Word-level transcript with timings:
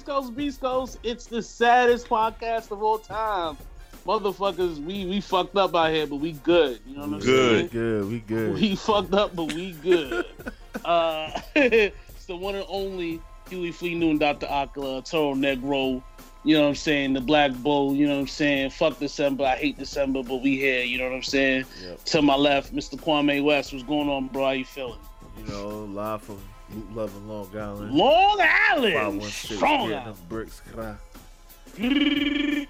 East 0.00 0.06
Coast, 0.06 0.34
Beast 0.34 0.60
Coast. 0.62 0.98
It's 1.02 1.26
the 1.26 1.42
saddest 1.42 2.08
podcast 2.08 2.70
of 2.70 2.82
all 2.82 2.96
time. 2.98 3.58
Motherfuckers, 4.06 4.82
we 4.82 5.04
we 5.04 5.20
fucked 5.20 5.54
up 5.58 5.74
out 5.76 5.90
here, 5.90 6.06
but 6.06 6.16
we 6.16 6.32
good. 6.32 6.80
You 6.86 6.94
know 6.94 7.02
what 7.02 7.12
I'm 7.12 7.18
Good. 7.18 7.58
saying? 7.58 7.68
Good, 7.68 8.10
we 8.10 8.20
good. 8.20 8.54
We 8.54 8.76
fucked 8.76 9.12
up, 9.12 9.36
but 9.36 9.52
we 9.52 9.72
good. 9.72 10.24
uh, 10.86 11.38
it's 11.54 12.24
the 12.24 12.34
one 12.34 12.54
and 12.54 12.64
only 12.70 13.20
Huey 13.50 13.72
Flea 13.72 13.94
Noon, 13.94 14.16
Dr. 14.16 14.46
Akla, 14.46 15.04
Toro 15.04 15.34
Negro. 15.34 16.02
You 16.44 16.54
know 16.56 16.62
what 16.62 16.68
I'm 16.68 16.74
saying? 16.76 17.12
The 17.12 17.20
Black 17.20 17.52
Bull. 17.56 17.94
You 17.94 18.06
know 18.06 18.14
what 18.14 18.20
I'm 18.20 18.26
saying? 18.26 18.70
Fuck 18.70 19.00
December. 19.00 19.44
I 19.44 19.56
hate 19.56 19.76
December, 19.76 20.22
but 20.22 20.40
we 20.40 20.56
here. 20.56 20.82
You 20.82 20.96
know 20.96 21.10
what 21.10 21.16
I'm 21.16 21.22
saying? 21.22 21.66
Yep. 21.84 22.04
To 22.04 22.22
my 22.22 22.36
left, 22.36 22.74
Mr. 22.74 22.98
Kwame 22.98 23.44
West. 23.44 23.74
What's 23.74 23.84
going 23.84 24.08
on, 24.08 24.28
bro? 24.28 24.46
How 24.46 24.50
you 24.52 24.64
feeling? 24.64 24.98
You 25.36 25.44
know, 25.52 25.68
live 25.84 26.22
from 26.22 26.38
Loot 26.74 26.94
Love 26.94 27.16
and 27.16 27.28
Long 27.28 27.48
Island. 27.56 27.92
Long 27.92 28.38
Island. 28.40 28.94
516, 28.94 29.56
Strong 29.56 29.88
getting 29.88 29.96
Island. 29.98 30.16
them 30.16 30.24
bricks. 30.28 30.62
cra. 30.72 30.98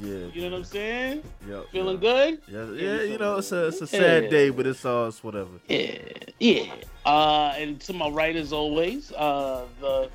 You 0.00 0.30
know 0.36 0.50
what 0.50 0.54
I'm 0.58 0.64
saying? 0.64 1.22
Yep, 1.48 1.66
Feeling 1.70 1.96
yeah. 1.96 2.00
good? 2.00 2.40
Yeah, 2.48 2.70
yeah, 2.72 3.02
you 3.02 3.18
know, 3.18 3.36
it's 3.36 3.52
a 3.52 3.66
it's 3.68 3.80
a 3.82 3.86
sad 3.86 4.24
Yeah. 4.24 4.30
day, 4.30 4.50
but 4.50 4.66
it's 4.66 4.84
all 4.84 5.06
it's 5.08 5.22
whatever. 5.22 5.50
Yeah, 5.68 5.98
yeah. 6.40 6.72
Uh, 7.04 7.52
and 7.56 7.78
to 7.82 7.92
my 7.92 8.08
right, 8.08 8.34
as 8.34 8.52
always, 8.52 9.12
uh, 9.12 9.66
the 9.80 10.08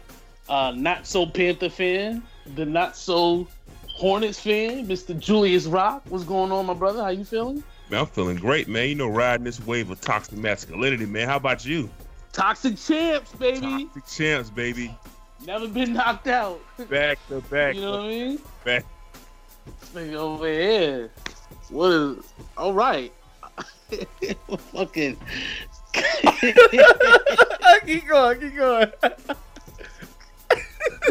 uh, 0.49 0.73
not 0.75 1.05
so 1.05 1.25
Panther 1.25 1.69
fan, 1.69 2.23
the 2.55 2.65
not 2.65 2.97
so 2.97 3.47
Hornets 3.87 4.39
fan, 4.39 4.87
Mr. 4.87 5.17
Julius 5.17 5.65
Rock. 5.67 6.01
What's 6.09 6.23
going 6.23 6.51
on, 6.51 6.65
my 6.65 6.73
brother? 6.73 7.01
How 7.03 7.09
you 7.09 7.23
feeling? 7.23 7.63
Man, 7.89 8.01
I'm 8.01 8.07
feeling 8.07 8.37
great, 8.37 8.67
man. 8.67 8.89
You 8.89 8.95
know, 8.95 9.07
riding 9.07 9.43
this 9.43 9.59
wave 9.65 9.91
of 9.91 10.01
toxic 10.01 10.37
masculinity, 10.37 11.05
man. 11.05 11.27
How 11.27 11.37
about 11.37 11.63
you? 11.65 11.89
Toxic 12.39 12.77
champs, 12.77 13.33
baby. 13.33 13.59
Toxic 13.59 14.05
champs, 14.07 14.49
baby. 14.49 14.97
Never 15.45 15.67
been 15.67 15.91
knocked 15.91 16.27
out. 16.27 16.61
Back 16.89 17.19
to 17.27 17.41
back. 17.41 17.75
You 17.75 17.81
know 17.81 17.91
what 17.91 17.99
I 17.99 18.07
mean? 18.07 18.39
back. 18.63 18.85
This 19.93 20.15
over 20.15 20.47
here. 20.47 21.11
What 21.69 21.91
is? 21.91 22.33
All 22.55 22.73
right. 22.73 23.11
Fucking. 24.71 25.17
keep 27.85 28.07
going, 28.07 28.39
keep 28.39 28.55
going. 28.55 28.91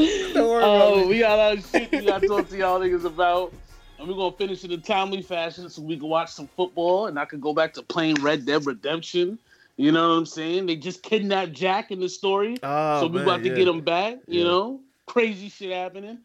Oh, 0.00 0.56
about 0.56 0.98
it. 0.98 1.08
we 1.08 1.18
got 1.18 1.32
a 1.32 1.36
lot 1.36 1.58
of 1.58 1.66
shit 1.66 1.90
we 1.90 2.06
gotta 2.06 2.26
talk 2.26 2.48
to 2.48 2.56
y'all 2.56 2.80
niggas 2.80 3.04
about. 3.04 3.52
And 3.98 4.08
we're 4.08 4.14
gonna 4.14 4.34
finish 4.34 4.64
in 4.64 4.72
a 4.72 4.78
timely 4.78 5.20
fashion 5.20 5.68
so 5.68 5.82
we 5.82 5.98
can 5.98 6.08
watch 6.08 6.30
some 6.30 6.46
football 6.56 7.08
and 7.08 7.18
I 7.18 7.26
can 7.26 7.40
go 7.40 7.52
back 7.52 7.74
to 7.74 7.82
playing 7.82 8.14
Red 8.22 8.46
Dead 8.46 8.64
Redemption. 8.64 9.38
You 9.78 9.92
know 9.92 10.08
what 10.10 10.14
I'm 10.16 10.26
saying? 10.26 10.66
They 10.66 10.74
just 10.76 11.02
kidnapped 11.04 11.52
Jack 11.52 11.92
in 11.92 12.00
the 12.00 12.08
story. 12.08 12.56
Oh, 12.64 13.00
so 13.00 13.06
we 13.06 13.14
man, 13.18 13.22
about 13.22 13.42
to 13.44 13.48
yeah. 13.48 13.54
get 13.54 13.68
him 13.68 13.80
back, 13.80 14.18
you 14.26 14.40
Yeah. 14.40 14.44
know? 14.48 14.80
Crazy 15.06 15.48
shit 15.48 15.70
happening. 15.72 16.18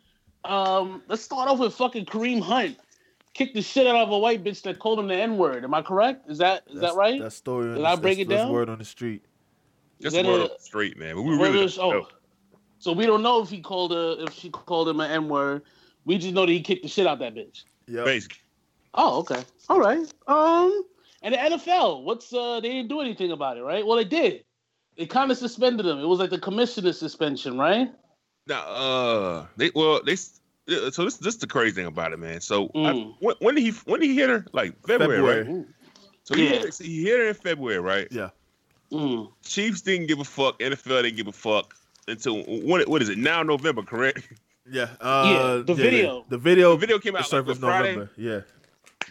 Um, 0.44 1.04
let's 1.08 1.22
start 1.22 1.48
off 1.48 1.60
with 1.60 1.74
fucking 1.76 2.06
Kareem 2.06 2.42
Hunt. 2.42 2.78
Kicked 3.36 3.54
the 3.54 3.62
shit 3.62 3.86
out 3.88 3.96
of 3.96 4.10
a 4.12 4.18
white 4.18 4.44
bitch 4.44 4.64
that 4.64 4.80
called 4.80 5.00
him 5.00 5.08
the 5.08 5.16
N-word. 5.16 5.64
Am 5.64 5.74
I 5.74 5.82
correct? 5.84 6.30
Is 6.30 6.40
that 6.40 6.64
is 6.68 6.76
That's- 6.76 6.92
that 6.94 6.98
right? 6.98 7.22
That 7.22 7.32
story. 7.32 7.70
on 7.70 7.76
Did 7.76 7.84
the- 7.84 7.88
I 7.88 7.96
break 7.96 8.18
that's- 8.18 8.20
it 8.26 8.30
that's 8.30 8.42
down? 8.42 8.52
Word 8.52 8.70
on 8.70 8.80
the 8.80 8.86
street. 8.86 9.24
Just 10.02 10.16
word 10.18 10.26
a- 10.26 10.46
up 10.46 10.60
straight, 10.60 10.98
man. 10.98 11.24
We 11.24 11.38
really 11.38 11.64
is- 11.64 11.76
don't 11.76 11.92
know. 11.92 12.08
oh. 12.12 12.58
So 12.80 12.92
we 12.92 13.06
don't 13.06 13.22
know 13.22 13.42
if 13.42 13.50
he 13.50 13.62
called 13.62 13.92
her 13.92 14.16
if 14.20 14.34
she 14.34 14.50
called 14.50 14.90
him 14.90 15.00
an 15.00 15.10
N-word. 15.12 15.62
We 16.06 16.18
just 16.18 16.34
know 16.34 16.46
that 16.46 16.52
he 16.52 16.60
kicked 16.60 16.82
the 16.84 16.90
shit 16.90 17.08
out 17.08 17.20
that 17.20 17.34
bitch. 17.36 17.64
Yeah. 17.88 18.04
Basically. 18.04 18.40
Oh, 18.96 19.20
okay. 19.20 19.44
All 19.70 19.80
right. 19.80 20.06
Um, 20.28 20.84
and 21.24 21.34
the 21.34 21.38
NFL, 21.40 22.04
what's 22.04 22.32
uh, 22.34 22.60
they 22.60 22.70
didn't 22.70 22.90
do 22.90 23.02
anything 23.02 23.32
about 23.32 23.58
it, 23.58 23.64
right? 23.64 23.86
Well, 23.86 23.98
they 23.98 24.04
did. 24.06 24.44
They 24.98 25.06
kind 25.08 25.32
of 25.32 25.38
suspended 25.38 25.86
him. 25.88 25.98
It 26.00 26.06
was 26.06 26.20
like 26.20 26.30
the 26.30 26.38
commissioner 26.40 26.94
suspension, 26.94 27.58
right? 27.58 27.90
Now, 28.46 28.62
uh, 28.68 29.46
they 29.58 29.72
well, 29.74 30.02
they 30.06 30.14
uh, 30.14 30.92
so 30.92 31.06
this 31.06 31.18
this 31.18 31.34
is 31.36 31.38
the 31.38 31.48
crazy 31.48 31.74
thing 31.76 31.86
about 31.88 32.14
it, 32.14 32.20
man. 32.20 32.42
So 32.42 32.66
I, 32.76 32.78
Mm. 32.78 33.16
when, 33.20 33.36
when 33.40 33.56
did 33.56 33.62
he 33.64 33.72
when 33.86 34.00
did 34.02 34.08
he 34.08 34.16
hit 34.16 34.30
her? 34.30 34.46
Like 34.54 34.76
February, 34.86 35.22
right? 35.22 35.38
February. 35.46 35.66
So 36.26 36.36
he, 36.36 36.44
Yeah. 36.44 36.50
hit, 36.50 36.62
her- 36.78 36.84
he 36.84 37.04
hit 37.04 37.20
her 37.20 37.28
in 37.30 37.34
February, 37.34 37.80
right? 37.80 38.08
Yeah. 38.12 38.30
Mm. 38.92 39.32
Chiefs 39.44 39.82
didn't 39.82 40.08
give 40.08 40.20
a 40.20 40.24
fuck. 40.24 40.60
NFL 40.60 41.02
didn't 41.04 41.16
give 41.18 41.28
a 41.28 41.32
fuck 41.32 41.74
until 42.08 42.44
what? 42.44 42.88
What 42.88 43.02
is 43.02 43.10
it 43.10 43.18
now? 43.18 43.42
November, 43.44 43.82
correct? 43.82 44.28
Yeah. 44.72 44.90
Uh, 45.02 45.58
the 45.64 45.74
video. 45.74 46.24
The 46.30 46.38
video. 46.38 46.72
The 46.72 46.78
video 46.78 47.00
came 47.00 47.16
out 47.16 47.22
like, 47.22 47.26
surfaced 47.30 47.60
Friday? 47.60 47.96
November. 47.96 48.12
Yeah. 48.18 48.42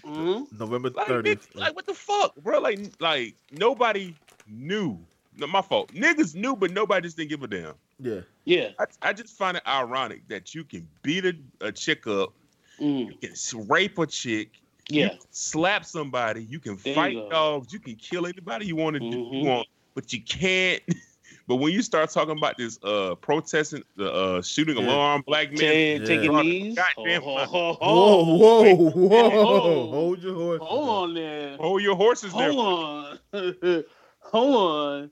Mm. 0.05 0.59
November 0.59 0.91
Like, 0.91 1.07
thirtieth. 1.07 1.51
bitch, 1.53 1.61
like 1.61 1.75
what 1.77 1.87
the 1.87 1.95
fuck, 1.95 2.35
bro? 2.37 2.61
Like, 2.61 2.81
like 3.01 3.35
nobody 3.53 4.15
knew. 4.49 4.99
Not 5.37 5.49
my 5.49 5.63
fault. 5.63 5.93
Niggas 5.95 6.35
knew, 6.35 6.55
but 6.57 6.71
nobody 6.73 7.07
just 7.07 7.17
didn't 7.17 7.31
give 7.31 7.43
a 7.43 7.47
damn. 7.47 7.75
yeah. 8.01 8.21
Yeah. 8.45 8.71
I, 8.79 8.85
I 9.01 9.13
just 9.13 9.37
find 9.39 9.57
it 9.57 9.63
ironic 9.67 10.27
that 10.29 10.55
you 10.55 10.65
can 10.65 10.87
beat 11.03 11.25
a, 11.25 11.35
a 11.61 11.73
chick 11.73 12.07
up, 12.07 12.33
Mm. 12.81 13.13
you 13.23 13.29
can 13.29 13.67
rape 13.69 13.99
a 13.99 14.07
chick, 14.07 14.51
Yeah. 14.89 15.15
slap 15.31 15.85
somebody, 15.85 16.43
you 16.45 16.59
can 16.59 16.77
There 16.83 16.95
fight 16.95 17.15
go. 17.15 17.29
dogs, 17.31 17.73
you 17.73 17.79
can 17.79 17.95
kill 17.95 18.27
anybody 18.27 18.67
you 18.67 18.77
want 18.77 18.95
to 18.95 19.01
do, 19.01 19.07
Mhm. 19.17 19.43
you 19.43 19.49
want, 19.49 19.69
but 19.95 20.13
you 20.13 20.21
can't. 20.23 20.83
but 21.47 21.57
when 21.57 21.73
you 21.73 21.83
start 21.83 22.11
talking 22.11 22.37
about 22.37 22.57
this 22.57 22.79
uh 22.83 23.15
protesting, 23.17 23.83
the 23.97 24.13
uh 24.13 24.43
shooting 24.43 24.77
Yeah. 24.79 24.87
alarm, 24.87 25.23
black 25.27 25.49
men, 25.51 25.59
Take, 25.59 26.01
Yeah. 26.01 26.07
take 26.07 26.23
your 26.23 26.43
knees. 26.43 26.77
Goddamn 26.77 27.23
Oh, 27.25 27.37
oh, 27.37 27.77
oh, 27.81 28.25
Whoa, 28.35 28.37
whoa, 28.37 28.91
whoa! 28.91 29.31
Whoa. 29.31 29.91
Hold 29.91 30.23
your 30.23 30.35
horse. 30.35 30.61
Hold 30.63 30.89
on 30.89 31.15
there. 31.15 31.57
hold 31.57 31.83
your 31.83 31.97
horses 31.97 32.33
there. 32.33 32.53
Hold 32.53 33.19
on. 33.33 33.85
Hold 34.21 34.55
on. 34.55 35.11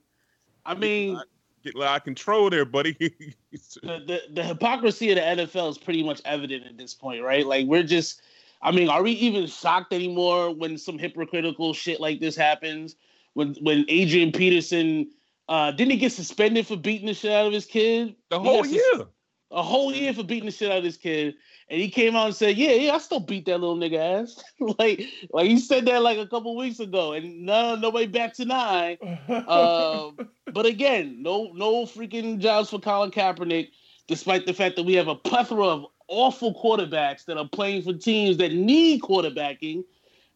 I 0.65 0.73
mean, 0.73 1.19
Get 1.63 1.75
out 1.79 1.97
of 1.97 2.03
control 2.05 2.49
there, 2.49 2.65
buddy. 2.65 2.93
the, 3.51 3.69
the 3.83 4.21
the 4.33 4.43
hypocrisy 4.43 5.11
of 5.11 5.17
the 5.17 5.43
NFL 5.45 5.69
is 5.69 5.77
pretty 5.77 6.01
much 6.01 6.19
evident 6.25 6.65
at 6.65 6.75
this 6.77 6.95
point, 6.95 7.21
right? 7.21 7.45
Like 7.45 7.67
we're 7.67 7.83
just 7.83 8.21
I 8.63 8.71
mean, 8.71 8.89
are 8.89 9.03
we 9.03 9.11
even 9.11 9.45
shocked 9.47 9.93
anymore 9.93 10.53
when 10.55 10.77
some 10.77 10.97
hypocritical 10.97 11.73
shit 11.73 11.99
like 11.99 12.19
this 12.19 12.35
happens? 12.35 12.95
When 13.33 13.53
when 13.61 13.85
Adrian 13.89 14.31
Peterson 14.31 15.11
uh 15.49 15.71
didn't 15.71 15.91
he 15.91 15.97
get 15.97 16.11
suspended 16.11 16.67
for 16.67 16.77
beating 16.77 17.07
the 17.07 17.13
shit 17.13 17.31
out 17.31 17.47
of 17.47 17.53
his 17.53 17.65
kid? 17.65 18.15
the 18.29 18.39
whole 18.39 18.63
sus- 18.63 18.73
year. 18.73 19.05
A 19.53 19.61
whole 19.61 19.93
year 19.93 20.13
for 20.13 20.23
beating 20.23 20.45
the 20.45 20.51
shit 20.51 20.71
out 20.71 20.77
of 20.77 20.83
his 20.85 20.95
kid. 20.95 21.35
And 21.67 21.81
he 21.81 21.89
came 21.89 22.15
out 22.15 22.27
and 22.27 22.35
said, 22.35 22.55
Yeah, 22.57 22.71
yeah, 22.71 22.93
I 22.93 22.97
still 22.99 23.19
beat 23.19 23.45
that 23.45 23.59
little 23.59 23.75
nigga 23.75 24.21
ass. 24.21 24.41
like 24.79 25.03
like 25.33 25.49
he 25.49 25.59
said 25.59 25.85
that 25.85 26.01
like 26.01 26.17
a 26.17 26.27
couple 26.27 26.55
weeks 26.55 26.79
ago, 26.79 27.13
and 27.13 27.45
no 27.45 27.75
nobody 27.75 28.07
bats 28.07 28.39
an 28.39 28.51
eye. 28.51 28.97
Um, 29.27 30.29
but 30.53 30.65
again, 30.65 31.21
no 31.21 31.51
no 31.53 31.85
freaking 31.85 32.39
jobs 32.39 32.69
for 32.69 32.79
Colin 32.79 33.11
Kaepernick, 33.11 33.69
despite 34.07 34.45
the 34.45 34.53
fact 34.53 34.77
that 34.77 34.83
we 34.83 34.93
have 34.93 35.09
a 35.09 35.15
plethora 35.15 35.65
of 35.65 35.85
awful 36.07 36.53
quarterbacks 36.53 37.25
that 37.25 37.37
are 37.37 37.47
playing 37.47 37.81
for 37.81 37.93
teams 37.93 38.37
that 38.37 38.53
need 38.53 39.01
quarterbacking. 39.01 39.83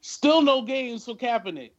Still 0.01 0.41
no 0.41 0.61
games 0.61 1.05
for 1.05 1.16
Kaepernick. 1.16 1.72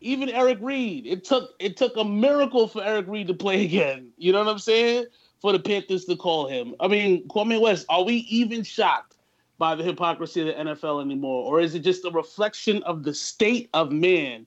Even 0.00 0.28
Eric 0.28 0.58
Reid, 0.60 1.06
it 1.06 1.24
took 1.24 1.54
it 1.58 1.76
took 1.76 1.96
a 1.96 2.04
miracle 2.04 2.68
for 2.68 2.82
Eric 2.84 3.06
Reid 3.08 3.26
to 3.28 3.34
play 3.34 3.64
again. 3.64 4.10
You 4.16 4.32
know 4.32 4.38
what 4.38 4.48
I'm 4.50 4.58
saying? 4.58 5.06
For 5.40 5.52
the 5.52 5.58
Panthers 5.58 6.04
to 6.06 6.16
call 6.16 6.48
him. 6.48 6.74
I 6.80 6.88
mean, 6.88 7.26
Kwame 7.28 7.60
West, 7.60 7.86
are 7.88 8.02
we 8.04 8.16
even 8.28 8.62
shocked 8.62 9.16
by 9.58 9.74
the 9.74 9.82
hypocrisy 9.82 10.40
of 10.40 10.46
the 10.48 10.52
NFL 10.74 11.02
anymore, 11.02 11.44
or 11.44 11.60
is 11.60 11.74
it 11.74 11.80
just 11.80 12.04
a 12.04 12.10
reflection 12.10 12.82
of 12.84 13.02
the 13.02 13.12
state 13.12 13.68
of 13.74 13.90
man 13.90 14.46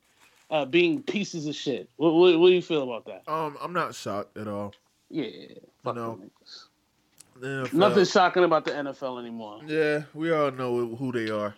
uh, 0.50 0.64
being 0.66 1.04
pieces 1.04 1.48
of 1.48 1.56
shit? 1.56 1.90
What, 1.98 2.14
what, 2.14 2.40
what 2.40 2.48
do 2.48 2.54
you 2.54 2.62
feel 2.62 2.84
about 2.84 3.06
that? 3.06 3.30
Um, 3.32 3.58
I'm 3.62 3.74
not 3.74 3.94
shocked 3.94 4.38
at 4.38 4.48
all. 4.48 4.74
Yeah, 5.10 5.26
fuck 5.84 5.96
No. 5.96 6.12
them 6.16 6.30
niggas. 6.30 6.64
The 7.42 7.48
NFL 7.48 7.74
Nothing 7.74 8.06
shocking 8.06 8.44
about 8.44 8.66
the 8.66 8.72
NFL 8.72 9.20
anymore. 9.20 9.62
Yeah, 9.66 10.04
we 10.14 10.32
all 10.32 10.52
know 10.52 10.96
who 10.96 11.12
they 11.12 11.30
are. 11.30 11.56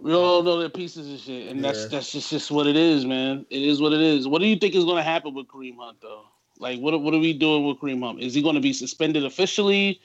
We 0.00 0.12
all 0.12 0.42
know 0.42 0.58
they're 0.58 0.68
pieces 0.68 1.12
of 1.12 1.20
shit, 1.20 1.48
and 1.50 1.64
that's 1.64 1.82
Yeah. 1.82 1.88
that's 1.88 2.12
just, 2.12 2.30
just 2.30 2.50
what 2.50 2.66
it 2.66 2.76
is, 2.76 3.04
man. 3.06 3.46
It 3.48 3.62
is 3.62 3.80
what 3.80 3.92
it 3.92 4.00
is. 4.00 4.28
What 4.28 4.40
do 4.40 4.46
you 4.46 4.56
think 4.56 4.74
is 4.74 4.84
going 4.84 4.96
to 4.96 5.02
happen 5.02 5.34
with 5.34 5.46
Kareem 5.46 5.76
Hunt, 5.78 5.98
though? 6.02 6.24
Like, 6.58 6.80
what 6.80 7.00
what 7.00 7.14
are 7.14 7.18
we 7.18 7.32
doing 7.32 7.66
with 7.66 7.78
Kareem 7.78 8.04
Hunt? 8.04 8.20
Is 8.20 8.34
he 8.34 8.42
going 8.42 8.54
to 8.54 8.60
be 8.60 8.72
suspended 8.72 9.24
officially? 9.24 10.00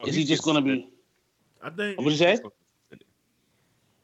Oh, 0.00 0.06
is 0.06 0.14
he 0.14 0.22
he 0.22 0.26
just 0.26 0.44
going 0.44 0.56
to 0.56 0.62
be? 0.62 0.88
I 1.62 1.70
think. 1.70 1.98
What 1.98 2.10
you 2.10 2.16
say? 2.16 2.38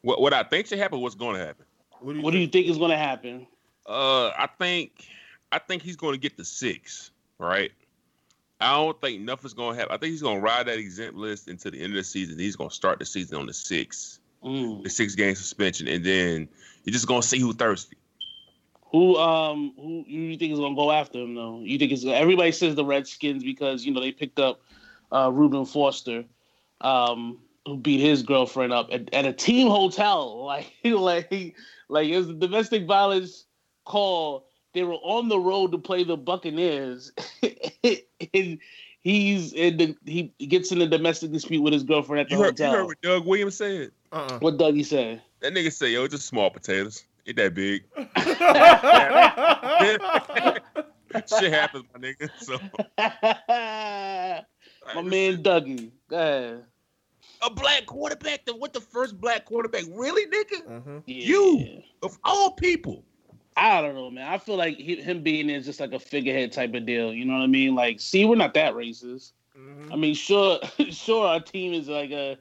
What 0.02 0.20
what 0.20 0.32
I 0.32 0.42
think 0.42 0.66
should 0.66 0.78
happen? 0.78 1.00
What's 1.00 1.14
going 1.14 1.36
to 1.38 1.44
happen? 1.44 1.66
What 2.00 2.12
do 2.12 2.18
you? 2.18 2.24
What 2.24 2.30
do 2.32 2.38
you 2.38 2.46
think 2.46 2.66
is 2.66 2.78
going 2.78 2.90
to 2.90 2.98
happen? 2.98 3.46
Uh, 3.86 4.28
I 4.28 4.48
think 4.58 5.06
I 5.52 5.58
think 5.58 5.82
he's 5.82 5.96
going 5.96 6.12
to 6.14 6.18
get 6.18 6.36
the 6.36 6.44
six. 6.44 7.10
Right. 7.38 7.72
I 8.60 8.74
don't 8.74 9.00
think 9.00 9.22
nothing's 9.22 9.54
going 9.54 9.74
to 9.74 9.80
happen. 9.80 9.94
I 9.94 9.98
think 9.98 10.10
he's 10.10 10.22
going 10.22 10.36
to 10.38 10.42
ride 10.42 10.66
that 10.66 10.78
exempt 10.78 11.16
list 11.16 11.46
until 11.46 11.70
the 11.70 11.78
end 11.80 11.92
of 11.92 11.98
the 11.98 12.04
season. 12.04 12.38
He's 12.38 12.56
going 12.56 12.70
to 12.70 12.74
start 12.74 12.98
the 12.98 13.04
season 13.04 13.38
on 13.38 13.46
the 13.46 13.54
six, 13.54 14.18
Mm. 14.44 14.84
the 14.84 14.90
six 14.90 15.14
game 15.14 15.34
suspension, 15.34 15.88
and 15.88 16.04
then 16.04 16.48
you're 16.84 16.92
just 16.92 17.08
going 17.08 17.22
to 17.22 17.26
see 17.26 17.40
who 17.40 17.52
thirsty. 17.52 17.96
Who 18.90 19.16
um 19.16 19.74
who 19.76 20.04
you 20.06 20.36
think 20.38 20.52
is 20.52 20.58
going 20.58 20.74
to 20.74 20.80
go 20.80 20.90
after 20.90 21.18
him 21.18 21.34
though? 21.34 21.60
You 21.60 21.78
think 21.78 21.92
it's 21.92 22.04
everybody 22.06 22.52
says 22.52 22.74
the 22.74 22.84
Redskins 22.84 23.44
because 23.44 23.84
you 23.84 23.92
know 23.92 24.00
they 24.00 24.12
picked 24.12 24.38
up 24.38 24.60
uh 25.12 25.30
Reuben 25.32 25.64
Foster. 25.66 26.24
Um, 26.80 27.40
who 27.66 27.76
beat 27.76 28.00
his 28.00 28.22
girlfriend 28.22 28.72
up 28.72 28.88
at, 28.92 29.12
at 29.12 29.26
a 29.26 29.32
team 29.32 29.68
hotel. 29.68 30.36
Like, 30.44 30.72
like, 30.84 31.56
like 31.88 32.08
it 32.08 32.16
was 32.16 32.28
a 32.30 32.34
domestic 32.34 32.86
violence 32.86 33.44
call. 33.84 34.46
They 34.72 34.82
were 34.84 34.94
on 34.94 35.28
the 35.28 35.38
road 35.38 35.72
to 35.72 35.78
play 35.78 36.04
the 36.04 36.16
Buccaneers, 36.16 37.12
and 38.34 38.58
he's 39.00 39.52
in 39.52 39.76
the, 39.76 39.96
he 40.06 40.32
gets 40.46 40.72
in 40.72 40.80
a 40.80 40.86
domestic 40.86 41.32
dispute 41.32 41.62
with 41.62 41.72
his 41.72 41.82
girlfriend 41.82 42.20
at 42.20 42.28
the 42.28 42.36
You 42.36 42.42
heard, 42.42 42.58
you 42.58 42.64
hotel. 42.64 42.78
heard 42.78 42.86
what 42.86 43.00
Doug 43.02 43.26
Williams 43.26 43.56
said? 43.56 43.90
Uh-uh. 44.12 44.38
What 44.40 44.58
Dougie 44.58 44.84
say? 44.84 45.20
That 45.40 45.54
nigga 45.54 45.72
say, 45.72 45.92
yo, 45.92 46.04
it's 46.04 46.14
just 46.14 46.26
small 46.26 46.50
potatoes. 46.50 47.04
Ain't 47.26 47.36
that 47.36 47.54
big. 47.54 47.84
Shit 51.38 51.52
happens, 51.52 51.84
my 51.94 52.00
nigga. 52.00 52.28
So 52.38 52.58
My 54.94 55.02
man 55.02 55.42
Dougie. 55.42 55.90
Go 56.08 56.16
ahead. 56.16 56.64
a 57.42 57.50
black 57.50 57.86
quarterback. 57.86 58.44
The, 58.46 58.54
what 58.56 58.72
the 58.72 58.80
first 58.80 59.20
black 59.20 59.44
quarterback? 59.44 59.84
Really, 59.90 60.26
nigga? 60.26 60.66
Mhm. 60.66 61.02
Yeah. 61.06 61.26
You. 61.26 61.82
Of 62.02 62.18
all 62.24 62.52
people. 62.52 63.04
I 63.56 63.80
don't 63.82 63.94
know, 63.94 64.10
man. 64.10 64.28
I 64.28 64.38
feel 64.38 64.56
like 64.56 64.76
he, 64.76 64.96
him 64.96 65.22
being 65.22 65.48
there 65.48 65.56
is 65.56 65.66
just 65.66 65.80
like 65.80 65.92
a 65.92 65.98
figurehead 65.98 66.52
type 66.52 66.74
of 66.74 66.86
deal. 66.86 67.12
You 67.12 67.24
know 67.24 67.34
what 67.34 67.42
I 67.42 67.46
mean? 67.48 67.74
Like, 67.74 68.00
see, 68.00 68.24
we're 68.24 68.36
not 68.36 68.54
that 68.54 68.74
racist. 68.74 69.32
Mhm. 69.58 69.92
I 69.92 69.96
mean, 69.96 70.14
sure, 70.14 70.60
sure, 70.90 71.26
our 71.26 71.40
team 71.40 71.72
is 71.72 71.88
like 71.88 72.10
a 72.12 72.38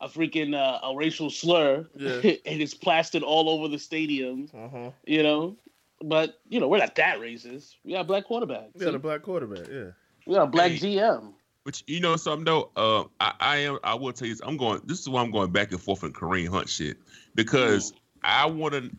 a 0.00 0.08
freaking 0.08 0.54
uh, 0.54 0.86
a 0.86 0.94
racial 0.96 1.30
slur, 1.30 1.86
Yeah. 1.96 2.10
and 2.46 2.60
it's 2.62 2.74
plastered 2.74 3.22
all 3.22 3.48
over 3.50 3.68
the 3.68 3.78
stadium. 3.78 4.48
Uh-huh. 4.54 4.90
You 5.06 5.22
know, 5.22 5.56
but 6.02 6.40
you 6.48 6.58
know, 6.60 6.68
we're 6.68 6.78
not 6.78 6.94
that 6.96 7.18
racist. 7.18 7.74
We 7.84 7.92
got 7.92 8.00
a 8.00 8.04
black 8.04 8.24
quarterback. 8.24 8.68
Yeah, 8.74 8.90
the 8.90 8.98
black 8.98 9.22
quarterback. 9.22 9.68
Yeah. 9.68 9.90
we 10.26 10.34
got 10.34 10.44
a 10.44 10.46
black 10.46 10.72
Hey. 10.72 10.96
GM. 10.96 11.32
But 11.64 11.82
you 11.86 12.00
know 12.00 12.16
something 12.16 12.46
though, 12.46 12.70
uh, 12.74 13.04
I, 13.20 13.34
I 13.40 13.56
am. 13.58 13.78
I 13.84 13.94
will 13.94 14.14
tell 14.14 14.26
you, 14.26 14.32
this, 14.34 14.40
I'm 14.46 14.56
going. 14.56 14.80
This 14.86 14.98
is 15.00 15.08
why 15.10 15.20
I'm 15.22 15.30
going 15.30 15.50
back 15.52 15.70
and 15.72 15.80
forth 15.80 16.02
in 16.02 16.12
Kareem 16.14 16.48
Hunt 16.48 16.70
shit 16.70 16.96
because 17.34 17.92
I 18.24 18.46
want 18.46 18.72
to. 18.74 18.90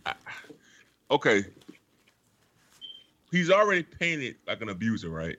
Okay, 1.09 1.43
he's 3.31 3.49
already 3.49 3.81
painted 3.83 4.35
like 4.47 4.61
an 4.61 4.69
abuser, 4.69 5.09
right? 5.09 5.37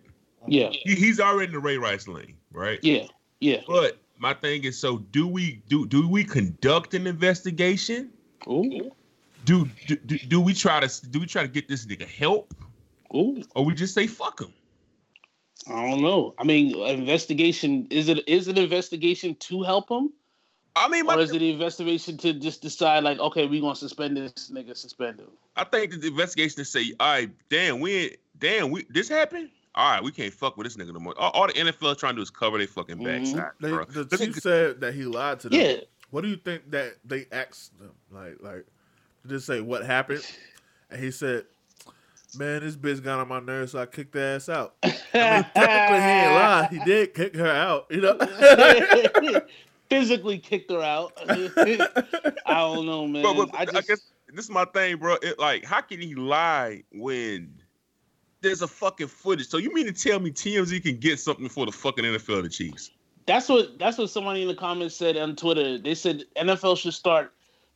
Yeah, 0.48 0.70
He, 0.72 0.96
he's 0.96 1.20
already 1.20 1.46
in 1.46 1.52
the 1.52 1.60
Ray 1.60 1.78
Rice 1.78 2.08
lane, 2.08 2.34
right? 2.52 2.80
yeah, 2.82 3.06
yeah. 3.38 3.60
But 3.68 3.98
my 4.22 4.34
thing 4.34 4.62
is, 4.64 4.78
so 4.78 4.98
do 4.98 5.26
we 5.26 5.62
do 5.68 5.86
do 5.86 6.08
we 6.08 6.22
conduct 6.24 6.94
an 6.94 7.06
investigation? 7.06 8.10
Ooh, 8.48 8.92
Do 9.44 9.68
do, 9.86 9.96
do, 9.96 10.18
do 10.18 10.40
we 10.40 10.54
try 10.54 10.80
to 10.80 11.10
do 11.10 11.20
we 11.20 11.26
try 11.26 11.42
to 11.42 11.48
get 11.48 11.68
this 11.68 11.84
nigga 11.86 12.06
help, 12.06 12.54
ooh. 13.14 13.42
or 13.56 13.64
we 13.64 13.74
just 13.74 13.94
say 13.94 14.06
fuck 14.06 14.40
him? 14.40 14.52
I 15.66 15.90
don't 15.90 16.02
know. 16.02 16.34
I 16.38 16.44
mean, 16.44 16.76
investigation 16.76 17.88
is 17.90 18.08
it 18.08 18.26
is 18.28 18.46
an 18.46 18.58
investigation 18.58 19.34
to 19.34 19.62
help 19.62 19.90
him, 19.90 20.12
I 20.74 20.88
mean, 20.88 21.06
my, 21.06 21.16
or 21.16 21.20
is 21.20 21.32
it 21.32 21.42
an 21.42 21.48
investigation 21.48 22.16
to 22.18 22.32
just 22.32 22.62
decide 22.62 23.04
like, 23.04 23.18
okay, 23.18 23.46
we 23.46 23.60
gonna 23.60 23.74
suspend 23.74 24.16
this 24.16 24.50
nigga, 24.50 24.76
suspend 24.76 25.20
him? 25.20 25.28
I 25.56 25.64
think 25.64 26.00
the 26.00 26.06
investigation 26.06 26.56
to 26.56 26.64
say, 26.64 26.92
all 26.98 27.12
right, 27.12 27.30
damn, 27.50 27.80
we 27.80 28.16
damn, 28.38 28.70
we 28.70 28.86
this 28.88 29.08
happened. 29.08 29.50
All 29.74 29.90
right, 29.90 30.02
we 30.02 30.12
can't 30.12 30.32
fuck 30.34 30.56
with 30.56 30.66
this 30.66 30.76
nigga 30.76 30.92
no 30.92 31.00
more. 31.00 31.14
All, 31.18 31.30
all 31.30 31.46
the 31.46 31.54
NFL 31.54 31.92
is 31.92 31.96
trying 31.98 32.12
to 32.12 32.16
do 32.16 32.22
is 32.22 32.30
cover 32.30 32.58
their 32.58 32.66
fucking 32.66 32.98
Mhm. 32.98 33.04
backside, 33.04 33.50
They, 33.60 33.70
bro. 33.70 33.84
the 33.86 34.00
Look 34.00 34.18
chief 34.20 34.36
at- 34.36 34.42
said 34.42 34.80
that 34.82 34.92
he 34.94 35.04
lied 35.04 35.40
to 35.40 35.48
them. 35.48 35.58
Yeah. 35.60 35.76
What 36.10 36.20
do 36.22 36.28
you 36.28 36.36
think 36.36 36.70
that 36.72 36.96
they 37.04 37.26
asked 37.32 37.78
them? 37.78 37.92
Like, 38.10 38.36
like, 38.42 38.66
did 39.22 39.30
they 39.30 39.38
say 39.38 39.60
what 39.62 39.84
happened? 39.86 40.26
And 40.90 41.02
he 41.02 41.10
said, 41.10 41.46
"Man, 42.36 42.60
this 42.60 42.76
bitch 42.76 43.02
got 43.02 43.18
on 43.18 43.28
my 43.28 43.40
nerves, 43.40 43.72
so 43.72 43.78
I 43.78 43.86
kicked 43.86 44.12
the 44.12 44.20
ass 44.20 44.50
out." 44.50 44.74
I 44.82 44.88
mean, 44.88 44.94
technically, 45.54 46.00
he 46.02 46.08
ain't 46.10 46.34
lie. 46.34 46.68
He 46.70 46.78
did 46.80 47.14
kick 47.14 47.34
her 47.36 47.46
out. 47.50 47.86
You 47.90 48.02
know. 48.02 48.18
Physically 49.88 50.38
kicked 50.38 50.70
her 50.70 50.80
out. 50.82 51.12
I 51.28 52.34
don't 52.46 52.86
know, 52.86 53.06
man. 53.06 53.22
But, 53.22 53.34
but 53.50 53.54
I 53.54 53.62
I, 53.62 53.80
guess 53.82 54.10
this 54.28 54.44
is 54.46 54.50
my 54.50 54.64
thing, 54.66 54.96
bro. 54.96 55.16
It, 55.22 55.38
like, 55.38 55.64
how 55.64 55.80
can 55.82 56.00
he 56.00 56.14
lie 56.14 56.82
when 56.92 57.52
there's 58.42 58.62
a 58.62 58.68
fucking 58.68 59.08
footage? 59.08 59.48
So 59.48 59.56
you 59.56 59.72
mean 59.72 59.86
to 59.86 59.92
tell 59.92 60.20
me 60.20 60.30
TMZ 60.30 60.82
can 60.82 60.98
get 60.98 61.18
something 61.18 61.48
for 61.48 61.66
the 61.66 61.72
fucking 61.72 62.04
NFL 62.04 62.38
of 62.38 62.42
the 62.44 62.50
Chiefs? 62.50 62.90
that's 63.26 63.48
what 63.48 63.78
that's 63.78 63.98
what 63.98 64.10
somebody 64.10 64.42
in 64.42 64.48
the 64.48 64.54
comments 64.54 64.96
said 64.96 65.16
on 65.16 65.36
Twitter. 65.36 65.78
They 65.78 65.94
said 65.94 66.24
NFL 66.36 66.76
should 66.78 66.94
start 66.94 67.32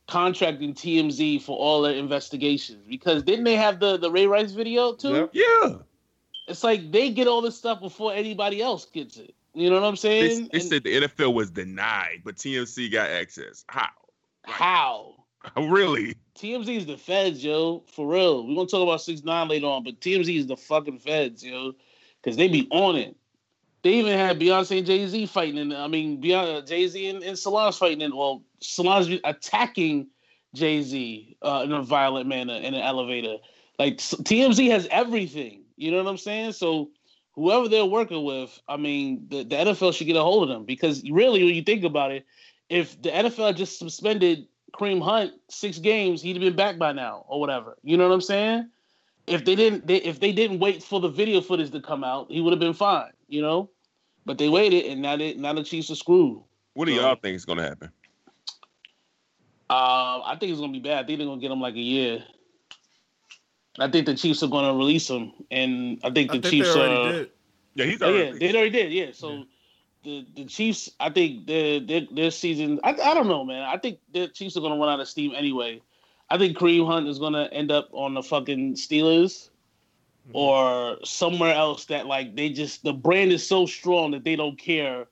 contracting 0.07 0.73
TMZ 0.73 1.41
for 1.41 1.57
all 1.57 1.81
their 1.81 1.95
investigations 1.95 2.85
because 2.87 3.23
didn't 3.23 3.45
they 3.45 3.55
have 3.55 3.79
the 3.79 3.97
the 3.97 4.11
Ray 4.11 4.27
Rice 4.27 4.51
video 4.51 4.93
too? 4.93 5.13
Yep. 5.13 5.29
Yeah, 5.33 5.75
It's 6.47 6.63
like 6.63 6.91
they 6.91 7.11
get 7.11 7.27
all 7.27 7.41
this 7.41 7.57
stuff 7.57 7.79
before 7.79 8.13
anybody 8.13 8.61
else 8.61 8.85
gets 8.85 9.17
it. 9.17 9.33
You 9.53 9.69
know 9.69 9.81
what 9.81 9.87
I'm 9.87 9.95
saying? 9.95 10.49
they 10.51 10.59
And 10.59 10.63
said 10.67 10.83
the 10.83 11.01
NFL 11.01 11.33
was 11.33 11.49
denied, 11.49 12.21
but 12.23 12.35
TMZ 12.35 12.91
got 12.91 13.09
access. 13.09 13.65
How? 13.67 13.89
how? 14.43 15.15
Really? 15.57 16.15
TMZ 16.35 16.77
is 16.77 16.85
the 16.85 16.97
feds, 16.97 17.43
yo. 17.43 17.83
For 17.91 18.07
real. 18.07 18.45
We're 18.45 18.55
gonna 18.55 18.67
talk 18.67 18.83
about 18.83 19.01
six 19.01 19.23
nine 19.23 19.47
later 19.47 19.67
on, 19.67 19.83
but 19.83 19.99
TMZ 19.99 20.37
is 20.37 20.47
the 20.47 20.57
fucking 20.57 20.99
feds, 20.99 21.43
yo. 21.43 21.73
Cause 22.23 22.35
they 22.35 22.47
be 22.47 22.67
on 22.71 22.95
it. 22.95 23.15
They 23.83 23.93
even 23.93 24.17
had 24.17 24.39
Beyonce 24.39 24.79
and 24.79 24.87
Jay 24.87 25.07
Z 25.07 25.27
fighting, 25.27 25.59
and 25.59 25.73
I 25.73 25.87
mean, 25.87 26.21
Beyonce, 26.21 26.67
Jay 26.67 26.87
Z 26.87 27.09
and, 27.09 27.23
and 27.23 27.37
Solange 27.37 27.77
fighting, 27.77 28.03
and 28.03 28.13
well, 28.13 28.43
Solange 28.59 29.19
attacking 29.23 30.07
Jay 30.53 30.81
Z 30.81 31.37
uh, 31.41 31.61
in 31.63 31.71
a 31.71 31.81
violent 31.81 32.27
manner 32.27 32.55
in 32.55 32.73
an 32.73 32.81
elevator. 32.81 33.37
Like 33.79 33.97
TMZ 33.97 34.69
has 34.71 34.87
everything. 34.91 35.63
You 35.75 35.91
know 35.91 36.03
what 36.03 36.09
I'm 36.09 36.17
saying? 36.17 36.53
So 36.53 36.89
whoever 37.33 37.69
they're 37.69 37.85
working 37.85 38.23
with, 38.23 38.59
I 38.67 38.77
mean, 38.77 39.27
the, 39.29 39.43
the 39.43 39.55
NFL 39.55 39.93
should 39.93 40.07
get 40.07 40.15
a 40.15 40.21
hold 40.21 40.43
of 40.43 40.49
them 40.49 40.65
because 40.65 41.03
really, 41.09 41.43
when 41.43 41.53
you 41.53 41.61
think 41.61 41.83
about 41.83 42.11
it, 42.11 42.25
if 42.69 42.99
the 43.01 43.09
NFL 43.09 43.55
just 43.55 43.79
suspended 43.79 44.47
Kareem 44.73 45.01
Hunt 45.01 45.33
six 45.49 45.79
games, 45.79 46.21
he'd 46.21 46.35
have 46.35 46.41
been 46.41 46.55
back 46.55 46.77
by 46.77 46.91
now 46.91 47.25
or 47.27 47.39
whatever. 47.39 47.77
You 47.83 47.97
know 47.97 48.07
what 48.07 48.13
I'm 48.13 48.21
saying? 48.21 48.69
If 49.25 49.43
they 49.43 49.55
didn't, 49.55 49.87
they, 49.87 49.97
if 49.97 50.19
they 50.19 50.31
didn't 50.31 50.59
wait 50.59 50.81
for 50.83 50.99
the 50.99 51.09
video 51.09 51.41
footage 51.41 51.71
to 51.71 51.81
come 51.81 52.03
out, 52.03 52.27
he 52.31 52.39
would 52.41 52.53
have 52.53 52.59
been 52.59 52.73
fine. 52.73 53.11
You 53.27 53.41
know, 53.41 53.69
but 54.25 54.37
they 54.37 54.47
waited, 54.49 54.85
and 54.85 55.01
now 55.01 55.17
they 55.17 55.33
now 55.33 55.53
the 55.53 55.63
Chiefs 55.63 55.91
are 55.91 55.95
screwed. 55.95 56.41
What 56.73 56.85
do 56.85 56.93
y'all 56.93 57.15
think 57.15 57.35
is 57.35 57.43
gonna 57.45 57.63
happen? 57.63 57.91
Uh, 59.69 60.21
I 60.23 60.37
think 60.39 60.51
it's 60.51 60.61
gonna 60.61 60.71
be 60.71 60.79
bad. 60.79 61.03
I 61.03 61.07
think 61.07 61.19
they're 61.19 61.27
gonna 61.27 61.41
get 61.41 61.51
him 61.51 61.59
like 61.59 61.75
a 61.75 61.79
year. 61.79 62.23
I 63.79 63.89
think 63.89 64.05
the 64.05 64.15
Chiefs 64.15 64.41
are 64.43 64.47
gonna 64.47 64.73
release 64.73 65.09
him, 65.09 65.33
and 65.51 65.99
I 66.03 66.09
think 66.09 66.31
I 66.31 66.37
the 66.37 66.41
think 66.41 66.53
Chiefs 66.53 66.73
they 66.73 66.79
already 66.79 66.95
are. 66.95 67.11
did. 67.11 67.31
Yeah, 67.75 67.85
he's 67.85 68.01
Oh, 68.01 68.09
yeah, 68.09 68.23
already. 68.29 68.39
they 68.39 68.53
already 68.55 68.69
did. 68.69 68.91
Yeah, 68.93 69.07
so 69.11 69.43
the 70.07 70.25
the 70.35 70.45
Chiefs, 70.45 70.89
I 70.99 71.09
think 71.09 71.47
their 71.47 71.79
their, 71.81 72.01
their 72.09 72.31
season. 72.31 72.79
I, 72.83 72.91
I 72.91 73.13
don't 73.13 73.27
know, 73.27 73.43
man. 73.43 73.61
I 73.63 73.77
think 73.77 73.99
the 74.13 74.29
Chiefs 74.29 74.55
are 74.55 74.61
gonna 74.61 74.77
run 74.77 74.89
out 74.89 74.99
of 75.01 75.07
steam 75.07 75.33
anyway. 75.35 75.81
I 76.29 76.37
think 76.37 76.57
Kareem 76.57 76.87
Hunt 76.87 77.07
is 77.07 77.19
gonna 77.19 77.49
end 77.51 77.71
up 77.71 77.89
on 77.91 78.13
the 78.13 78.23
fucking 78.23 78.75
Steelers 78.75 79.49
Mhm. 80.27 80.31
or 80.33 80.97
somewhere 81.03 81.53
else 81.53 81.85
that 81.85 82.05
like 82.05 82.35
they 82.35 82.49
just 82.49 82.83
the 82.83 82.93
brand 82.93 83.31
is 83.31 83.45
so 83.45 83.65
strong 83.65 84.11
that 84.11 84.23
they 84.23 84.35
don't 84.35 84.57
care 84.57 85.07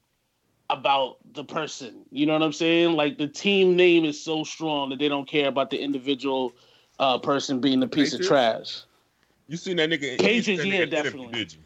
about 0.70 1.18
the 1.34 1.44
person. 1.44 2.06
You 2.12 2.25
know 2.25 2.34
what 2.34 2.44
I'm 2.44 2.54
saying? 2.54 2.96
Like 2.96 3.18
the 3.18 3.28
team 3.28 3.75
name 3.75 4.06
is 4.06 4.22
so 4.22 4.44
strong 4.44 4.90
that 4.90 5.00
they 5.00 5.10
don't 5.10 5.28
care 5.28 5.48
about 5.48 5.70
the 5.70 5.78
individual 5.78 6.54
uh, 7.00 7.20
person 7.20 7.60
being 7.60 7.84
a 7.84 7.88
piece 7.88 8.12
Patriots? 8.12 8.25
of 8.25 8.28
trash. 8.28 8.82
You 9.48 9.58
seen 9.58 9.78
that 9.78 9.90
nigga? 9.90 10.18
Patriots, 10.20 10.66
yeah, 10.66 10.86
definitely. 10.86 11.34
Did 11.34 11.54
you? 11.54 11.60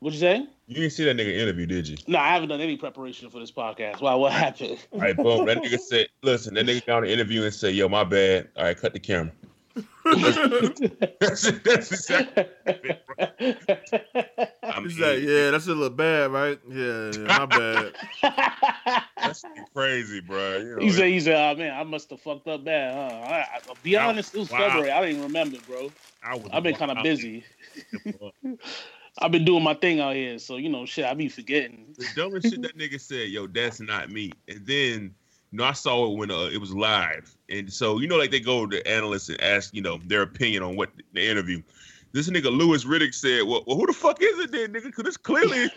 What'd 0.00 0.14
you 0.14 0.20
say? 0.20 0.46
You 0.68 0.74
didn't 0.74 0.92
see 0.92 1.04
that 1.04 1.16
nigga 1.16 1.32
interview, 1.38 1.66
did 1.66 1.88
you? 1.88 1.96
No, 2.08 2.18
I 2.18 2.28
haven't 2.30 2.48
done 2.48 2.60
any 2.60 2.76
preparation 2.76 3.30
for 3.30 3.38
this 3.38 3.52
podcast. 3.52 4.00
Why? 4.00 4.14
What 4.14 4.32
happened? 4.32 4.78
All 4.92 5.00
right, 5.00 5.16
boom. 5.16 5.46
That 5.46 5.58
nigga 5.62 5.78
said, 5.88 6.08
listen, 6.22 6.54
that 6.54 6.66
nigga 6.66 6.84
got 6.86 6.96
on 6.98 7.02
the 7.04 7.12
interview 7.12 7.44
and 7.44 7.54
said, 7.54 7.74
yo, 7.74 7.88
my 7.88 8.02
bad. 8.02 8.48
All 8.56 8.64
right, 8.64 8.76
cut 8.76 8.92
the 8.92 8.98
camera. 9.00 9.32
that's, 11.20 11.50
that's 11.60 11.92
exactly 11.92 12.44
I 13.18 14.80
mean, 14.80 14.88
He's 14.90 14.98
like, 14.98 15.20
yeah, 15.20 15.50
that's 15.50 15.66
a 15.66 15.74
little 15.74 15.90
bad, 15.90 16.30
right? 16.30 16.58
Yeah, 16.68 17.10
yeah 17.12 17.38
my 17.38 17.46
bad. 17.46 17.92
that's 19.16 19.44
crazy, 19.74 20.20
bro. 20.20 20.58
You 20.58 20.76
know, 20.76 20.82
he 20.82 20.90
said, 20.90 21.08
"He 21.08 21.20
said, 21.20 21.34
oh 21.34 21.58
man, 21.58 21.78
I 21.78 21.82
must 21.84 22.10
have 22.10 22.20
fucked 22.20 22.48
up 22.48 22.64
bad, 22.64 22.94
huh? 22.94 23.00
I, 23.00 23.38
I, 23.38 23.60
I'll 23.68 23.76
be 23.82 23.96
Wow. 23.96 24.08
honest, 24.08 24.34
it 24.34 24.38
was 24.38 24.50
Wow. 24.50 24.58
February. 24.58 24.90
I 24.90 25.06
didn't 25.06 25.22
remember, 25.22 25.58
bro. 25.68 25.90
I 26.22 26.40
I've 26.52 26.62
been 26.62 26.76
kind 26.76 26.90
of 26.90 27.02
busy. 27.02 27.44
I've 29.18 29.32
been 29.32 29.44
doing 29.44 29.62
my 29.62 29.74
thing 29.74 30.00
out 30.00 30.14
here, 30.14 30.38
so 30.38 30.56
you 30.56 30.68
know, 30.68 30.84
shit, 30.84 31.04
I 31.06 31.14
be 31.14 31.28
forgetting. 31.28 31.94
The 31.96 32.06
dumbest 32.14 32.50
shit 32.50 32.62
that 32.62 32.76
nigga 32.76 33.00
said, 33.00 33.28
yo, 33.28 33.46
that's 33.46 33.80
not 33.80 34.10
me. 34.10 34.32
And 34.48 34.66
then, 34.66 35.14
you 35.50 35.58
know, 35.58 35.64
I 35.64 35.72
saw 35.72 36.12
it 36.12 36.18
when 36.18 36.30
uh, 36.30 36.50
it 36.52 36.58
was 36.58 36.74
live. 36.74 37.34
And 37.48 37.72
so, 37.72 37.98
you 37.98 38.08
know, 38.08 38.16
like 38.16 38.30
they 38.30 38.40
go 38.40 38.66
to 38.66 38.86
analysts 38.86 39.30
and 39.30 39.40
ask, 39.40 39.72
you 39.72 39.80
know, 39.80 39.98
their 40.04 40.22
opinion 40.22 40.62
on 40.62 40.76
what 40.76 40.90
the 41.14 41.26
interview. 41.26 41.62
This 42.12 42.28
nigga 42.28 42.54
Louis 42.54 42.84
Riddick 42.84 43.14
said, 43.14 43.42
well, 43.44 43.64
well 43.66 43.76
who 43.76 43.86
the 43.86 43.92
fuck 43.92 44.18
is 44.20 44.38
it 44.38 44.52
then, 44.52 44.72
nigga? 44.72 44.84
Because 44.84 45.06
it's 45.06 45.16
clearly, 45.16 45.70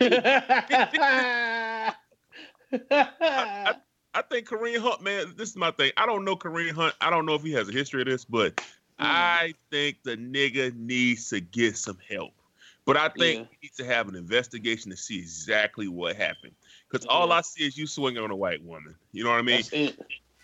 I 4.12 4.22
think 4.30 4.48
Kareem 4.48 4.78
Hunt, 4.78 5.02
man, 5.02 5.34
this 5.36 5.50
is 5.50 5.56
my 5.56 5.70
thing. 5.70 5.92
I 5.96 6.06
don't 6.06 6.24
know 6.24 6.36
Kareem 6.36 6.72
Hunt. 6.72 6.94
I 7.00 7.10
don't 7.10 7.26
know 7.26 7.34
if 7.34 7.42
he 7.42 7.52
has 7.52 7.68
a 7.68 7.72
history 7.72 8.02
of 8.02 8.08
this, 8.08 8.24
but 8.24 8.60
I 8.98 9.54
think 9.70 9.98
the 10.04 10.16
nigga 10.16 10.74
needs 10.76 11.30
to 11.30 11.40
get 11.40 11.76
some 11.76 11.98
help. 12.08 12.32
But 12.90 12.96
I 12.96 13.08
think 13.08 13.38
Yeah. 13.38 13.46
we 13.52 13.58
need 13.62 13.74
to 13.76 13.84
have 13.84 14.08
an 14.08 14.16
investigation 14.16 14.90
to 14.90 14.96
see 14.96 15.20
exactly 15.20 15.86
what 15.86 16.16
happened. 16.16 16.56
Because 16.90 17.06
all 17.06 17.30
I 17.30 17.40
see 17.42 17.64
is 17.64 17.78
you 17.78 17.86
swinging 17.86 18.20
on 18.20 18.32
a 18.32 18.34
white 18.34 18.64
woman. 18.64 18.96
You 19.12 19.22
know 19.22 19.30
what 19.30 19.38
I 19.38 19.42
mean? 19.42 19.62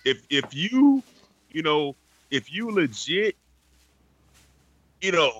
If 0.05 0.23
if 0.31 0.55
you 0.55 1.03
you 1.49 1.63
know 1.63 1.97
if 2.31 2.53
you 2.53 2.71
legit 2.71 3.35
you 5.01 5.11
know 5.11 5.33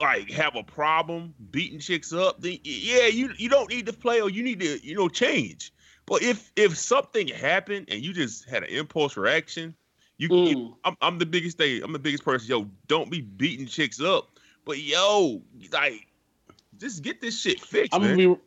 like 0.00 0.30
have 0.30 0.56
a 0.56 0.62
problem 0.62 1.34
beating 1.50 1.78
chicks 1.78 2.14
up 2.14 2.40
then 2.40 2.56
yeah 2.64 3.04
you 3.04 3.34
you 3.36 3.50
don't 3.50 3.68
need 3.68 3.84
to 3.84 3.92
play 3.92 4.22
or 4.22 4.30
you 4.30 4.42
need 4.42 4.60
to 4.60 4.78
you 4.82 4.94
know 4.94 5.10
change 5.10 5.74
but 6.06 6.22
if 6.22 6.50
if 6.56 6.78
something 6.78 7.28
happened 7.28 7.86
and 7.90 8.00
you 8.02 8.14
just 8.14 8.48
had 8.48 8.62
an 8.62 8.70
impulse 8.70 9.18
reaction 9.18 9.74
you, 10.16 10.30
you 10.32 10.56
Mm. 10.56 10.74
I'm, 10.84 10.96
I'm 11.02 11.18
the 11.18 11.26
biggest 11.26 11.58
thing 11.58 11.82
i'm 11.82 11.92
the 11.92 11.98
biggest 11.98 12.24
person 12.24 12.48
yo 12.48 12.66
don't 12.86 13.10
be 13.10 13.20
beating 13.20 13.66
chicks 13.66 14.00
up 14.00 14.38
but 14.64 14.78
yo 14.78 15.42
like 15.70 16.06
just 16.78 17.02
get 17.02 17.20
this 17.20 17.40
shit 17.40 17.60
fixed 17.60 17.94
I'm 17.94 18.02
man. 18.02 18.16
gonna 18.16 18.34
be, 18.34 18.40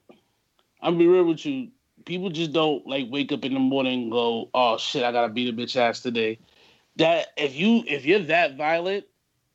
I'm 0.81 0.93
gonna 0.93 0.98
be 0.98 1.07
real 1.07 1.25
with 1.25 1.45
you. 1.45 1.69
People 2.05 2.29
just 2.29 2.53
don't 2.53 2.86
like 2.88 3.07
wake 3.09 3.31
up 3.31 3.45
in 3.45 3.53
the 3.53 3.59
morning 3.59 4.03
and 4.03 4.12
go, 4.12 4.50
"Oh 4.53 4.77
shit, 4.77 5.03
I 5.03 5.12
gotta 5.12 5.31
beat 5.31 5.53
a 5.53 5.57
bitch 5.57 5.75
ass 5.75 6.01
today." 6.01 6.39
That 6.95 7.27
if 7.38 7.55
you 7.55 7.83
if 7.88 8.05
you're 8.05 8.19
that 8.19 8.55
violent 8.55 9.05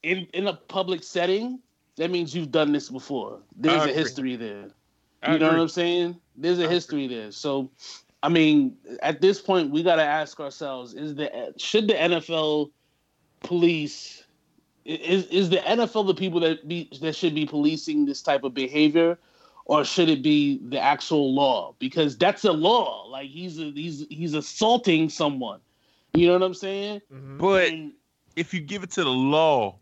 in 0.03 0.27
in 0.35 0.47
a 0.47 0.55
public 0.55 1.03
setting, 1.03 1.61
that 1.97 2.11
means 2.11 2.35
you've 2.35 2.51
done 2.51 2.73
this 2.73 2.91
before. 2.91 3.41
There's 3.57 3.85
a 3.85 3.93
history 3.93 4.37
there. 4.37 4.67
I 5.23 5.33
You 5.33 5.39
know 5.39 5.53
what. 5.53 5.61
I'm 5.61 5.69
saying? 5.69 6.21
There's 6.37 6.59
a 6.59 6.67
I 6.67 6.71
history 6.71 7.07
there. 7.07 7.31
So, 7.31 7.71
I 8.23 8.29
mean, 8.29 8.77
at 9.03 9.21
this 9.21 9.41
point, 9.41 9.71
we 9.71 9.83
got 9.83 9.97
to 9.97 10.03
ask 10.03 10.41
ourselves: 10.41 10.95
Is 10.95 11.15
the 11.15 11.55
should 11.57 11.89
the 11.89 11.95
NFL 11.95 12.71
police 13.41 14.24
is 14.85 15.27
is 15.27 15.51
the 15.51 15.57
NFL 15.59 16.07
the 16.07 16.15
people 16.15 16.41
that 16.41 16.67
be 16.69 16.91
that 17.01 17.15
should 17.17 17.35
be 17.35 17.47
policing 17.47 18.05
this 18.07 18.21
type 18.23 18.45
of 18.45 18.53
behavior, 18.55 19.19
or 19.65 19.85
should 19.85 20.09
it 20.09 20.23
be 20.23 20.59
the 20.69 20.79
actual 20.79 21.33
law? 21.35 21.75
Because 21.79 22.17
that's 22.19 22.45
a 22.45 22.53
law. 22.53 23.07
Like 23.09 23.29
he's 23.31 23.59
a, 23.59 23.71
he's 23.73 24.07
he's 24.11 24.35
assaulting 24.35 25.09
someone. 25.09 25.61
You 26.13 26.27
know 26.29 26.35
what 26.35 26.43
I'm 26.43 26.55
saying? 26.55 27.01
Mhm. 27.13 27.39
but 27.39 27.69
And- 27.73 27.93
if 28.37 28.53
you 28.53 28.61
give 28.61 28.83
it 28.83 28.91
to 28.93 29.05
the 29.05 29.11
law, 29.11 29.79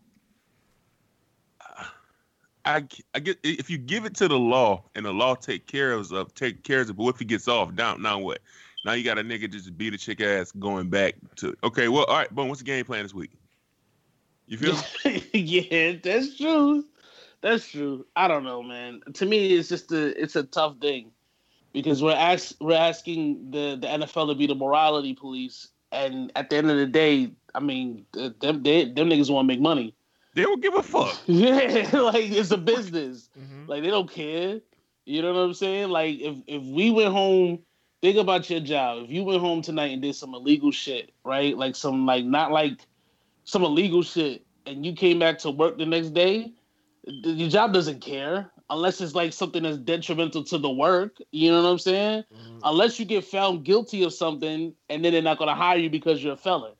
I, 2.65 2.85
I 3.13 3.19
get 3.19 3.39
if 3.43 3.69
you 3.69 3.77
give 3.77 4.05
it 4.05 4.15
to 4.15 4.27
the 4.27 4.37
law 4.39 4.83
and 4.95 5.05
the 5.05 5.11
law 5.11 5.35
take 5.35 5.67
care 5.67 5.91
of 5.91 6.11
of 6.13 6.33
take 6.33 6.63
care 6.63 6.81
of 6.81 6.89
it. 6.89 6.93
But 6.95 7.07
if 7.07 7.19
he 7.19 7.25
gets 7.25 7.47
off? 7.47 7.73
Now, 7.73 7.95
now 7.95 8.19
what? 8.19 8.39
Now 8.85 8.93
you 8.93 9.03
got 9.03 9.17
a 9.17 9.21
nigga 9.23 9.51
just 9.51 9.77
beat 9.77 9.93
a 9.93 9.97
chick 9.97 10.21
ass 10.21 10.51
going 10.53 10.89
back 10.89 11.15
to 11.37 11.55
okay. 11.63 11.87
Well, 11.89 12.05
all 12.05 12.15
right, 12.17 12.33
boom. 12.33 12.47
What's 12.47 12.61
the 12.61 12.65
game 12.65 12.85
plan 12.85 13.03
this 13.03 13.13
week? 13.13 13.31
You 14.53 14.59
feel? 14.59 15.21
yeah, 15.33 15.93
that's 16.03 16.37
true. 16.37 16.85
That's 17.41 17.67
true. 17.67 18.05
I 18.15 18.27
don't 18.27 18.43
know, 18.43 18.61
man. 18.61 19.01
To 19.15 19.25
me, 19.25 19.55
it's 19.55 19.67
just 19.67 19.91
a 19.91 20.21
it's 20.21 20.35
a 20.35 20.43
tough 20.43 20.77
thing 20.79 21.11
because 21.73 22.03
we're 22.03 22.13
ask, 22.13 22.53
we're 22.61 22.77
asking 22.77 23.49
the 23.49 23.77
the 23.81 23.87
NFL 23.87 24.29
to 24.29 24.35
be 24.35 24.45
the 24.45 24.53
morality 24.53 25.15
police, 25.15 25.69
and 25.91 26.31
at 26.35 26.51
the 26.51 26.57
end 26.57 26.69
of 26.69 26.77
the 26.77 26.85
day, 26.85 27.31
I 27.55 27.61
mean, 27.61 28.05
them 28.13 28.61
they, 28.61 28.85
them 28.85 29.09
niggas 29.09 29.31
want 29.31 29.47
to 29.47 29.53
make 29.53 29.59
money. 29.59 29.95
They 30.35 30.43
don't 30.43 30.61
give 30.61 30.75
a 30.75 30.83
fuck. 30.83 31.17
Yeah, 31.25 31.89
like 31.93 32.29
it's 32.29 32.51
a 32.51 32.57
business. 32.57 33.29
Mhm. 33.35 33.67
Like 33.67 33.81
they 33.81 33.89
don't 33.89 34.09
care. 34.09 34.61
You 35.05 35.21
know 35.23 35.33
what 35.33 35.39
I'm 35.39 35.53
saying? 35.55 35.89
Like 35.89 36.19
if 36.19 36.35
if 36.45 36.61
we 36.61 36.91
went 36.91 37.11
home, 37.11 37.57
think 38.03 38.17
about 38.17 38.47
your 38.51 38.59
job. 38.59 39.05
If 39.05 39.09
you 39.09 39.23
went 39.23 39.41
home 39.41 39.63
tonight 39.63 39.93
and 39.93 40.01
did 40.03 40.13
some 40.15 40.35
illegal 40.35 40.71
shit, 40.71 41.11
right? 41.25 41.57
Like 41.57 41.75
some 41.75 42.05
like 42.05 42.23
not 42.23 42.51
like 42.51 42.85
some 43.45 43.63
illegal 43.63 44.03
shit, 44.03 44.45
and 44.65 44.85
you 44.85 44.93
came 44.93 45.19
back 45.19 45.39
to 45.39 45.51
work 45.51 45.77
the 45.77 45.85
next 45.85 46.09
day, 46.09 46.53
your 47.05 47.49
job 47.49 47.73
doesn't 47.73 48.01
care 48.01 48.49
unless 48.69 49.01
it's 49.01 49.13
like 49.13 49.33
something 49.33 49.63
that's 49.63 49.77
detrimental 49.77 50.43
to 50.45 50.57
the 50.57 50.69
work. 50.69 51.17
You 51.31 51.51
know 51.51 51.61
what 51.63 51.69
I'm 51.69 51.79
saying? 51.79 52.23
Mhm. 52.33 52.59
Unless 52.63 52.99
you 52.99 53.05
get 53.05 53.25
found 53.25 53.65
guilty 53.65 54.03
of 54.03 54.13
something, 54.13 54.73
and 54.89 55.03
then 55.03 55.11
they're 55.13 55.21
not 55.21 55.37
gonna 55.37 55.55
hire 55.55 55.77
you 55.77 55.89
because 55.89 56.23
you're 56.23 56.33
a 56.33 56.37
felon. 56.37 56.73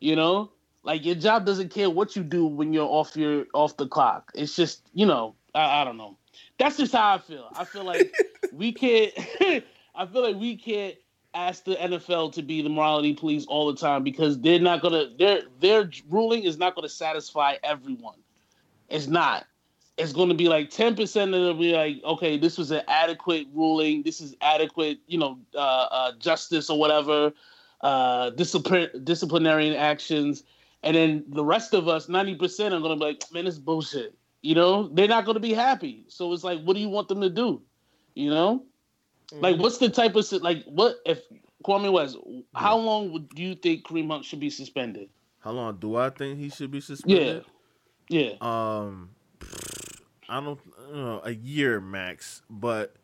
You 0.00 0.16
know? 0.16 0.52
Like 0.84 1.04
your 1.04 1.16
job 1.16 1.44
doesn't 1.44 1.70
care 1.70 1.90
what 1.90 2.14
you 2.14 2.22
do 2.22 2.46
when 2.46 2.72
you're 2.72 2.88
off 2.88 3.16
your 3.16 3.46
off 3.54 3.76
the 3.76 3.88
clock. 3.88 4.30
It's 4.36 4.54
just 4.54 4.88
you 4.94 5.04
know 5.04 5.34
I, 5.52 5.82
I 5.82 5.84
don't 5.84 5.96
know. 5.96 6.16
That's 6.58 6.76
just 6.76 6.92
how 6.92 7.14
I 7.14 7.18
feel. 7.18 7.48
I 7.56 7.64
feel 7.64 7.84
like 7.84 8.14
we 8.52 8.72
can't. 8.72 9.12
I 9.94 10.06
feel 10.06 10.22
like 10.22 10.36
we 10.36 10.56
can't 10.56 10.94
ask 11.36 11.64
the 11.64 11.76
NFL 11.76 12.32
to 12.32 12.42
be 12.42 12.62
the 12.62 12.68
morality 12.68 13.14
police 13.14 13.46
all 13.46 13.72
the 13.72 13.78
time 13.78 14.02
because 14.02 14.40
they're 14.40 14.60
not 14.60 14.82
gonna. 14.82 15.10
Their 15.18 15.42
their 15.60 15.90
ruling 16.08 16.44
is 16.44 16.58
not 16.58 16.74
gonna 16.74 16.88
satisfy 16.88 17.56
everyone. 17.62 18.18
It's 18.88 19.06
not. 19.06 19.46
It's 19.98 20.12
to 20.12 20.34
be 20.34 20.48
like 20.48 20.70
ten 20.70 20.96
percent 20.96 21.34
of 21.34 21.42
them 21.42 21.58
be 21.58 21.72
like, 21.72 22.02
okay, 22.04 22.36
this 22.38 22.58
was 22.58 22.70
an 22.70 22.82
adequate 22.88 23.46
ruling. 23.54 24.02
This 24.02 24.20
is 24.20 24.34
adequate, 24.40 24.98
you 25.06 25.18
know, 25.18 25.38
uh, 25.54 25.86
uh, 25.90 26.12
justice 26.18 26.68
or 26.68 26.78
whatever, 26.78 27.32
uh, 27.82 28.30
discipline 28.30 28.90
disciplinary 29.04 29.76
actions 29.76 30.42
and 30.86 30.96
then 30.96 31.24
the 31.28 31.44
rest 31.44 31.74
of 31.74 31.88
us, 31.88 32.08
ninety 32.08 32.36
percent, 32.36 32.72
are 32.72 32.80
gonna 32.80 32.94
be 32.94 33.04
like, 33.04 33.24
man, 33.32 33.46
is 33.46 33.58
bullshit. 33.58 34.14
You 34.42 34.54
know, 34.54 34.88
they're 34.88 35.08
not 35.08 35.24
gonna 35.24 35.40
be 35.40 35.52
happy. 35.52 36.04
So 36.06 36.32
it's 36.32 36.44
like, 36.44 36.62
what 36.62 36.74
do 36.74 36.80
you 36.80 36.88
want 36.88 37.08
them 37.08 37.20
to 37.22 37.28
do? 37.28 37.60
You 38.14 38.30
know, 38.30 38.64
like 39.32 39.56
what's 39.58 39.78
the 39.78 39.88
type 39.88 40.14
of 40.16 40.30
like 40.42 40.64
what 40.64 40.96
if 41.04 41.20
Kwame 41.64 41.92
West? 41.92 42.16
How 42.54 42.76
long 42.76 43.12
would 43.12 43.28
do 43.30 43.42
you 43.42 43.54
think 43.54 43.86
Kareem 43.86 44.08
Hunt 44.10 44.24
should 44.24 44.40
be 44.40 44.50
suspended? 44.50 45.08
How 45.40 45.52
long 45.52 45.76
do 45.76 45.96
I 45.96 46.10
think 46.10 46.38
he 46.38 46.48
should 46.48 46.70
be 46.70 46.80
suspended? 46.80 47.44
Yeah, 48.08 48.30
yeah. 48.30 48.36
Um, 48.40 49.10
I 50.28 50.40
don't, 50.40 50.58
you 50.90 50.96
know, 50.96 51.20
a 51.24 51.32
year 51.32 51.80
max, 51.80 52.42
but 52.50 52.94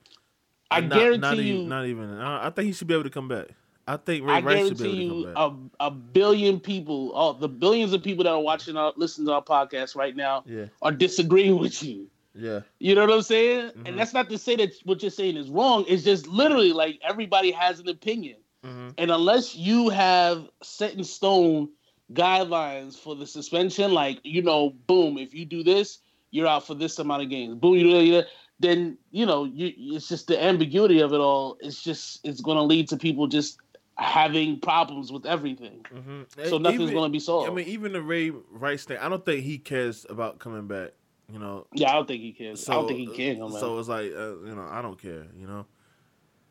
I 0.71 0.81
not, 0.81 0.99
guarantee 0.99 1.21
not 1.21 1.37
you. 1.39 1.55
Even, 1.55 1.69
not 1.69 1.87
even. 1.87 2.19
I 2.19 2.47
I 2.47 2.51
think 2.51 2.67
he 2.67 2.73
should 2.73 2.89
be 2.89 2.95
able 2.95 3.05
to 3.05 3.11
come 3.11 3.29
back. 3.29 3.49
I 3.87 3.97
think 3.97 4.25
Ray 4.27 4.35
I 4.35 4.41
Rice 4.41 4.69
should 4.69 4.79
be 4.79 5.05
able 5.05 5.23
to 5.23 5.35
come 5.35 5.69
back. 5.71 5.71
a, 5.81 5.87
a 5.87 5.91
billion 5.91 6.61
people, 6.61 7.13
all 7.13 7.35
the 7.35 7.49
billions 7.49 7.93
of 7.93 8.03
people 8.03 8.25
that 8.25 8.31
are 8.31 8.41
watching 8.41 8.77
our 8.77 8.93
listening 8.97 9.27
to 9.27 9.35
our 9.35 9.43
podcast 9.43 9.97
right 9.97 10.15
now 10.15 10.45
yeah, 10.47 10.67
are 10.83 10.93
disagreeing 10.93 11.59
with 11.59 11.83
you. 11.83 12.09
Yeah. 12.35 12.61
You 12.79 12.95
know 12.95 13.03
what 13.03 13.15
I'm 13.15 13.23
saying? 13.23 13.71
Mhm. 13.71 13.89
And 13.89 13.99
that's 13.99 14.13
not 14.13 14.29
to 14.31 14.39
say 14.39 14.57
that 14.57 14.73
what 14.85 15.03
you're 15.03 15.11
saying 15.11 15.37
is 15.37 15.51
wrong. 15.51 15.85
It's 15.89 16.03
just 16.03 16.27
literally 16.27 16.73
like 16.73 16.99
everybody 17.03 17.51
has 17.53 17.81
an 17.81 17.89
opinion. 17.89 18.37
hmm 18.65 18.91
And 18.99 19.11
unless 19.11 19.57
you 19.57 19.89
have 19.89 20.49
set 20.63 20.95
in 20.95 21.05
stone 21.05 21.69
guidelines 22.13 22.97
for 22.99 23.15
the 23.15 23.27
suspension, 23.27 23.93
like, 23.93 24.21
you 24.23 24.43
know, 24.43 24.71
boom, 24.87 25.19
if 25.19 25.35
you 25.35 25.45
do 25.45 25.63
this, 25.63 25.99
you're 26.31 26.47
out 26.47 26.67
for 26.67 26.75
this 26.75 26.99
amount 26.99 27.23
of 27.23 27.31
games. 27.31 27.55
Boom, 27.57 27.75
you 27.75 27.85
do 27.85 28.13
that, 28.13 28.27
then, 28.61 28.97
you 29.11 29.27
know, 29.27 29.45
you, 29.45 29.73
it's 29.97 30.09
just 30.09 30.27
the 30.29 30.43
ambiguity 30.43 31.01
of 31.01 31.13
it 31.13 31.19
all. 31.21 31.57
It's 31.61 31.83
just, 31.83 32.21
it's 32.25 32.41
going 32.41 32.57
to 32.57 32.63
lead 32.63 32.89
to 32.89 32.97
people 32.97 33.27
just 33.27 33.59
having 33.97 34.61
problems 34.61 35.13
with 35.13 35.27
everything. 35.27 35.85
hmm 35.93 36.23
So 36.45 36.59
nothing's 36.59 36.91
going 36.93 37.11
to 37.11 37.13
be 37.13 37.21
solved. 37.21 37.51
I 37.51 37.55
mean, 37.55 37.67
even 37.69 37.93
the 37.93 38.03
Ray 38.03 38.31
Rice 38.31 38.85
thing, 38.85 38.99
I 38.99 39.09
don't 39.09 39.25
think 39.25 39.45
he 39.45 39.59
cares 39.59 40.07
about 40.09 40.39
coming 40.39 40.67
back. 40.67 40.91
You 41.33 41.39
know, 41.39 41.67
yeah, 41.73 41.91
I 41.91 41.95
don't 41.95 42.07
think 42.07 42.21
he 42.21 42.33
can. 42.33 42.57
so 42.57 42.73
I 42.73 42.77
don't 42.77 42.89
think 42.89 42.99
he 42.99 43.07
can. 43.07 43.39
come 43.39 43.53
So 43.53 43.79
it's 43.79 43.89
like, 43.89 44.13
uh, 44.13 44.39
you 44.45 44.55
know, 44.55 44.67
I 44.71 44.83
don't 44.83 45.01
care. 45.01 45.27
You 45.35 45.47
know, 45.47 45.67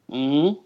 hmm 0.09 0.59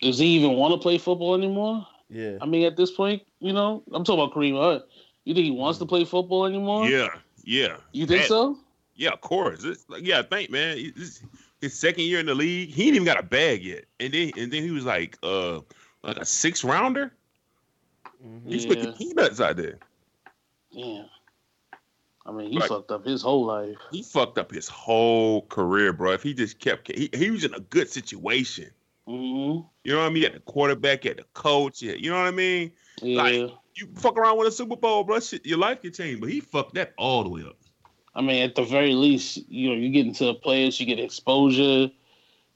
Does 0.00 0.18
he 0.18 0.26
even 0.28 0.52
want 0.52 0.72
to 0.72 0.78
play 0.78 0.96
football 0.98 1.34
anymore? 1.34 1.86
yeah. 2.08 2.38
I 2.40 2.46
mean, 2.46 2.64
at 2.64 2.76
this 2.76 2.90
point, 2.90 3.22
you 3.40 3.52
know, 3.52 3.82
I'm 3.92 4.02
talking 4.04 4.22
about 4.24 4.34
Kareem 4.34 4.58
Hunt. 4.58 4.84
You 5.24 5.34
think 5.34 5.44
he 5.44 5.50
wants 5.50 5.78
to 5.80 5.86
play 5.86 6.04
football 6.04 6.46
anymore? 6.46 6.86
Yeah, 6.88 7.08
yeah. 7.44 7.76
You 7.92 8.06
think 8.06 8.22
That- 8.22 8.28
so? 8.28 8.58
Yeah, 8.94 9.10
of 9.10 9.20
course. 9.20 9.64
It's 9.64 9.84
like, 9.88 10.06
yeah, 10.06 10.18
I 10.20 10.22
think, 10.22 10.50
man. 10.50 10.76
he- 10.78 10.90
This, 10.90 11.22
his 11.60 11.78
second 11.78 12.04
year 12.04 12.18
in 12.20 12.26
the 12.26 12.34
league, 12.34 12.70
he 12.70 12.86
ain't 12.86 12.94
even 12.96 13.04
got 13.06 13.18
a 13.18 13.22
bag 13.22 13.62
yet, 13.62 13.84
and 14.00 14.12
then 14.12 14.32
and 14.36 14.50
then 14.52 14.62
he 14.62 14.70
was 14.70 14.84
like, 14.84 15.16
uh, 15.22 15.60
like 16.02 16.16
a 16.16 16.24
six 16.24 16.64
rounder. 16.64 17.12
Mhm. 18.24 18.50
He's 18.50 18.64
Yeah. 18.64 18.68
putting 18.70 18.92
peanuts 18.94 19.40
out 19.40 19.56
there. 19.56 19.78
Yeah. 20.70 21.04
I 22.24 22.30
mean, 22.32 22.52
he 22.52 22.58
Right. 22.58 22.68
fucked 22.68 22.90
up 22.92 23.04
his 23.04 23.22
whole 23.22 23.44
life. 23.44 23.76
He 23.90 24.02
fucked 24.02 24.38
up 24.38 24.52
his 24.52 24.68
whole 24.68 25.42
career, 25.46 25.92
bro. 25.92 26.12
If 26.12 26.22
he 26.22 26.34
just 26.34 26.58
kept, 26.60 26.90
he, 26.90 27.10
he 27.12 27.30
was 27.30 27.44
in 27.44 27.52
a 27.54 27.60
good 27.60 27.88
situation. 27.90 28.70
hmm 29.06 29.12
You 29.84 29.92
know 29.92 29.98
what 29.98 30.04
I 30.04 30.08
mean? 30.08 30.16
He 30.16 30.22
had 30.24 30.34
the 30.34 30.40
quarterback, 30.40 31.04
at 31.06 31.16
the 31.16 31.24
coach. 31.34 31.82
You 31.82 32.10
know 32.10 32.18
what 32.18 32.28
I 32.28 32.30
mean? 32.30 32.72
Yeah. 33.00 33.22
Like- 33.22 33.50
You 33.74 33.88
fuck 33.96 34.16
around 34.18 34.36
with 34.38 34.48
a 34.48 34.52
Super 34.52 34.76
Bowl, 34.76 35.02
bro. 35.02 35.18
Shit, 35.18 35.46
your 35.46 35.58
life 35.58 35.80
could 35.82 35.94
change. 35.94 36.20
But 36.20 36.28
he 36.28 36.40
fucked 36.40 36.74
that 36.74 36.92
all 36.98 37.22
the 37.24 37.30
way 37.30 37.40
up. 37.42 37.56
I 38.14 38.20
mean, 38.20 38.42
at 38.42 38.54
the 38.54 38.62
very 38.64 38.92
least, 38.94 39.38
you 39.48 39.70
know, 39.70 39.74
you 39.74 39.88
get 39.90 40.06
into 40.06 40.26
the 40.26 40.34
players, 40.34 40.78
you 40.78 40.84
get 40.84 40.98
exposure, 41.00 41.90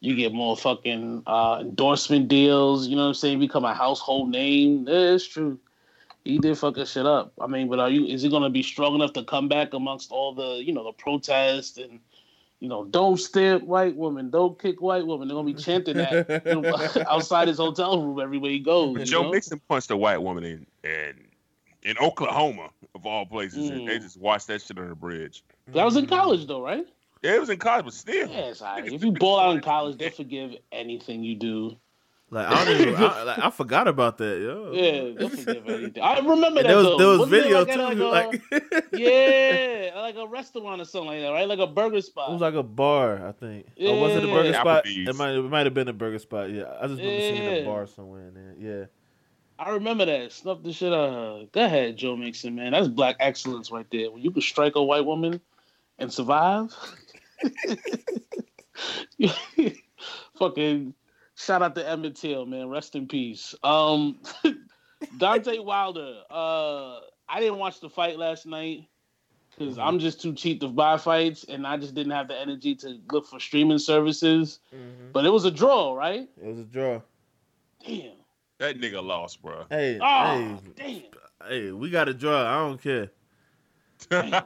you 0.01 0.15
get 0.15 0.35
more 0.35 0.57
fucking 0.59 1.23
uh, 1.27 1.59
endorsement 1.63 2.29
deals. 2.29 2.87
You 2.87 2.97
know 2.97 3.03
what 3.03 3.09
I'm 3.09 3.15
saying? 3.15 3.41
Become 3.41 3.65
a 3.65 3.73
household 3.75 4.29
name. 4.31 4.85
That's 4.85 5.25
true. 5.27 5.59
He 6.27 6.39
did 6.39 6.59
fuck 6.59 6.77
his 6.77 6.91
shit 6.91 7.07
up. 7.07 7.33
I 7.41 7.47
mean, 7.47 7.69
but 7.69 7.79
are 7.79 7.89
you? 7.89 8.07
Is 8.07 8.23
he 8.23 8.29
gonna 8.29 8.51
be 8.51 8.63
strong 8.63 8.97
enough 8.97 9.13
to 9.13 9.25
come 9.25 9.49
back 9.49 9.75
amongst 9.75 10.11
all 10.11 10.35
the, 10.35 10.63
you 10.63 10.73
know, 10.73 10.85
the 10.85 10.93
protests 10.93 11.79
and, 11.79 12.01
you 12.59 12.69
know, 12.69 12.85
don't 12.85 13.17
stamp 13.17 13.63
white 13.63 13.97
women, 13.97 14.31
don't 14.31 14.61
kick 14.61 14.83
white 14.83 15.07
women. 15.07 15.29
They're 15.29 15.37
gonna 15.37 15.53
be 15.53 15.63
chanting 15.63 15.99
that 15.99 16.43
you 16.45 16.63
know, 16.63 17.05
outside 17.09 17.47
his 17.49 17.59
hotel 17.59 18.03
room 18.03 18.19
everywhere 18.19 18.51
he 18.51 18.59
goes. 18.59 19.09
Joe 19.09 19.23
know? 19.23 19.31
Mixon 19.31 19.61
punched 19.69 19.91
a 19.91 19.97
white 19.97 20.19
woman 20.21 20.45
in 20.45 20.67
and 20.83 21.17
in 21.85 21.97
Oklahoma 21.99 22.71
of 22.97 23.07
all 23.07 23.25
places, 23.25 23.71
and 23.71 23.87
they 23.87 23.99
Mm. 23.99 24.03
just 24.03 24.19
watched 24.19 24.49
that 24.49 24.61
shit 24.63 24.79
on 24.79 24.89
the 24.89 24.97
bridge. 24.97 25.45
That 25.69 25.85
was 25.85 25.97
in 25.97 26.07
college 26.07 26.47
though, 26.47 26.63
right? 26.63 26.87
Yeah, 27.23 27.37
it 27.37 27.41
was 27.41 27.51
in 27.51 27.59
college, 27.59 27.85
but 27.85 27.95
still. 27.95 28.29
Yeah, 28.29 28.47
it's 28.47 28.61
all 28.61 28.81
right. 28.81 28.93
If 28.93 29.03
you 29.05 29.13
ball 29.13 29.39
out 29.39 29.55
in 29.55 29.61
college, 29.63 29.97
they'll 29.97 30.11
forgive 30.11 30.57
anything 30.73 31.23
you 31.23 31.37
do. 31.37 31.77
Like 32.29 32.47
I 32.49 32.65
don't 32.65 32.81
even. 32.81 32.95
I, 32.97 33.23
like, 33.25 33.39
I 33.39 33.51
forgot 33.51 33.87
about 33.87 34.19
that. 34.19 34.41
Yo. 34.41 34.73
Yeah, 34.73 35.15
they'll 35.17 35.29
forgive 35.29 35.69
anything. 35.69 36.03
I 36.03 36.19
remember 36.19 36.63
that. 36.63 36.67
there 36.69 36.77
was 36.79 36.99
there 36.99 37.07
was 37.07 37.29
video 37.29 37.65
like 37.65 37.73
too. 37.75 37.81
like, 38.09 38.27
Like, 38.51 38.63
a- 38.93 38.99
yeah, 38.99 40.01
like 40.01 40.17
a 40.17 40.27
restaurant 40.27 40.81
or 40.81 40.85
something 40.85 41.09
like 41.11 41.21
that, 41.21 41.29
right? 41.31 41.47
Like 41.47 41.61
a 41.61 41.69
burger 41.69 42.01
spot. 42.01 42.31
It 42.31 42.33
was 42.33 42.41
like 42.41 42.55
a 42.55 42.65
bar, 42.65 43.29
I 43.29 43.33
think. 43.33 43.67
Yeah. 43.77 43.91
Or 43.91 44.01
was 44.01 44.17
it 44.17 44.25
a 44.25 44.27
burger 44.27 44.51
Yeah. 44.51 44.61
spot? 44.61 44.85
Applebee's. 44.85 45.09
It 45.09 45.15
might 45.17 45.31
it 45.37 45.43
might 45.43 45.67
have 45.67 45.75
been 45.75 45.87
a 45.89 45.93
burger 45.93 46.19
spot. 46.19 46.51
Yeah, 46.51 46.65
I 46.81 46.89
just 46.89 47.01
remember 47.01 47.21
seeing 47.21 47.63
a 47.63 47.65
bar 47.65 47.87
somewhere 47.87 48.27
in 48.29 48.35
there. 48.35 48.55
Yeah. 48.59 48.87
I 49.59 49.71
remember 49.71 50.05
that. 50.05 50.33
Snuff 50.33 50.63
the 50.65 50.73
shit 50.73 50.93
out 50.93 51.09
of 51.09 51.15
her. 51.15 51.47
Go 51.53 51.65
ahead, 51.65 51.97
Joe 51.97 52.17
Mixon, 52.17 52.57
man. 52.57 52.73
That's 52.73 52.89
black 52.89 53.17
excellence 53.21 53.71
right 53.71 53.87
there. 53.93 54.11
When 54.11 54.21
you 54.21 54.31
can 54.33 54.43
strike 54.43 54.75
a 54.77 54.83
white 54.83 55.05
woman 55.07 55.41
and 55.99 56.13
survive. 56.13 56.75
Fucking 60.39 60.95
shout 61.37 61.63
out 61.63 61.75
to 61.77 61.89
Emmett 61.89 62.17
Till, 62.17 62.45
man. 62.47 62.69
Rest 62.69 62.97
in 62.97 63.07
peace. 63.07 63.55
Um 63.63 64.19
Deontay 65.19 65.65
Wilder. 65.65 66.23
Uh 66.31 67.01
I 67.29 67.41
didn't 67.41 67.59
watch 67.59 67.81
the 67.81 67.89
fight 67.91 68.19
last 68.19 68.47
night 68.47 68.89
because 69.59 69.79
I'm 69.79 69.99
just 69.99 70.21
too 70.21 70.33
cheap 70.35 70.61
to 70.61 70.69
buy 70.69 70.97
fights 70.99 71.45
and 71.49 71.67
I 71.67 71.77
just 71.77 71.95
didn't 71.95 72.13
have 72.13 72.29
the 72.29 72.39
energy 72.39 72.75
to 72.77 72.99
look 73.11 73.27
for 73.27 73.41
streaming 73.41 73.79
services. 73.79 74.59
But 75.13 75.25
it 75.25 75.31
was 75.31 75.45
a 75.45 75.51
draw, 75.51 75.95
right? 75.95 76.29
It 76.41 76.47
was 76.47 76.59
a 76.59 76.65
draw. 76.65 77.01
Damn. 77.87 78.13
That 78.59 78.79
nigga 78.81 79.03
lost, 79.05 79.43
bro. 79.43 79.65
Hey, 79.71 79.99
Oh, 80.01 80.59
hey, 80.77 81.03
damn. 81.43 81.49
hey, 81.51 81.73
we 81.73 81.91
got 81.91 82.09
a 82.09 82.15
draw. 82.15 82.43
I 82.43 82.69
don't 82.69 82.83
care. 82.83 83.11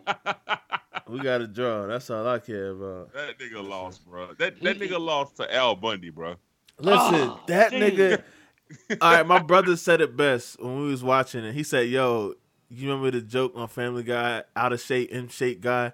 We 1.08 1.18
got 1.18 1.40
a 1.40 1.46
draw. 1.48 1.86
That's 1.88 2.08
all 2.10 2.26
I 2.28 2.38
care 2.38 2.70
about. 2.70 3.12
That 3.14 3.36
nigga 3.38 3.66
lost, 3.68 4.06
bro. 4.08 4.28
That 4.38 4.60
that 4.62 4.78
nigga 4.78 5.00
lost 5.00 5.36
to 5.38 5.52
Al 5.54 5.74
Bundy, 5.74 6.10
bro. 6.10 6.36
Listen, 6.82 7.28
Oh, 7.30 7.40
that 7.48 7.70
damn. 7.70 7.80
nigga. 7.80 8.22
All 9.00 9.12
right, 9.14 9.26
my 9.26 9.38
brother 9.40 9.76
said 9.76 10.00
it 10.00 10.16
best 10.16 10.60
when 10.60 10.80
we 10.82 10.88
was 10.88 11.02
watching 11.02 11.44
it. 11.44 11.54
He 11.54 11.62
said, 11.64 11.88
"Yo, 11.88 12.34
you 12.68 12.88
remember 12.88 13.10
the 13.10 13.20
joke 13.20 13.52
on 13.56 13.66
Family 13.68 14.02
Guy? 14.04 14.44
Out 14.54 14.72
of 14.72 14.80
shape, 14.80 15.10
in 15.10 15.28
shape 15.28 15.60
guy. 15.60 15.92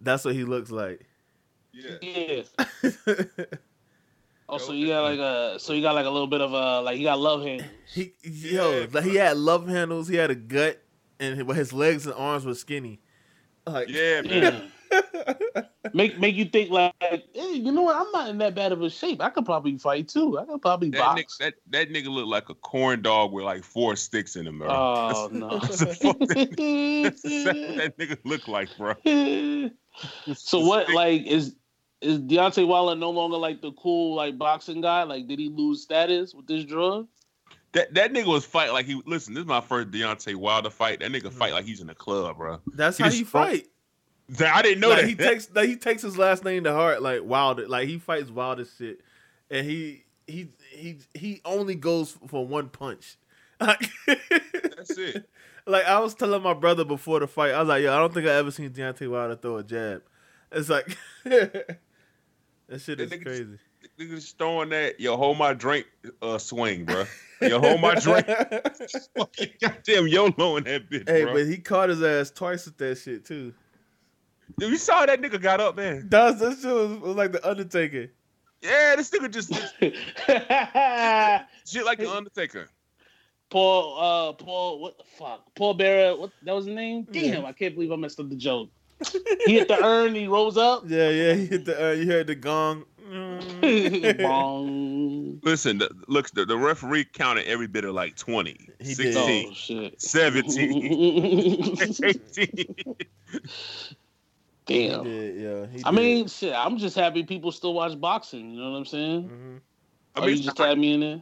That's 0.00 0.24
what 0.24 0.34
he 0.34 0.44
looks 0.44 0.70
like." 0.70 1.04
Yeah. 1.72 2.42
Yeah. 2.82 3.44
Oh, 4.48 4.58
so 4.58 4.72
you 4.72 4.86
got 4.86 5.02
like 5.02 5.18
a, 5.18 5.58
so 5.58 5.72
you 5.72 5.82
got 5.82 5.96
like 5.96 6.06
a 6.06 6.10
little 6.10 6.28
bit 6.28 6.40
of 6.40 6.52
a, 6.52 6.80
like 6.80 6.98
you 6.98 7.04
got 7.04 7.18
love 7.18 7.42
handles. 7.42 7.68
he, 7.92 8.12
yo, 8.22 8.78
Yeah, 8.82 8.86
like 8.92 9.02
he 9.02 9.16
had 9.16 9.36
love 9.36 9.66
handles. 9.66 10.06
He 10.06 10.14
had 10.14 10.30
a 10.30 10.36
gut, 10.36 10.80
and 11.18 11.36
his- 11.36 11.56
his 11.56 11.72
legs 11.72 12.06
and 12.06 12.14
arms 12.14 12.46
were 12.46 12.54
skinny. 12.54 13.00
Like, 13.66 13.88
Yeah, 13.88 14.20
man. 14.22 14.70
Yeah. 14.90 15.62
make 15.94 16.18
make 16.18 16.34
you 16.34 16.44
think 16.44 16.70
like, 16.70 16.94
hey, 17.00 17.52
you 17.52 17.72
know 17.72 17.82
what? 17.82 17.96
I'm 17.96 18.10
not 18.12 18.28
in 18.28 18.38
that 18.38 18.54
bad 18.54 18.72
of 18.72 18.82
a 18.82 18.90
shape. 18.90 19.20
I 19.20 19.30
could 19.30 19.44
probably 19.44 19.78
fight 19.78 20.08
too. 20.08 20.38
I 20.38 20.44
could 20.44 20.62
probably 20.62 20.90
That 20.90 20.98
box. 20.98 21.20
nigga, 21.20 21.38
that, 21.38 21.54
that 21.70 21.90
nigga 21.90 22.08
looked 22.08 22.28
like 22.28 22.48
a 22.48 22.54
corn 22.54 23.02
dog 23.02 23.32
with 23.32 23.44
like 23.44 23.64
four 23.64 23.96
sticks 23.96 24.36
in 24.36 24.46
him, 24.46 24.58
bro. 24.58 24.68
oh 24.70 25.28
no. 25.32 25.58
That's 25.58 25.78
the 25.78 25.86
that, 25.86 26.02
that's 27.04 27.24
what 27.24 27.76
that 27.76 27.98
nigga 27.98 28.18
look 28.24 28.48
like, 28.48 28.68
bro. 28.76 28.94
so 30.34 30.60
what? 30.60 30.90
Like, 30.90 31.26
is 31.26 31.56
is 32.00 32.18
Deontay 32.20 32.66
Wilder 32.66 32.98
no 32.98 33.10
longer 33.10 33.36
like 33.36 33.62
the 33.62 33.72
cool 33.72 34.14
like 34.14 34.38
boxing 34.38 34.80
guy? 34.80 35.02
Like, 35.04 35.26
did 35.26 35.38
he 35.38 35.48
lose 35.48 35.82
status 35.82 36.34
with 36.34 36.46
this 36.46 36.64
drug? 36.64 37.08
That 37.72 37.92
that 37.94 38.12
nigga 38.12 38.26
was 38.26 38.44
fight 38.44 38.72
like 38.72 38.86
he 38.86 39.02
listen. 39.06 39.34
This 39.34 39.42
is 39.42 39.46
my 39.46 39.60
first 39.60 39.90
Deontay 39.90 40.36
Wilder 40.36 40.70
fight. 40.70 41.00
That 41.00 41.10
nigga 41.10 41.28
mm. 41.28 41.32
fight 41.32 41.52
like 41.52 41.64
he's 41.64 41.80
in 41.80 41.86
the 41.86 41.94
club, 41.94 42.36
bro. 42.36 42.60
that's 42.74 42.96
He 42.96 43.02
how 43.02 43.08
just 43.08 43.18
he 43.18 43.24
fight. 43.24 43.66
I 44.40 44.62
didn't 44.62 44.80
know 44.80 44.88
like, 44.88 45.02
that. 45.02 45.08
He 45.08 45.14
takes 45.14 45.48
like, 45.54 45.68
he 45.68 45.76
takes 45.76 46.02
his 46.02 46.18
last 46.18 46.44
name 46.44 46.64
to 46.64 46.72
heart, 46.72 47.02
like 47.02 47.22
Wilder. 47.22 47.68
Like 47.68 47.88
he 47.88 47.98
fights 47.98 48.30
wild 48.30 48.60
as 48.60 48.72
shit, 48.76 49.00
and 49.50 49.66
he 49.66 50.04
he 50.26 50.48
he 50.70 50.98
he 51.14 51.40
only 51.44 51.74
goes 51.74 52.16
for 52.26 52.46
one 52.46 52.68
punch. 52.68 53.16
Like, 53.60 53.88
That's 54.06 54.98
it. 54.98 55.28
Like 55.66 55.84
I 55.84 55.98
was 56.00 56.14
telling 56.14 56.42
my 56.42 56.54
brother 56.54 56.84
before 56.84 57.20
the 57.20 57.26
fight, 57.26 57.52
I 57.52 57.60
was 57.60 57.68
like, 57.68 57.82
"Yo, 57.82 57.92
I 57.92 57.98
don't 57.98 58.12
think 58.12 58.26
I 58.26 58.34
ever 58.34 58.50
seen 58.50 58.70
Deontay 58.70 59.10
Wilder 59.10 59.36
throw 59.36 59.56
a 59.56 59.64
jab." 59.64 60.02
It's 60.52 60.68
like 60.68 60.96
that 61.24 61.78
shit 62.78 63.00
is 63.00 63.10
crazy. 63.10 63.58
Nigga 63.98 64.10
just 64.16 64.36
throwing 64.38 64.68
that 64.70 65.00
yo 65.00 65.16
hold 65.16 65.38
my 65.38 65.54
drink 65.54 65.86
uh 66.22 66.38
swing, 66.38 66.84
bro. 66.84 67.04
Yo 67.40 67.60
hold 67.60 67.80
my 67.80 67.94
drink. 67.94 68.26
Fucking 69.16 69.50
goddamn 69.60 70.06
YOLO 70.08 70.56
in 70.56 70.64
that 70.64 70.90
bitch, 70.90 71.08
hey, 71.08 71.24
bro. 71.24 71.34
but 71.34 71.46
he 71.46 71.58
caught 71.58 71.88
his 71.88 72.02
ass 72.02 72.30
twice 72.30 72.66
with 72.66 72.76
that 72.78 72.98
shit 72.98 73.24
too. 73.24 73.54
Dude, 74.58 74.70
you 74.70 74.76
saw 74.76 75.04
that 75.06 75.20
nigga 75.20 75.40
got 75.40 75.60
up, 75.60 75.76
man. 75.76 76.08
That 76.08 76.38
that 76.38 76.58
shit 76.60 76.72
was, 76.72 76.98
was 76.98 77.16
like 77.16 77.32
the 77.32 77.48
Undertaker. 77.48 78.10
Yeah, 78.62 78.96
this 78.96 79.10
nigga 79.10 79.30
just 79.30 79.52
shit 81.70 81.84
like 81.84 81.98
the 81.98 82.10
Undertaker. 82.10 82.68
Paul, 83.50 83.98
uh, 83.98 84.32
Paul, 84.32 84.80
what 84.80 84.98
the 84.98 85.04
fuck? 85.04 85.54
Paul 85.54 85.74
Bearer, 85.74 86.16
what 86.16 86.30
that 86.42 86.54
was 86.54 86.66
his 86.66 86.74
name? 86.74 87.06
Damn, 87.10 87.44
I 87.44 87.52
can't 87.52 87.74
believe 87.74 87.92
I 87.92 87.96
messed 87.96 88.18
up 88.18 88.28
the 88.28 88.36
joke. 88.36 88.70
he 89.46 89.58
hit 89.58 89.68
the 89.68 89.84
urn, 89.84 90.14
he 90.14 90.26
rose 90.26 90.56
up. 90.56 90.84
Yeah, 90.88 91.10
yeah. 91.10 91.34
He 91.34 91.46
hit 91.46 91.64
the. 91.66 91.90
Uh, 91.90 91.92
you 91.92 92.06
heard 92.06 92.26
the 92.26 92.34
gong. 92.34 92.84
Bong. 94.18 95.38
Listen, 95.44 95.78
the, 95.78 95.88
look, 96.08 96.28
the, 96.30 96.44
the 96.44 96.56
referee 96.56 97.04
counted 97.04 97.46
every 97.46 97.68
bit 97.68 97.84
of 97.84 97.94
like 97.94 98.16
20, 98.16 98.68
He 98.80 98.94
16, 98.94 99.54
Oh 99.70 99.90
17, 99.96 101.76
18. 102.02 102.74
Damn. 104.66 105.06
Yeah, 105.06 105.22
yeah. 105.22 105.66
he 105.66 105.82
I 105.84 105.90
did. 105.90 105.92
mean, 105.92 106.28
shit. 106.28 106.52
I'm 106.54 106.76
just 106.76 106.96
happy 106.96 107.22
people 107.24 107.52
still 107.52 107.74
watch 107.74 107.98
boxing. 108.00 108.50
You 108.50 108.60
know 108.60 108.72
what 108.72 108.78
I'm 108.78 108.84
saying? 108.84 109.28
Mhm. 109.30 109.60
I 110.16 110.20
oh, 110.20 110.26
mean, 110.26 110.36
you 110.36 110.42
just 110.42 110.58
had 110.58 110.78
me 110.78 110.94
in 110.94 111.00
there. 111.00 111.20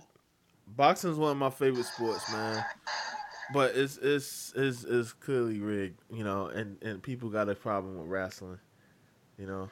boxing 0.67 1.11
is 1.11 1.19
one 1.19 1.33
of 1.33 1.37
my 1.37 1.51
favorite 1.51 1.85
sports, 1.87 2.31
man. 2.33 2.65
But 3.53 3.77
it's 3.77 3.99
it's 3.99 4.53
it's, 4.57 4.85
it's 4.85 5.13
clearly 5.13 5.61
rigged, 5.61 6.01
you 6.11 6.25
know, 6.25 6.47
and, 6.47 6.83
and 6.83 7.03
people 7.03 7.29
got 7.29 7.49
a 7.49 7.55
problem 7.55 7.99
with 7.99 8.09
wrestling, 8.09 8.59
you 9.39 9.47
know. 9.47 9.69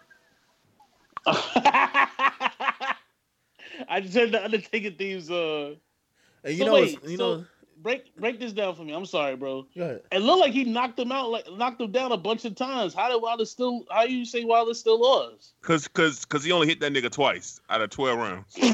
I 1.26 2.96
just 4.00 4.14
heard 4.14 4.32
the 4.32 4.44
Undertaker 4.44 4.90
themes. 4.90 5.30
Uh, 5.30 5.76
And 6.44 6.52
you 6.54 6.60
So 6.60 6.66
know, 6.66 6.72
wait, 6.74 7.02
you 7.04 7.16
so- 7.16 7.36
know, 7.36 7.44
break 7.82 8.16
break 8.16 8.38
this 8.40 8.52
down 8.52 8.74
for 8.74 8.82
me. 8.82 8.92
I'm 8.92 9.06
sorry, 9.06 9.36
bro. 9.36 9.66
go 9.76 9.82
ahead. 9.82 10.02
It 10.10 10.20
looked 10.20 10.40
like 10.40 10.52
he 10.52 10.64
knocked 10.64 10.98
him 10.98 11.12
out, 11.12 11.30
like 11.30 11.46
knocked 11.52 11.80
him 11.80 11.90
down 11.90 12.12
a 12.12 12.16
bunch 12.16 12.44
of 12.44 12.54
times. 12.54 12.94
How 12.94 13.10
did 13.10 13.22
Wilder 13.22 13.44
still? 13.44 13.84
How 13.90 14.04
you 14.04 14.24
say 14.24 14.44
Wilder 14.44 14.74
still 14.74 15.00
lost? 15.00 15.54
Cause, 15.62 15.88
cause, 15.88 16.24
cause 16.24 16.44
he 16.44 16.52
only 16.52 16.68
hit 16.68 16.80
that 16.80 16.92
nigga 16.92 17.10
twice 17.10 17.60
out 17.68 17.80
of 17.80 17.90
twelve 17.90 18.18
rounds. 18.18 18.44
he 18.54 18.66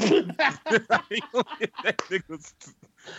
only 1.33 1.45
hit 1.59 1.71
that 1.83 2.01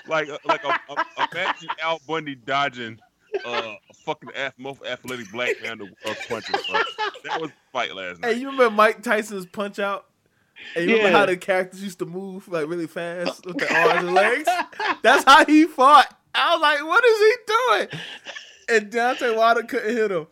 like, 0.07 0.29
like 0.45 0.65
a, 0.65 0.69
a, 0.69 1.29
imagine 1.33 1.69
Al 1.83 2.01
Bundy 2.07 2.35
dodging 2.35 2.99
uh, 3.45 3.75
a 3.91 3.95
fucking 3.95 4.31
ath- 4.35 4.59
most 4.59 4.85
athletic 4.85 5.31
black 5.33 5.61
man 5.63 5.73
in 5.73 5.79
the 5.79 5.85
world 5.85 6.19
punches. 6.29 6.67
Bro. 6.71 6.81
That 7.25 7.41
was 7.41 7.51
the 7.51 7.57
fight 7.73 7.95
last 7.95 8.21
night. 8.21 8.35
Hey, 8.35 8.41
you 8.41 8.51
remember 8.51 8.71
Mike 8.71 9.03
Tyson's 9.03 9.47
punch 9.47 9.79
out? 9.79 10.07
And 10.77 10.89
you 10.89 10.97
remember 10.97 11.19
how 11.19 11.27
the 11.27 11.37
characters 11.37 11.83
used 11.83 11.99
to 11.99 12.07
move 12.07 12.49
like 12.49 12.69
really 12.69 12.87
fast 12.87 13.45
with 13.47 13.59
their 13.59 13.73
arms 13.73 14.05
and 14.05 14.15
legs? 14.15 14.49
That's 15.03 15.25
how 15.25 15.45
he 15.45 15.65
fought. 15.65 16.17
I 16.35 16.55
was 16.55 16.63
like, 16.63 16.87
what 16.87 17.05
is 17.05 17.19
he 17.19 17.35
doing? 17.47 18.03
And 18.69 18.93
Deontay 18.93 19.37
Wilder 19.37 19.65
couldn't 19.65 19.97
hit 19.97 20.11
him. 20.11 20.27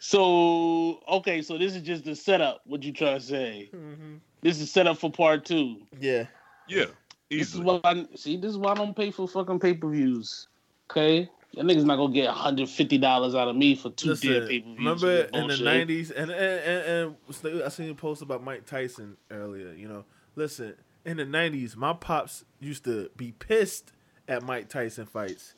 So 0.00 1.00
okay, 1.08 1.42
so 1.42 1.58
this 1.58 1.74
is 1.74 1.82
just 1.82 2.04
the 2.04 2.14
setup. 2.14 2.60
What 2.66 2.82
you 2.82 2.92
trying 2.92 3.18
to 3.18 3.24
say? 3.24 3.70
Mm-hmm. 3.74 4.16
This 4.42 4.60
is 4.60 4.70
set 4.70 4.86
up 4.86 4.98
for 4.98 5.10
part 5.10 5.44
two. 5.44 5.78
Yeah. 5.98 6.26
Yeah, 6.68 6.84
This 7.30 7.54
is 7.54 7.60
why 7.60 7.80
I 7.82 8.06
see. 8.14 8.36
This 8.36 8.50
is 8.50 8.58
why 8.58 8.72
I 8.72 8.74
don't 8.74 8.94
pay 8.94 9.10
for 9.10 9.26
fucking 9.26 9.58
pay 9.58 9.72
per 9.72 9.88
views. 9.88 10.48
Okay, 10.90 11.28
that 11.58 11.64
nigga's 11.66 11.84
not 11.84 11.96
gonna 11.96 12.14
get 12.14 12.26
150 12.26 12.98
dollars 12.98 13.34
out 13.34 13.48
of 13.48 13.56
me 13.56 13.74
for 13.74 13.90
two 13.90 14.10
Listen, 14.10 14.30
damn 14.32 14.48
pay 14.48 14.60
per 14.60 14.64
views. 14.66 14.78
remember 14.78 15.20
in 15.32 15.46
the 15.48 15.54
'90s, 15.54 16.10
and 16.16 16.30
and, 16.30 16.32
and 16.32 17.16
and 17.44 17.62
I 17.62 17.68
seen 17.68 17.90
a 17.90 17.94
post 17.94 18.22
about 18.22 18.42
Mike 18.42 18.64
Tyson 18.66 19.16
earlier. 19.30 19.72
You 19.72 19.88
know, 19.88 20.04
listen, 20.36 20.74
in 21.04 21.16
the 21.18 21.24
'90s, 21.24 21.76
my 21.76 21.92
pops 21.92 22.44
used 22.60 22.84
to 22.84 23.10
be 23.16 23.32
pissed 23.32 23.92
at 24.28 24.42
Mike 24.42 24.68
Tyson 24.68 25.06
fights 25.06 25.54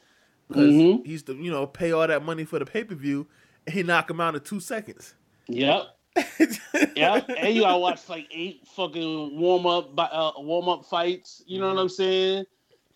because 0.49 0.73
Mhm. 0.73 1.05
he 1.07 1.13
used 1.13 1.27
to, 1.27 1.35
you 1.35 1.51
know, 1.51 1.67
pay 1.67 1.93
all 1.93 2.07
that 2.07 2.25
money 2.25 2.45
for 2.45 2.59
the 2.59 2.67
pay 2.67 2.83
per 2.85 2.95
view, 2.95 3.27
and 3.67 3.75
he 3.75 3.83
knock 3.83 4.11
him 4.11 4.21
out 4.21 4.35
in 4.35 4.41
two 4.41 4.61
seconds. 4.61 5.15
Yep. 5.49 5.83
Yeah, 6.97 7.23
and 7.39 7.55
you 7.55 7.63
gotta 7.63 7.79
watch 7.79 8.09
like 8.09 8.27
eight 8.33 8.67
fucking 8.75 9.39
warm 9.39 9.65
up 9.67 9.93
uh, 9.99 10.33
warm 10.39 10.69
up 10.69 10.85
fights. 10.85 11.43
You 11.47 11.61
know 11.61 11.69
what 11.69 11.79
I'm 11.79 11.89
saying? 11.89 12.45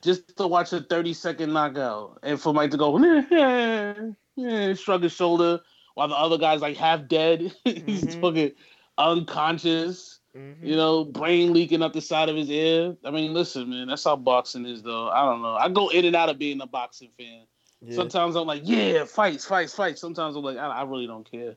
Just 0.04 0.36
to 0.36 0.46
watch 0.46 0.72
a 0.74 0.80
30 0.82 1.14
second 1.14 1.52
knockout, 1.52 2.18
and 2.22 2.38
for 2.40 2.52
Mike 2.52 2.70
to 2.72 2.76
go, 2.76 2.98
yeah, 3.30 3.94
yeah, 4.36 4.74
shrug 4.74 5.02
his 5.02 5.12
shoulder 5.12 5.60
while 5.94 6.08
the 6.08 6.14
other 6.14 6.36
guy's 6.36 6.60
like 6.60 6.76
half 6.76 7.08
dead. 7.08 7.54
He's 7.64 8.04
Mhm. 8.04 8.20
fucking 8.20 8.52
unconscious. 8.98 10.20
Mm-hmm. 10.36 10.66
You 10.66 10.76
know, 10.76 11.04
brain 11.04 11.52
leaking 11.52 11.80
up 11.80 11.92
the 11.92 12.00
side 12.00 12.28
of 12.28 12.36
his 12.36 12.50
ear. 12.50 12.96
I 13.04 13.10
mean, 13.12 13.32
listen, 13.32 13.70
man, 13.70 13.86
that's 13.86 14.02
how 14.04 14.16
boxing 14.16 14.66
is, 14.66 14.82
though. 14.82 15.08
I 15.08 15.24
don't 15.24 15.42
know. 15.42 15.54
I 15.54 15.68
go 15.68 15.88
in 15.90 16.04
and 16.04 16.16
out 16.16 16.28
of 16.28 16.38
being 16.38 16.60
a 16.60 16.66
boxing 16.66 17.10
fan. 17.16 17.42
Yeah. 17.80 17.94
Sometimes 17.94 18.34
I'm 18.34 18.46
like, 18.46 18.62
yeah, 18.64 19.04
fights, 19.04 19.44
fights, 19.44 19.74
fights. 19.74 20.00
Sometimes 20.00 20.34
I'm 20.36 20.42
like, 20.42 20.56
I, 20.58 20.66
I 20.66 20.82
really 20.82 21.06
don't 21.06 21.28
care. 21.30 21.54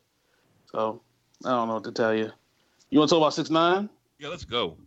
So 0.72 1.02
I 1.44 1.50
don't 1.50 1.68
know 1.68 1.76
what 1.76 1.84
to 1.86 1.92
tell 1.92 2.14
you. 2.14 2.30
You 2.92 3.00
want 3.00 3.10
to 3.10 3.16
talk 3.16 3.22
about 3.24 3.34
six 3.34 3.50
nine? 3.50 3.90
Yeah, 4.20 4.30
let's 4.30 4.46
go. 4.46 4.78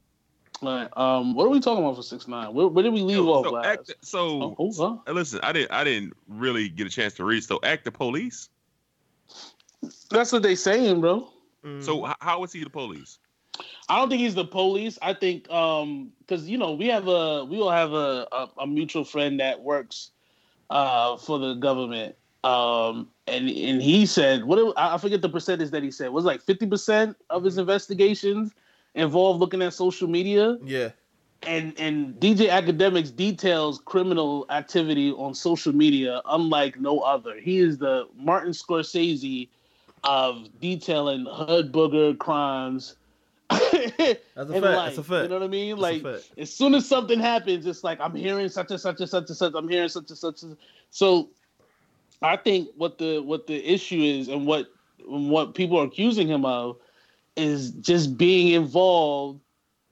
All 0.63 0.69
right. 0.69 0.89
Um, 0.97 1.35
what 1.35 1.47
are 1.47 1.51
we 1.51 1.61
talking 1.61 1.83
about 1.83 1.97
for 1.97 2.03
six 2.03 2.29
nine? 2.29 2.53
Where, 2.53 2.67
where 2.69 2.83
did 2.83 2.93
we 2.93 3.03
leave 3.03 3.17
Yo, 3.17 3.29
off 3.29 3.47
so, 3.47 3.53
last? 3.53 3.67
act, 3.67 3.95
so 4.03 4.43
oh, 4.43 4.57
oh, 4.59 4.73
huh? 4.77 4.97
uh, 5.07 5.13
listen, 5.13 5.41
I 5.43 5.53
didn't 5.53 5.73
I 5.73 5.85
didn't 5.85 6.13
really 6.29 6.69
get 6.69 6.87
a 6.87 6.91
chance 6.91 7.15
to 7.15 7.25
read. 7.25 7.43
So 7.45 7.59
act 7.63 7.85
the 7.85 7.93
police. 7.93 8.51
That's 10.11 10.33
what 10.33 10.43
they 10.43 10.55
saying, 10.55 11.01
bro. 11.01 11.29
Mm. 11.65 11.83
So 11.83 12.07
h- 12.07 12.17
how 12.21 12.45
is 12.45 12.53
he 12.53 12.63
the 12.63 12.71
police? 12.71 13.19
I 13.89 13.99
don't 13.99 14.09
think 14.09 14.21
he's 14.21 14.35
the 14.35 14.45
police. 14.45 14.99
I 15.01 15.15
think 15.15 15.49
um 15.51 16.13
because 16.21 16.49
you 16.49 16.59
know 16.59 16.73
we 16.73 16.87
have 16.89 17.09
a 17.09 17.45
we 17.45 17.59
all 17.61 17.71
have 17.71 17.93
a, 17.93 18.27
a, 18.33 18.49
a 18.61 18.67
mutual 18.67 19.05
friend 19.05 19.41
that 19.41 19.61
works 19.63 20.11
uh 20.69 21.17
for 21.17 21.39
the 21.39 21.55
government. 21.55 22.17
Um 22.45 23.09
and 23.27 23.49
and 23.49 23.83
he 23.83 24.05
said 24.07 24.45
what 24.45 24.59
I 24.77 24.95
I 24.95 24.99
forget 24.99 25.23
the 25.23 25.29
percentage 25.29 25.71
that 25.71 25.83
he 25.83 25.91
said 25.91 26.07
it 26.07 26.13
was 26.13 26.25
like 26.25 26.43
fifty 26.43 26.67
percent 26.67 27.17
of 27.31 27.45
his 27.45 27.59
investigations 27.59 28.53
involved 28.95 29.41
looking 29.41 29.63
at 29.63 29.73
social 29.73 30.09
media 30.09 30.59
yeah, 30.65 30.91
and 31.43 31.79
and 31.79 32.15
DJ 32.17 32.49
Akademiks 32.49 33.15
details 33.15 33.81
criminal 33.85 34.47
activity 34.51 35.13
on 35.13 35.35
social 35.35 35.75
media 35.75 36.21
unlike 36.27 36.81
no 36.81 37.01
other. 37.01 37.39
He 37.39 37.59
is 37.59 37.79
the 37.79 38.09
Martin 38.17 38.53
Scorsese 38.53 39.49
of 40.05 40.49
detailing 40.61 41.27
hood 41.29 41.73
booger 41.73 42.17
crimes. 42.19 42.97
that's 43.51 43.73
a 43.73 44.13
fact. 44.13 44.29
life, 44.37 44.53
That's 44.53 44.99
a 44.99 45.03
fact. 45.03 45.23
You 45.25 45.29
know 45.29 45.39
what 45.39 45.43
I 45.43 45.49
mean? 45.49 45.81
That's 45.81 46.05
like 46.05 46.23
as 46.39 46.53
soon 46.53 46.75
as 46.75 46.89
something 46.89 47.19
happens, 47.19 47.67
it's 47.67 47.83
like 47.83 48.01
I'm 48.01 48.15
hearing 48.15 48.49
such 48.49 48.71
and 48.71 48.81
such 48.81 49.01
and 49.01 49.09
such 49.09 49.29
and 49.29 49.37
such. 49.37 49.53
I'm 49.55 49.69
hearing 49.69 49.89
such 49.89 50.09
and 50.11 50.19
such. 50.19 50.43
And, 50.43 50.57
so 50.91 51.31
I 52.23 52.37
think 52.37 52.69
what 52.77 52.99
the 52.99 53.21
what 53.21 53.47
the 53.47 53.57
issue 53.65 54.01
is 54.01 54.29
and 54.29 54.47
what 54.47 54.67
what 55.07 55.55
people 55.55 55.79
are 55.81 55.87
accusing 55.87 56.29
him 56.29 56.45
of 56.45 56.77
is 57.37 57.71
just 57.73 58.17
being 58.17 58.49
involved 58.49 59.41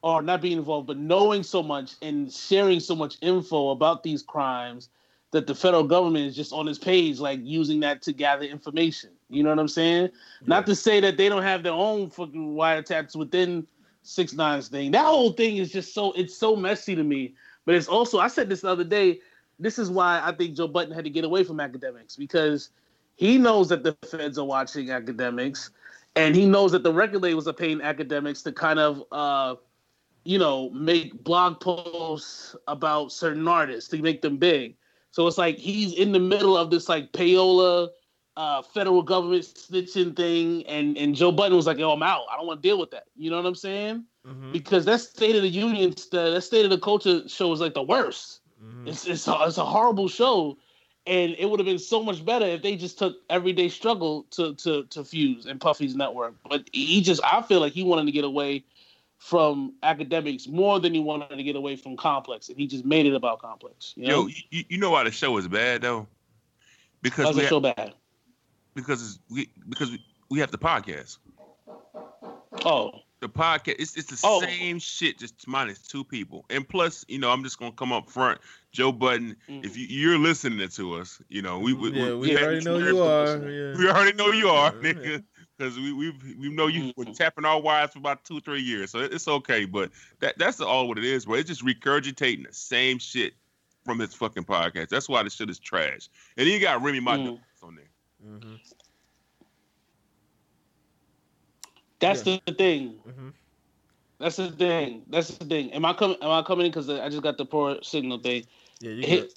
or 0.02 0.22
not 0.22 0.40
being 0.40 0.58
involved, 0.58 0.86
but 0.86 0.96
knowing 0.96 1.42
so 1.42 1.62
much 1.62 1.94
and 2.02 2.32
sharing 2.32 2.80
so 2.80 2.94
much 2.94 3.16
info 3.20 3.70
about 3.70 4.02
these 4.02 4.22
crimes 4.22 4.88
that 5.30 5.46
the 5.46 5.54
federal 5.54 5.84
government 5.84 6.26
is 6.26 6.36
just 6.36 6.52
on 6.52 6.66
his 6.66 6.78
page, 6.78 7.18
like 7.18 7.40
using 7.42 7.80
that 7.80 8.00
to 8.02 8.12
gather 8.12 8.44
information. 8.44 9.10
You 9.28 9.42
know 9.42 9.50
what 9.50 9.58
I'm 9.58 9.68
saying? 9.68 10.10
Not 10.46 10.66
to 10.66 10.74
say 10.74 11.00
that 11.00 11.16
they 11.16 11.28
don't 11.28 11.42
have 11.42 11.62
their 11.62 11.72
own 11.72 12.08
fucking 12.10 12.54
wiretaps 12.54 13.14
within 13.14 13.66
six 14.02 14.32
nines 14.32 14.68
thing. 14.68 14.92
That 14.92 15.04
whole 15.04 15.32
thing 15.32 15.58
is 15.58 15.70
just 15.70 15.92
so 15.92 16.12
it's 16.12 16.36
so 16.36 16.56
messy 16.56 16.94
to 16.94 17.02
me. 17.02 17.34
But 17.66 17.74
it's 17.74 17.88
also 17.88 18.18
I 18.18 18.28
said 18.28 18.48
this 18.48 18.62
the 18.62 18.68
other 18.68 18.84
day. 18.84 19.20
This 19.58 19.78
is 19.78 19.90
why 19.90 20.22
I 20.24 20.32
think 20.32 20.56
Joe 20.56 20.68
Budden 20.68 20.94
had 20.94 21.04
to 21.04 21.10
get 21.10 21.24
away 21.24 21.44
from 21.44 21.58
Akademiks 21.58 22.16
because 22.16 22.70
he 23.16 23.36
knows 23.36 23.68
that 23.68 23.82
the 23.82 23.96
feds 24.08 24.38
are 24.38 24.44
watching 24.44 24.86
Akademiks, 24.86 25.70
and 26.16 26.34
he 26.34 26.46
knows 26.46 26.72
that 26.72 26.82
the 26.82 26.92
record 26.92 27.14
regulators 27.22 27.48
are 27.48 27.52
paying 27.52 27.78
Akademiks 27.80 28.42
to 28.44 28.52
kind 28.52 28.78
of 28.78 29.04
uh, 29.12 29.56
you 30.24 30.38
know 30.38 30.70
make 30.70 31.22
blog 31.24 31.60
posts 31.60 32.56
about 32.66 33.12
certain 33.12 33.46
artists 33.48 33.90
to 33.90 34.02
make 34.02 34.22
them 34.22 34.36
big. 34.36 34.76
So 35.10 35.26
it's 35.26 35.38
like 35.38 35.58
he's 35.58 35.94
in 35.94 36.12
the 36.12 36.20
middle 36.20 36.56
of 36.56 36.70
this 36.70 36.88
like 36.88 37.12
payola 37.12 37.88
uh, 38.36 38.62
federal 38.62 39.02
government 39.02 39.42
snitching 39.42 40.14
thing, 40.14 40.64
and 40.66 40.96
and 40.96 41.14
Joe 41.14 41.32
Budden 41.32 41.56
was 41.56 41.66
like, 41.66 41.78
"Yo, 41.78 41.90
I'm 41.90 42.02
out. 42.02 42.22
I 42.32 42.36
don't 42.36 42.46
want 42.46 42.62
to 42.62 42.68
deal 42.68 42.78
with 42.78 42.90
that." 42.92 43.04
You 43.16 43.30
know 43.30 43.36
what 43.36 43.46
I'm 43.46 43.54
saying? 43.54 44.04
Mhm, 44.26 44.52
Because 44.52 44.84
that 44.84 45.00
State 45.00 45.34
of 45.34 45.42
the 45.42 45.48
Union, 45.48 45.90
that 46.12 46.42
State 46.42 46.64
of 46.64 46.70
the 46.70 46.78
Culture 46.78 47.28
show 47.28 47.52
is 47.52 47.60
like 47.60 47.74
the 47.74 47.82
worst. 47.82 48.40
mhm. 48.62 48.86
It's 48.88 49.06
it's 49.06 49.26
a, 49.26 49.36
it's 49.46 49.58
a 49.58 49.64
horrible 49.64 50.06
show, 50.08 50.56
and 51.08 51.34
it 51.38 51.48
would 51.50 51.58
have 51.58 51.66
been 51.66 51.78
so 51.78 52.02
much 52.02 52.24
better 52.24 52.44
if 52.46 52.62
they 52.62 52.76
just 52.76 52.98
took 52.98 53.16
Everyday 53.30 53.68
Struggle 53.68 54.24
to 54.32 54.54
to 54.56 54.84
to 54.84 55.04
Fuse 55.04 55.46
and 55.46 55.60
Puffy's 55.60 55.96
network. 55.96 56.34
But 56.48 56.68
he 56.72 57.00
just, 57.00 57.20
I 57.24 57.42
feel 57.42 57.60
like 57.60 57.72
he 57.72 57.82
wanted 57.82 58.06
to 58.06 58.12
get 58.12 58.24
away 58.24 58.64
from 59.18 59.74
Akademiks 59.82 60.48
more 60.48 60.78
than 60.78 60.94
he 60.94 61.00
wanted 61.00 61.34
to 61.36 61.42
get 61.42 61.56
away 61.56 61.74
from 61.76 61.96
Complex, 61.96 62.48
and 62.48 62.56
he 62.58 62.66
just 62.68 62.84
made 62.84 63.06
it 63.06 63.14
about 63.14 63.40
Complex. 63.40 63.94
You 63.96 64.06
know, 64.08 64.26
Yo, 64.28 64.34
you, 64.50 64.64
you 64.68 64.78
know 64.78 64.90
why 64.90 65.02
the 65.04 65.10
show 65.10 65.36
is 65.38 65.48
bad 65.48 65.82
though? 65.82 66.06
Because 67.02 67.34
the 67.34 67.46
show 67.46 67.60
bad? 67.60 67.94
because 68.74 69.02
it's, 69.02 69.18
we 69.30 69.50
because 69.68 69.90
we, 69.90 70.04
we 70.30 70.38
have 70.40 70.50
the 70.50 70.58
podcast. 70.58 71.18
Oh, 72.64 72.92
The 73.20 73.28
podcast 73.28 73.76
it's 73.78 73.96
it's 73.96 74.08
the 74.08 74.20
Oh. 74.24 74.40
same 74.40 74.78
shit, 74.78 75.18
just 75.18 75.46
minus 75.46 75.78
two 75.80 76.04
people. 76.04 76.44
And 76.50 76.68
plus, 76.68 77.04
you 77.08 77.18
know, 77.18 77.30
I'm 77.30 77.42
just 77.44 77.58
gonna 77.58 77.72
come 77.72 77.92
up 77.92 78.08
front, 78.10 78.40
Joe 78.72 78.92
Budden. 78.92 79.36
Mm. 79.48 79.64
If 79.64 79.76
you, 79.76 79.86
you're 79.86 80.18
listening 80.18 80.66
to 80.68 80.94
us, 80.94 81.20
you 81.28 81.42
know, 81.42 81.58
we, 81.58 81.72
we 81.72 81.90
yeah, 81.90 82.14
we 82.14 82.32
yeah, 82.32 82.38
already 82.38 82.64
know 82.64 82.78
you 82.78 83.02
are. 83.02 83.36
Yeah. 83.48 83.76
We 83.76 83.88
already 83.88 84.16
know 84.16 84.28
you 84.30 84.48
are, 84.48 84.74
Yeah. 84.82 84.92
nigga. 84.92 85.24
Because 85.56 85.76
we 85.76 85.92
we 85.92 86.12
we 86.38 86.48
know 86.50 86.68
you 86.68 86.92
were 86.96 87.06
Mhm. 87.06 87.16
tapping 87.16 87.44
our 87.44 87.60
wires 87.60 87.90
for 87.90 87.98
about 87.98 88.24
two 88.24 88.40
three 88.40 88.60
years, 88.60 88.92
so 88.92 89.00
it's 89.00 89.26
okay. 89.26 89.64
But 89.64 89.90
that 90.20 90.38
that's 90.38 90.60
all 90.60 90.86
what 90.86 90.98
it 90.98 91.04
is, 91.04 91.24
bro. 91.24 91.34
It's 91.34 91.48
just 91.48 91.64
regurgitating 91.64 92.46
the 92.46 92.54
same 92.54 92.98
shit 93.00 93.34
from 93.84 93.98
his 93.98 94.14
fucking 94.14 94.44
podcast. 94.44 94.88
That's 94.88 95.08
why 95.08 95.22
this 95.24 95.34
shit 95.34 95.50
is 95.50 95.58
trash. 95.58 96.08
And 96.36 96.46
then 96.46 96.54
you 96.54 96.60
got 96.60 96.80
Remy 96.82 97.00
Ma 97.00 97.16
Mm. 97.16 97.40
on 97.62 97.74
there. 97.74 97.90
Mhm, 98.24 98.60
that's 101.98 102.24
Yeah. 102.24 102.38
the 102.46 102.54
thing. 102.54 103.00
mhm. 103.04 103.32
That's 104.18 104.36
the 104.36 104.50
thing. 104.50 105.02
That's 105.08 105.38
the 105.38 105.44
thing. 105.44 105.72
Am 105.72 105.84
I 105.84 105.92
coming? 105.92 106.16
Am 106.20 106.30
I 106.30 106.42
coming 106.42 106.66
in 106.66 106.72
because 106.72 106.88
I 106.88 107.08
just 107.08 107.22
got 107.22 107.36
the 107.38 107.44
poor 107.46 107.78
signal 107.82 108.18
thing? 108.18 108.44
Yeah, 108.80 108.90
you 108.90 109.28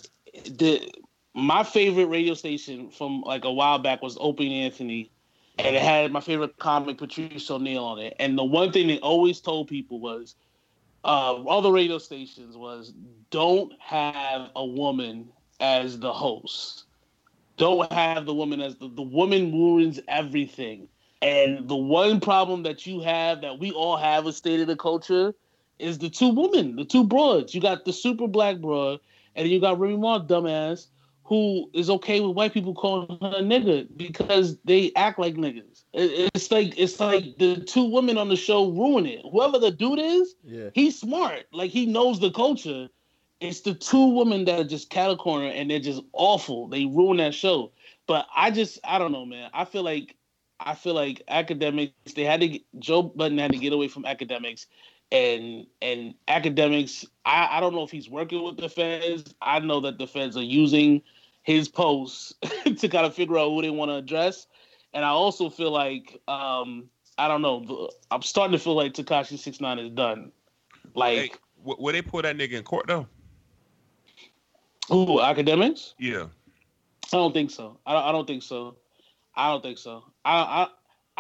the 0.46 0.92
my 1.34 1.64
favorite 1.64 2.08
radio 2.08 2.34
station 2.34 2.90
from 2.90 3.22
like 3.22 3.46
a 3.46 3.52
while 3.52 3.80
back 3.80 4.02
was 4.02 4.18
Opie 4.20 4.54
Anthony, 4.62 5.12
and 5.58 5.76
it 5.76 5.82
had 5.82 6.12
my 6.12 6.22
favorite 6.22 6.58
comic 6.58 6.98
Patrice 6.98 7.50
O'Neal 7.50 7.84
on 7.84 8.00
it. 8.00 8.16
And 8.20 8.38
the 8.38 8.44
one 8.44 8.72
thing 8.72 8.88
they 8.88 9.00
always 9.00 9.40
told 9.40 9.68
people 9.68 10.00
was, 10.00 10.36
uh, 11.04 11.36
all 11.44 11.62
the 11.62 11.72
radio 11.72 11.98
stations 11.98 12.58
was, 12.58 12.94
don't 13.30 13.74
have 13.80 14.50
a 14.56 14.66
woman 14.66 15.30
as 15.60 16.00
the 16.00 16.12
host. 16.12 16.86
Don't 17.58 17.92
have 17.92 18.26
the 18.26 18.34
woman 18.34 18.62
as 18.62 18.76
the 18.76 18.90
the 18.90 19.02
woman 19.02 19.52
ruins 19.52 20.00
everything. 20.08 20.88
And 21.22 21.68
the 21.68 21.76
one 21.76 22.20
problem 22.20 22.64
that 22.64 22.88
you 22.88 23.00
have 23.02 23.42
that 23.42 23.60
we 23.60 23.72
all 23.72 23.96
have 23.96 24.26
with 24.26 24.36
state 24.36 24.60
of 24.60 24.68
the 24.68 24.76
culture 24.76 25.36
is 25.78 26.00
the 26.00 26.10
two 26.10 26.30
women, 26.30 26.76
the 26.76 26.86
two 26.86 27.04
broads. 27.04 27.54
You 27.54 27.62
got 27.62 27.86
the 27.86 27.94
super 27.94 28.28
black 28.28 28.58
broad, 28.58 29.00
and 29.36 29.46
then 29.46 29.52
you 29.52 29.60
got 29.60 29.80
Remy 29.80 29.98
Ma, 29.98 30.20
dumbass, 30.20 30.88
who 31.24 31.70
is 31.74 31.90
okay 31.90 32.20
with 32.20 32.36
white 32.36 32.54
people 32.54 32.74
calling 32.74 33.08
her 33.22 33.38
a 33.38 33.42
nigga 33.42 33.88
because 33.96 34.58
they 34.66 34.92
act 34.96 35.18
like 35.18 35.36
niggas. 35.36 35.84
It's 35.94 36.52
like 36.52 36.78
it's 36.78 37.00
like 37.00 37.38
the 37.38 37.58
two 37.62 37.86
women 37.86 38.18
on 38.18 38.28
the 38.28 38.36
show 38.36 38.70
ruin 38.70 39.06
it. 39.06 39.22
Whoever 39.32 39.58
the 39.58 39.72
dude 39.72 40.00
is, 40.00 40.36
Yeah. 40.44 40.70
he's 40.74 41.00
smart. 41.00 41.46
Like 41.54 41.72
he 41.72 41.86
knows 41.86 42.20
the 42.20 42.32
culture. 42.32 42.90
It's 43.40 43.62
the 43.62 43.74
two 43.74 44.08
women 44.08 44.46
that 44.46 44.60
are 44.60 44.64
just 44.66 44.90
cattle 44.90 45.16
corner 45.18 45.48
and 45.48 45.72
they're 45.72 45.80
just 45.80 46.04
awful. 46.14 46.68
They 46.68 46.86
ruin 46.86 47.18
that 47.18 47.34
show. 47.34 47.72
But 48.08 48.28
I 48.36 48.52
just 48.52 48.80
I 48.84 49.00
don't 49.00 49.12
know, 49.14 49.26
man. 49.26 49.50
I 49.54 49.64
feel 49.66 49.84
like 49.84 50.16
I 50.60 50.76
feel 50.76 50.94
like 50.94 51.24
Akademiks 51.30 51.94
they 52.16 52.24
had 52.24 52.42
to 52.42 52.48
get, 52.50 52.62
Joe 52.80 53.04
Budden 53.04 53.38
had 53.38 53.52
to 53.54 53.58
get 53.58 53.74
away 53.74 53.88
from 53.88 54.04
Akademiks 54.04 54.66
and 55.12 55.68
and 55.82 56.14
Akademiks 56.28 57.06
I, 57.26 57.58
I 57.58 57.60
don't 57.60 57.74
know 57.74 57.84
if 57.84 57.92
he's 57.92 58.10
working 58.10 58.44
with 58.44 58.58
the 58.58 58.70
feds. 58.70 59.34
I 59.42 59.60
know 59.60 59.80
that 59.82 59.98
the 59.98 60.08
feds 60.08 60.38
are 60.38 60.44
using 60.44 61.02
his 61.44 61.68
posts 61.68 62.34
to 62.78 62.88
kind 62.88 63.06
of 63.06 63.14
figure 63.14 63.38
out 63.38 63.50
who 63.50 63.62
they 63.62 63.70
want 63.70 63.90
to 63.90 63.96
address. 63.96 64.48
And 64.94 65.06
I 65.06 65.10
also 65.10 65.50
feel 65.50 65.72
like 65.72 66.20
um 66.28 66.90
I 67.18 67.28
don't 67.28 67.42
know, 67.42 67.90
I'm 68.10 68.22
starting 68.22 68.54
to 68.54 68.64
feel 68.64 68.76
like 68.76 68.94
Tekashi 68.94 69.38
69 69.38 69.80
is 69.80 69.92
done. 69.92 70.32
Like 70.96 71.18
Hey, 71.18 71.32
will 71.64 71.92
they 71.92 72.02
put 72.02 72.24
that 72.24 72.38
nigga 72.38 72.54
in 72.54 72.64
court 72.64 72.88
though? 72.88 73.08
Who 74.88 75.20
Akademiks? 75.20 75.94
Yeah. 76.00 76.28
I 77.14 77.18
don't 77.18 77.34
think 77.34 77.52
so. 77.52 77.78
I 77.86 77.94
don't, 77.94 78.04
I 78.04 78.12
don't 78.12 78.28
think 78.28 78.44
so. 78.44 78.78
I 79.36 79.50
don't 79.50 79.62
think 79.62 79.78
so. 79.78 80.04
I 80.26 80.68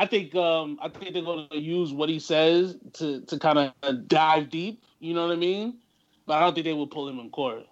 I, 0.01 0.03
I 0.03 0.07
think 0.07 0.35
um 0.35 0.79
I 0.81 0.89
think 0.89 1.13
they're 1.13 1.23
going 1.23 1.47
to 1.49 1.59
use 1.59 1.93
what 1.93 2.09
he 2.09 2.19
says 2.19 2.75
to 2.93 3.21
to 3.21 3.39
kind 3.39 3.73
of 3.83 4.07
dive 4.07 4.49
deep. 4.49 4.83
You 4.99 5.13
know 5.13 5.27
what 5.27 5.33
I 5.33 5.37
mean? 5.37 5.77
But 6.25 6.37
I 6.37 6.39
don't 6.41 6.53
think 6.53 6.65
they 6.65 6.73
will 6.73 6.87
pull 6.87 7.07
him 7.07 7.19
in 7.19 7.29
court. 7.29 7.65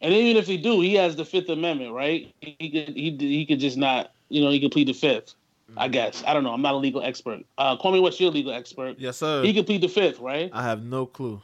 And 0.00 0.12
even 0.12 0.36
if 0.36 0.46
they 0.46 0.56
do, 0.56 0.80
he 0.80 0.94
has 0.94 1.16
the 1.16 1.24
Fifth 1.24 1.48
Amendment, 1.48 1.92
right? 1.92 2.32
He 2.40 2.70
could 2.70 2.94
he 2.94 3.16
he 3.18 3.46
could 3.46 3.60
just 3.60 3.76
not. 3.76 4.12
You 4.28 4.42
know, 4.42 4.50
he 4.50 4.60
could 4.60 4.72
plead 4.72 4.88
the 4.88 4.92
Fifth. 4.92 5.34
I 5.76 5.88
guess. 5.88 6.22
I 6.26 6.32
don't 6.32 6.44
know. 6.44 6.52
I'm 6.52 6.62
not 6.62 6.74
a 6.74 6.78
legal 6.78 7.02
expert. 7.02 7.40
Uh, 7.58 7.76
call 7.76 7.92
me 7.92 8.00
what's 8.00 8.20
your 8.20 8.30
legal 8.30 8.52
expert? 8.52 8.98
Yes, 8.98 9.16
sir. 9.16 9.42
He 9.42 9.52
could 9.52 9.66
plead 9.66 9.80
the 9.80 9.88
Fifth, 9.88 10.20
right? 10.20 10.48
I 10.52 10.62
have 10.62 10.84
no 10.84 11.06
clue. 11.06 11.42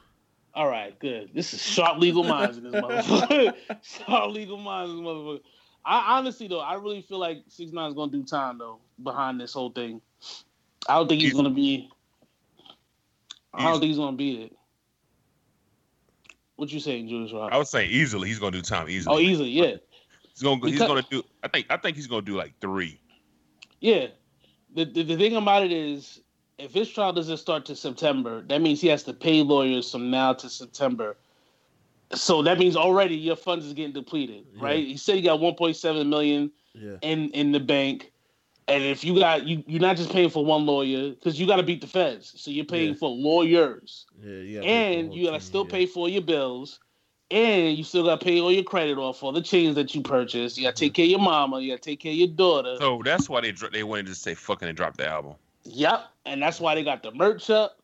All 0.55 0.69
right, 0.69 0.97
good. 0.99 1.31
This 1.35 1.55
is 1.55 1.63
sharp 1.63 1.99
legal 1.99 2.23
minds 2.23 2.59
in 2.59 2.65
this 2.65 2.75
motherfucker. 2.75 3.55
sharp 3.83 4.33
legal 4.33 4.59
minds 4.59 4.93
in 4.93 4.99
this 4.99 5.07
motherfucker. 5.07 5.41
I 5.85 6.18
honestly 6.18 6.49
though, 6.49 6.61
I 6.61 6.75
really 6.75 7.03
feel 7.03 7.18
like 7.18 7.42
Six 7.49 7.73
Nine 7.73 7.88
is 7.88 7.95
gonna 7.95 8.12
do 8.12 8.23
time 8.23 8.59
though 8.59 8.79
behind 9.03 9.40
this 9.40 9.53
whole 9.53 9.71
thing. 9.71 10.01
I 10.88 10.95
don't 10.97 11.09
think 11.09 11.23
he's 11.23 11.33
gonna 11.35 11.51
be. 11.51 11.90
I 13.55 13.64
don't 13.64 13.81
think 13.81 13.88
he's 13.90 13.99
gonna 13.99 14.16
beat 14.16 14.40
it. 14.40 14.57
What 16.57 16.73
you 16.73 16.81
saying, 16.81 17.09
Julius 17.09 17.33
Rob? 17.33 17.53
I 17.53 17.57
was 17.59 17.71
saying 17.71 17.90
easily. 17.90 18.29
He's 18.29 18.38
gonna 18.38 18.53
do 18.53 18.62
time 18.62 18.88
easily. 18.88 19.14
Oh, 19.16 19.18
easily, 19.18 19.51
yeah, 19.51 19.77
He's 20.33 20.42
gonna 20.42 20.57
he's 20.64 20.73
Because- 20.75 20.88
gonna 20.88 21.05
do. 21.11 21.23
I 21.42 21.49
think 21.49 21.66
I 21.71 21.77
think 21.77 21.97
he's 21.97 22.07
gonna 22.07 22.23
do 22.23 22.37
like 22.37 22.59
three. 22.61 22.99
yeah. 23.81 24.09
the, 24.75 24.85
the 24.85 25.03
the 25.03 25.16
thing 25.16 25.37
about 25.37 25.64
it 25.64 25.73
is, 25.73 26.21
if 26.59 26.73
his 26.73 26.88
trial 26.88 27.12
doesn't 27.12 27.37
start 27.38 27.66
to 27.66 27.77
September, 27.77 28.42
that 28.42 28.61
means 28.62 28.81
he 28.81 28.88
has 28.88 29.03
to 29.05 29.12
pay 29.12 29.42
lawyers 29.42 29.90
from 29.90 30.11
now 30.11 30.33
to 30.35 30.49
September. 30.49 31.16
So 32.14 32.42
that 32.42 32.59
means 32.59 32.77
already 32.77 33.16
your 33.16 33.37
funds 33.37 33.64
is 33.64 33.72
getting 33.72 33.92
depleted, 33.92 34.44
right? 34.61 34.79
Yeah. 34.79 34.87
He 34.92 34.96
said 34.96 35.16
you 35.16 35.22
got 35.22 35.40
1.7 35.40 36.07
million 36.09 36.51
Yeah. 36.75 36.96
in 37.03 37.31
in 37.31 37.53
the 37.53 37.61
bank, 37.61 38.12
and 38.68 38.83
if 38.85 39.03
you 39.05 39.18
got 39.18 39.46
you, 39.46 39.62
you're 39.66 39.81
not 39.81 39.96
just 39.96 40.11
paying 40.11 40.31
for 40.31 40.44
one 40.44 40.66
lawyer 40.66 41.11
because 41.11 41.40
you 41.40 41.46
got 41.46 41.57
to 41.57 41.62
beat 41.62 41.81
the 41.81 41.87
feds, 41.87 42.33
so 42.37 42.51
you're 42.51 42.64
paying 42.64 42.90
Yeah. 42.90 42.94
for 42.96 43.09
lawyers, 43.09 44.07
Yeah. 44.22 44.31
Yeah. 44.33 44.61
and 44.62 45.14
you 45.14 45.27
gotta 45.27 45.40
still 45.40 45.64
pay 45.64 45.87
for 45.87 46.09
your 46.09 46.22
bills, 46.22 46.81
and 47.31 47.77
you 47.77 47.85
still 47.85 48.05
gotta 48.05 48.22
pay 48.25 48.40
all 48.40 48.53
your 48.53 48.62
credit 48.64 48.98
off, 48.98 49.22
all 49.22 49.33
the 49.33 49.40
chains 49.42 49.75
that 49.77 49.94
you 49.94 50.03
purchased. 50.03 50.59
You 50.59 50.64
gotta 50.64 50.77
take 50.77 50.94
care 50.94 51.05
of 51.07 51.11
your 51.11 51.18
mama, 51.20 51.61
you 51.61 51.70
gotta 51.72 51.81
take 51.83 52.01
care 52.01 52.12
of 52.12 52.18
your 52.18 52.29
daughter. 52.29 52.77
So 52.79 53.01
that's 53.05 53.29
why 53.29 53.40
they 53.40 53.53
dro- 53.53 53.70
they 53.70 53.85
wanted 53.85 54.07
to 54.07 54.14
say 54.14 54.35
fucking 54.35 54.68
and 54.68 54.77
drop 54.77 54.96
the 54.98 55.07
album. 55.07 55.35
Yep, 55.64 56.05
and 56.27 56.42
that's 56.42 56.61
why 56.61 56.75
they 56.75 56.85
got 56.85 57.03
the 57.03 57.11
merch 57.12 57.48
up. 57.48 57.79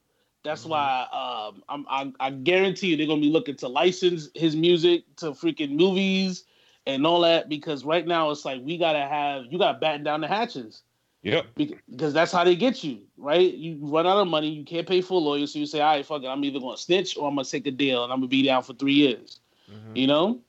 That's 0.45 0.65
Mhm. 0.65 0.69
why 0.71 1.07
um, 1.13 1.63
I'm, 1.69 1.87
I, 2.21 2.27
I 2.27 2.31
guarantee 2.31 2.89
you 2.89 2.97
they're 2.97 3.07
gonna 3.07 3.21
be 3.21 3.31
looking 3.31 3.57
to 3.57 3.69
license 3.69 4.29
his 4.35 4.57
music 4.57 5.05
to 5.17 5.33
freaking 5.33 5.73
movies 5.73 6.45
and 6.87 7.07
all 7.07 7.21
that 7.21 7.49
because 7.49 7.85
right 7.85 8.07
now 8.07 8.31
it's 8.31 8.45
like 8.45 8.63
we 8.63 8.79
gotta 8.79 9.01
have 9.01 9.45
you 9.51 9.59
gotta 9.59 9.79
batten 9.79 10.05
down 10.05 10.21
the 10.21 10.29
hatches 10.29 10.83
Yep. 11.23 11.47
Because 11.91 12.15
that's 12.15 12.31
how 12.33 12.45
they 12.45 12.55
get 12.55 12.85
you 12.85 13.01
right. 13.17 13.53
You 13.53 13.79
run 13.83 14.07
out 14.07 14.19
of 14.19 14.29
money, 14.29 14.49
you 14.49 14.65
can't 14.65 14.87
pay 14.87 15.01
for 15.01 15.15
a 15.15 15.19
lawyer, 15.19 15.47
so 15.47 15.59
you 15.59 15.67
say, 15.67 15.81
"All 15.81 15.95
right, 15.95 16.07
fuck 16.07 16.23
it, 16.23 16.29
I'm 16.29 16.45
either 16.45 16.61
gonna 16.61 16.77
snitch 16.77 17.17
or 17.17 17.29
I'm 17.29 17.35
gonna 17.35 17.45
take 17.45 17.67
a 17.67 17.73
deal 17.73 18.05
and 18.05 18.13
I'm 18.13 18.21
gonna 18.21 18.29
be 18.29 18.43
down 18.43 18.63
for 18.63 18.73
three 18.75 18.95
years." 18.95 19.41
Mhm. 19.69 19.97
You 19.97 20.07
know, 20.07 20.41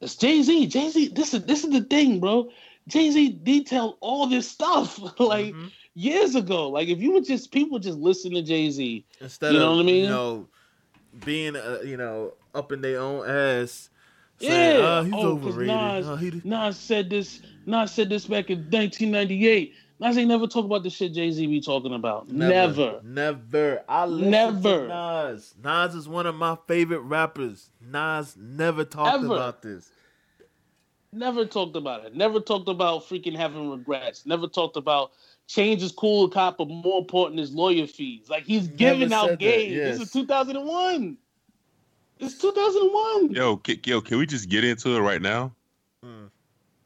it's 0.00 0.16
Jay 0.16 0.42
Z. 0.42 0.66
Jay 0.66 0.90
Z. 0.90 1.08
This 1.08 1.32
is 1.34 1.44
this 1.44 1.64
is 1.64 1.70
the 1.70 1.80
thing, 1.80 2.20
bro. 2.20 2.50
Jay 2.86 3.10
Z 3.10 3.40
detailed 3.42 3.96
all 4.00 4.26
this 4.26 4.46
stuff 4.48 4.98
like 5.18 5.54
Mhm. 5.54 5.70
Years 5.94 6.34
ago. 6.34 6.68
Like 6.70 6.88
if 6.88 6.98
you 6.98 7.12
would 7.12 7.24
just 7.24 7.50
people 7.52 7.78
just 7.78 7.98
listen 7.98 8.32
to 8.32 8.42
Jay 8.42 8.70
Z. 8.70 9.04
instead 9.20 9.52
You 9.52 9.58
know 9.60 9.70
of 9.72 9.76
what 9.78 9.82
I 9.82 9.86
mean? 9.86 10.04
you 10.04 10.08
know 10.08 10.48
being 11.24 11.56
uh, 11.56 11.78
you 11.84 11.96
know 11.96 12.34
up 12.54 12.72
in 12.72 12.80
their 12.80 13.00
own 13.00 13.28
ass. 13.28 13.90
Yeah. 14.40 14.50
Oh, 14.80 15.02
he's 15.04 15.14
Oh, 15.14 15.28
overrated. 15.28 15.66
Nas- 15.74 16.06
Oh, 16.08 16.16
he, 16.16 16.40
Nas 16.44 16.76
said 16.76 17.08
this. 17.08 17.40
Nas 17.66 17.92
said 17.92 18.08
this 18.08 18.26
back 18.26 18.50
in 18.50 18.58
1998. 18.64 19.72
Nas 20.00 20.18
ain't 20.18 20.26
never 20.28 20.48
talk 20.48 20.64
about 20.64 20.82
the 20.82 20.90
shit 20.90 21.12
Jay 21.14 21.30
Z 21.30 21.46
be 21.46 21.60
talking 21.60 21.94
about. 21.94 22.28
Never. 22.28 23.00
Never. 23.04 23.84
I 23.88 24.06
listen 24.06 24.30
Never. 24.30 24.88
Nas. 24.88 25.54
Nas 25.62 25.94
is 25.94 26.08
one 26.08 26.26
of 26.26 26.34
my 26.34 26.58
favorite 26.66 27.00
rappers. 27.00 27.70
Nas 27.80 28.36
never 28.36 28.84
talked 28.84 29.22
Ever. 29.22 29.34
about 29.34 29.62
this. 29.62 29.88
Never 31.12 31.44
talked 31.46 31.76
about 31.76 32.04
it. 32.04 32.16
Never 32.16 32.40
talked 32.40 32.68
about 32.68 33.04
freaking 33.08 33.36
having 33.36 33.70
regrets. 33.70 34.26
Never 34.26 34.48
talked 34.48 34.76
about 34.76 35.12
change 35.46 35.82
is 35.82 35.92
cool, 35.92 36.28
cop, 36.28 36.58
but 36.58 36.68
more 36.68 36.98
important 37.00 37.40
is 37.40 37.52
lawyer 37.52 37.86
fees. 37.86 38.28
Like 38.28 38.44
he's 38.44 38.66
giving 38.68 39.08
Never 39.10 39.14
out 39.14 39.28
that, 39.30 39.38
games. 39.38 39.72
yes. 39.74 39.98
This 39.98 40.06
is 40.08 40.12
2001. 40.12 41.16
It's 42.20 42.38
2001. 42.38 43.32
Yo, 43.32 43.56
ki- 43.56 43.80
yo, 43.84 44.00
can 44.00 44.18
we 44.18 44.26
just 44.26 44.48
get 44.48 44.64
into 44.64 44.96
it 44.96 45.00
right 45.00 45.20
now? 45.20 45.52
Mm. 46.04 46.30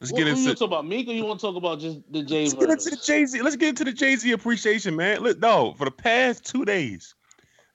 Let's 0.01 0.13
What, 0.13 0.19
get 0.19 0.29
who 0.29 0.35
you 0.35 0.49
into. 0.51 0.55
talk 0.55 0.67
about 0.69 0.87
Meek 0.87 1.09
or 1.09 1.13
you 1.13 1.25
want 1.25 1.41
to 1.41 1.47
talk 1.47 1.57
about 1.57 1.81
just 1.81 2.01
the 2.11 2.23
Jay 2.23 2.45
Let's 2.45 2.55
get 2.55 2.71
into 2.71 2.85
the 2.91 2.97
verse? 2.97 3.07
Jay 3.07 3.27
Z. 3.27 3.43
Let's 3.43 3.57
get 3.57 3.69
into 3.71 3.85
the 3.85 3.93
Jay 3.93 4.17
Z 4.17 4.31
appreciation, 4.33 4.95
man. 4.97 5.21
Look, 5.21 5.39
no, 5.41 5.75
for 5.75 5.85
the 5.85 5.91
past 5.91 6.45
two 6.45 6.65
days, 6.65 7.15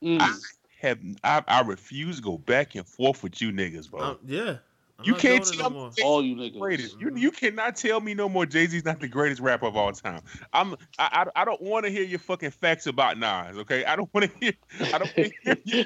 Mm. 0.01 0.19
I 0.21 0.33
have 0.81 0.99
I, 1.23 1.43
I 1.47 1.61
refuse 1.61 2.17
to 2.17 2.21
go 2.21 2.37
back 2.37 2.75
and 2.75 2.85
forth 2.85 3.23
with 3.23 3.41
you 3.41 3.51
niggas, 3.53 3.89
bro. 3.89 4.01
Um, 4.01 4.17
yeah. 4.25 4.57
I'm 5.03 5.13
you 5.13 5.15
can't 5.15 5.43
doing 5.43 5.55
it 5.55 5.57
tell 5.57 5.69
no 5.69 5.69
me 5.69 5.75
more. 5.75 5.89
Jay-Z 5.89 6.03
All 6.03 6.23
you 6.23 6.35
niggas. 6.35 6.59
greatest. 6.59 6.99
You 6.99 7.11
you 7.15 7.31
cannot 7.31 7.75
tell 7.75 7.99
me 8.01 8.13
no 8.13 8.29
more. 8.29 8.45
Jay 8.45 8.65
Z's 8.67 8.85
not 8.85 8.99
the 8.99 9.07
greatest 9.07 9.41
rapper 9.41 9.65
of 9.67 9.75
all 9.77 9.91
time. 9.91 10.21
I'm 10.53 10.73
I 10.99 11.25
I, 11.35 11.41
I 11.41 11.45
don't 11.45 11.61
want 11.61 11.85
to 11.85 11.91
hear 11.91 12.03
your 12.03 12.19
fucking 12.19 12.51
facts 12.51 12.87
about 12.87 13.17
Nas. 13.17 13.57
Okay, 13.57 13.85
I 13.85 13.95
don't 13.95 14.13
want 14.13 14.31
to 14.31 14.37
hear. 14.39 14.53
I 14.93 14.97
don't 14.97 15.11
hear 15.11 15.57
you. 15.63 15.85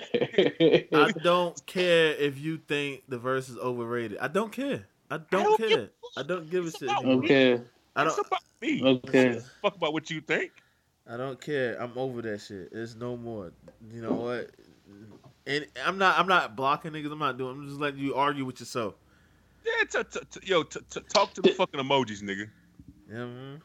I 0.94 1.12
don't 1.24 1.66
care 1.66 2.14
if 2.14 2.40
you 2.40 2.58
think 2.58 3.04
the 3.08 3.18
verse 3.18 3.50
is 3.50 3.58
overrated. 3.58 4.18
I 4.20 4.28
don't 4.28 4.52
care. 4.52 4.88
I 5.10 5.18
don't, 5.18 5.30
don't 5.32 5.58
care. 5.58 5.68
give 5.70 5.90
I 6.18 6.24
don't 6.24 6.50
give 6.50 6.66
a 6.66 6.72
shit. 6.72 6.84
about 6.84 7.06
okay. 7.06 7.62
I 7.96 8.04
don't. 8.04 8.20
about 8.20 8.42
me. 8.62 8.84
Okay. 8.84 9.40
Fuck 9.62 9.76
about 9.76 9.94
what 9.94 10.10
you 10.10 10.22
think. 10.22 10.52
I 11.10 11.18
don't 11.18 11.40
care. 11.40 11.82
I'm 11.82 11.94
over 11.98 12.22
that 12.24 12.42
shit. 12.42 12.70
It's 12.72 12.96
no 12.96 13.16
more. 13.16 13.52
You 13.94 14.02
know 14.02 14.14
what? 14.14 14.52
And 15.46 15.66
I'm 15.86 15.98
not. 15.98 16.20
I'm 16.20 16.28
not 16.28 16.56
blocking 16.56 16.92
niggas. 16.92 17.12
I'm 17.12 17.20
not 17.20 17.38
doing. 17.38 17.52
I'm 17.56 17.68
just 17.68 17.80
letting 17.80 18.00
you 18.00 18.16
argue 18.16 18.46
with 18.46 18.60
yourself. 18.60 18.96
Yeah, 19.66 20.02
t- 20.04 20.10
t- 20.12 20.40
t- 20.40 20.48
yo, 20.48 20.64
t- 20.64 20.80
t- 20.90 21.02
talk 21.10 21.34
to 21.34 21.42
the 21.42 21.50
fucking 21.50 21.80
emojis, 21.80 22.22
nigga. 22.22 22.50
Yeah. 23.10 23.26
man. 23.26 23.62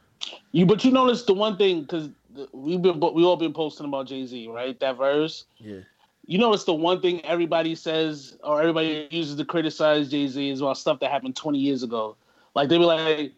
You 0.52 0.66
but 0.66 0.84
you 0.84 0.90
notice 0.90 1.24
the 1.24 1.34
one 1.34 1.56
thing 1.56 1.82
because 1.82 2.08
we've 2.52 2.80
been 2.80 3.00
we 3.00 3.24
all 3.24 3.36
been 3.36 3.52
posting 3.52 3.86
about 3.86 4.06
Jay 4.06 4.26
Z, 4.26 4.48
right? 4.48 4.78
That 4.80 4.96
verse. 4.96 5.44
Yeah. 5.58 5.80
You 6.26 6.38
notice 6.38 6.64
the 6.64 6.74
one 6.74 7.00
thing 7.00 7.24
everybody 7.24 7.74
says 7.74 8.36
or 8.44 8.60
everybody 8.60 9.08
uses 9.10 9.36
to 9.36 9.44
criticize 9.44 10.08
Jay 10.10 10.28
Z 10.28 10.50
is 10.50 10.60
about 10.60 10.78
stuff 10.78 11.00
that 11.00 11.10
happened 11.10 11.34
20 11.34 11.58
years 11.58 11.82
ago. 11.82 12.16
Like 12.54 12.68
they 12.68 12.78
be 12.78 12.84
like, 12.84 13.32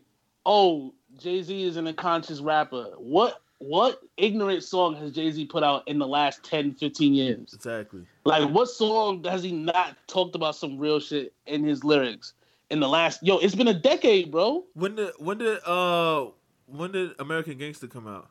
"Oh, 0.45 0.93
Jay 1.19 1.43
Z 1.43 1.65
is 1.65 1.77
an 1.77 1.87
unconscious 1.87 2.41
rapper." 2.41 2.93
What 2.99 3.41
what 3.59 4.03
ignorant 4.17 4.63
song 4.63 4.97
has 4.97 5.13
Jay 5.13 5.31
Z 5.31 5.47
put 5.47 5.63
out 5.63 5.89
in 5.89 5.99
the 5.99 6.07
last 6.07 6.45
10, 6.45 6.75
15 6.75 7.15
years? 7.15 7.55
Exactly. 7.55 8.03
Like 8.25 8.51
what 8.51 8.69
song 8.69 9.25
has 9.25 9.43
he 9.43 9.53
not 9.53 9.97
talked 10.07 10.35
about 10.35 10.57
some 10.57 10.79
real 10.79 11.01
shit 11.01 11.33
in 11.47 11.65
his 11.65 11.85
lyrics 11.85 12.35
in 12.75 12.81
the 12.81 12.89
last? 12.89 13.23
Yo, 13.23 13.39
it's 13.39 13.55
been 13.55 13.69
a 13.69 13.75
decade, 13.75 14.31
bro. 14.31 14.65
When 14.75 14.97
did 14.97 15.13
when 15.19 15.39
did 15.39 15.59
uh 15.65 16.27
when 16.67 16.91
did 16.93 17.13
American 17.21 17.57
Gangster 17.57 17.87
come 17.87 18.07
out? 18.09 18.29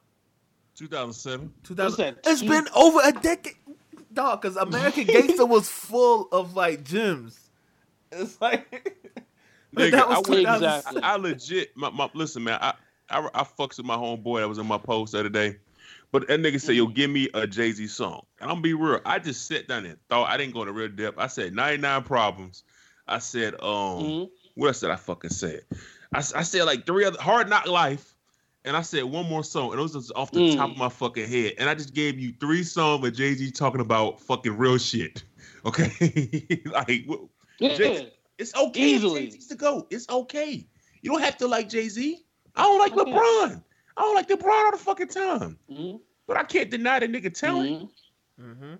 2007. 0.75 1.53
2000. 1.63 1.97
that? 1.97 2.17
It's 2.29 2.41
Two- 2.41 2.49
been 2.49 2.67
over 2.75 2.99
a 3.03 3.11
decade, 3.13 3.55
dog. 4.13 4.41
Because 4.41 4.57
American 4.57 5.03
Gangster 5.07 5.45
was 5.45 5.69
full 5.69 6.27
of 6.31 6.55
like 6.55 6.83
gems. 6.83 7.39
It's 8.11 8.39
like 8.41 8.69
Nigga, 9.75 9.91
that 9.91 10.09
was 10.09 10.17
I 10.27 10.29
went- 10.29 10.41
Exactly. 10.41 11.01
I, 11.01 11.13
I 11.13 11.15
legit, 11.15 11.75
my, 11.77 11.89
my 11.89 12.09
listen, 12.13 12.43
man. 12.43 12.59
I, 12.61 12.73
I 13.09 13.27
I 13.33 13.43
fucks 13.43 13.77
with 13.77 13.85
my 13.85 13.95
homeboy 13.95 14.41
that 14.41 14.49
was 14.49 14.57
in 14.57 14.67
my 14.67 14.77
post 14.77 15.13
the 15.13 15.19
other 15.21 15.29
day, 15.29 15.57
but 16.11 16.27
that 16.27 16.39
nigga 16.41 16.59
said, 16.59 16.75
"Yo, 16.75 16.87
give 16.87 17.09
me 17.09 17.29
a 17.33 17.47
Jay 17.47 17.71
Z 17.71 17.87
song." 17.87 18.23
And 18.39 18.49
I'm 18.49 18.55
gonna 18.57 18.61
be 18.61 18.73
real. 18.73 18.99
I 19.05 19.19
just 19.19 19.47
sat 19.47 19.67
down 19.67 19.85
and 19.85 19.97
thought. 20.09 20.29
I 20.29 20.37
didn't 20.37 20.53
go 20.53 20.61
into 20.61 20.73
real 20.73 20.89
depth. 20.89 21.17
I 21.17 21.27
said 21.27 21.53
99 21.53 22.03
problems. 22.03 22.63
I 23.07 23.19
said, 23.19 23.53
um, 23.55 23.59
Mhm. 24.03 24.29
what 24.55 24.67
else 24.67 24.79
did 24.79 24.91
I 24.91 24.95
fucking 24.95 25.29
say? 25.31 25.59
I 26.13 26.21
said 26.21 26.63
like 26.65 26.85
three 26.85 27.05
other 27.05 27.19
Hard 27.19 27.49
Knock 27.49 27.65
Life, 27.67 28.15
and 28.65 28.77
I 28.77 28.81
said 28.83 29.03
one 29.05 29.27
more 29.27 29.43
song, 29.43 29.71
and 29.71 29.79
it 29.79 29.81
was 29.81 29.93
just 29.93 30.11
off 30.15 30.31
the 30.31 30.39
Mm. 30.41 30.55
top 30.55 30.71
of 30.71 30.77
my 30.77 30.89
fucking 30.89 31.27
head. 31.27 31.53
And 31.57 31.67
I 31.69 31.73
just 31.75 31.93
gave 31.93 32.19
you 32.19 32.33
three 32.39 32.63
songs 32.63 33.05
of 33.05 33.13
Jay 33.15 33.33
Z 33.33 33.51
talking 33.51 33.81
about 33.81 34.19
fucking 34.21 34.55
real 34.57 34.77
shit. 34.77 35.23
Okay, 35.65 36.61
like 36.65 37.05
Yeah. 37.59 37.75
Jay- 37.77 38.13
it's 38.37 38.53
okay. 38.53 38.81
Easily. 38.81 39.25
Jay-Z's 39.27 39.47
to 39.47 39.55
go. 39.55 39.87
It's 39.89 40.09
okay. 40.09 40.67
You 41.01 41.11
don't 41.11 41.21
have 41.21 41.37
to 41.37 41.47
like 41.47 41.69
Jay 41.69 41.87
Z. 41.87 42.19
I 42.55 42.63
don't 42.63 42.79
like 42.79 42.91
Okay. 42.97 43.09
LeBron. 43.11 43.63
I 43.95 44.01
don't 44.01 44.13
like 44.15 44.27
LeBron 44.27 44.65
all 44.65 44.71
the 44.71 44.77
fucking 44.77 45.07
time. 45.07 45.57
Mhm. 45.71 46.01
But 46.27 46.35
I 46.37 46.43
can't 46.43 46.69
deny 46.69 46.99
the 46.99 47.07
nigga 47.07 47.33
talent. 47.33 47.89
Mhm. 48.39 48.45
mm-hmm. 48.45 48.73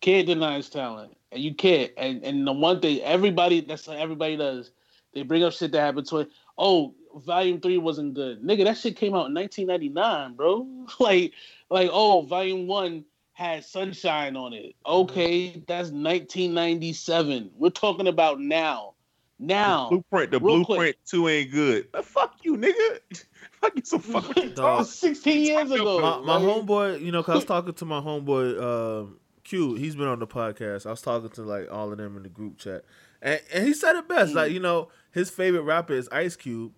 Can't 0.00 0.26
deny 0.26 0.56
his 0.56 0.68
talent, 0.68 1.16
and 1.34 1.42
you 1.42 1.54
can't. 1.54 1.92
And 1.96 2.24
and 2.24 2.46
the 2.46 2.52
one 2.52 2.80
thing 2.80 3.00
everybody 3.02 3.60
that's 3.60 3.86
what 3.86 3.98
everybody 3.98 4.36
does, 4.36 4.70
they 5.12 5.22
bring 5.22 5.42
up 5.42 5.52
shit 5.52 5.72
that 5.72 5.80
happened 5.80 6.06
to 6.08 6.18
it. 6.20 6.30
Oh, 6.56 6.94
Volume 7.16 7.60
Three 7.60 7.78
wasn't 7.78 8.14
good, 8.14 8.42
nigga. 8.42 8.64
That 8.64 8.78
shit 8.78 8.96
came 8.96 9.14
out 9.14 9.26
in 9.26 9.34
1999, 9.34 10.34
bro. 10.34 10.66
like 11.00 11.32
like 11.68 11.90
oh, 11.92 12.22
Volume 12.22 12.66
One 12.66 13.04
had 13.32 13.64
Sunshine 13.64 14.36
on 14.36 14.52
it. 14.52 14.76
Okay, 14.86 15.62
that's 15.66 15.90
1997. 15.90 17.50
We're 17.56 17.70
talking 17.70 18.06
about 18.06 18.40
now, 18.40 18.94
now. 19.40 19.88
Blueprint, 19.88 20.30
the 20.30 20.38
Real 20.38 20.64
quick. 20.64 20.66
blueprint 20.66 20.96
two 21.04 21.28
ain't 21.28 21.50
good. 21.50 21.90
But 21.90 22.04
fuck 22.04 22.36
you, 22.42 22.56
nigga. 22.56 23.00
fuck 23.60 23.72
you, 23.74 23.82
so 23.84 23.98
fuck 23.98 24.28
what 24.28 24.36
you 24.36 24.50
That 24.50 24.56
Dog. 24.56 24.86
16 24.86 25.42
years 25.44 25.70
ago. 25.70 26.00
my, 26.00 26.38
my 26.38 26.44
homeboy, 26.44 27.00
you 27.00 27.10
know, 27.10 27.24
cause 27.24 27.32
I 27.32 27.36
was 27.36 27.44
talking 27.44 27.74
to 27.74 27.84
my 27.84 28.00
homeboy 28.00 28.62
um, 28.62 29.18
Q. 29.44 29.74
He's 29.74 29.94
been 29.94 30.06
on 30.06 30.18
the 30.18 30.26
podcast. 30.26 30.86
I 30.86 30.90
was 30.90 31.02
talking 31.02 31.30
to 31.30 31.42
like 31.42 31.70
all 31.70 31.92
of 31.92 31.98
them 31.98 32.16
in 32.16 32.22
the 32.22 32.28
group 32.28 32.58
chat, 32.58 32.84
and, 33.22 33.40
and 33.52 33.66
he 33.66 33.74
said 33.74 33.96
it 33.96 34.08
best. 34.08 34.34
Like 34.34 34.52
you 34.52 34.60
know, 34.60 34.88
his 35.12 35.30
favorite 35.30 35.62
rapper 35.62 35.92
is 35.92 36.08
Ice 36.10 36.36
Cube, 36.36 36.72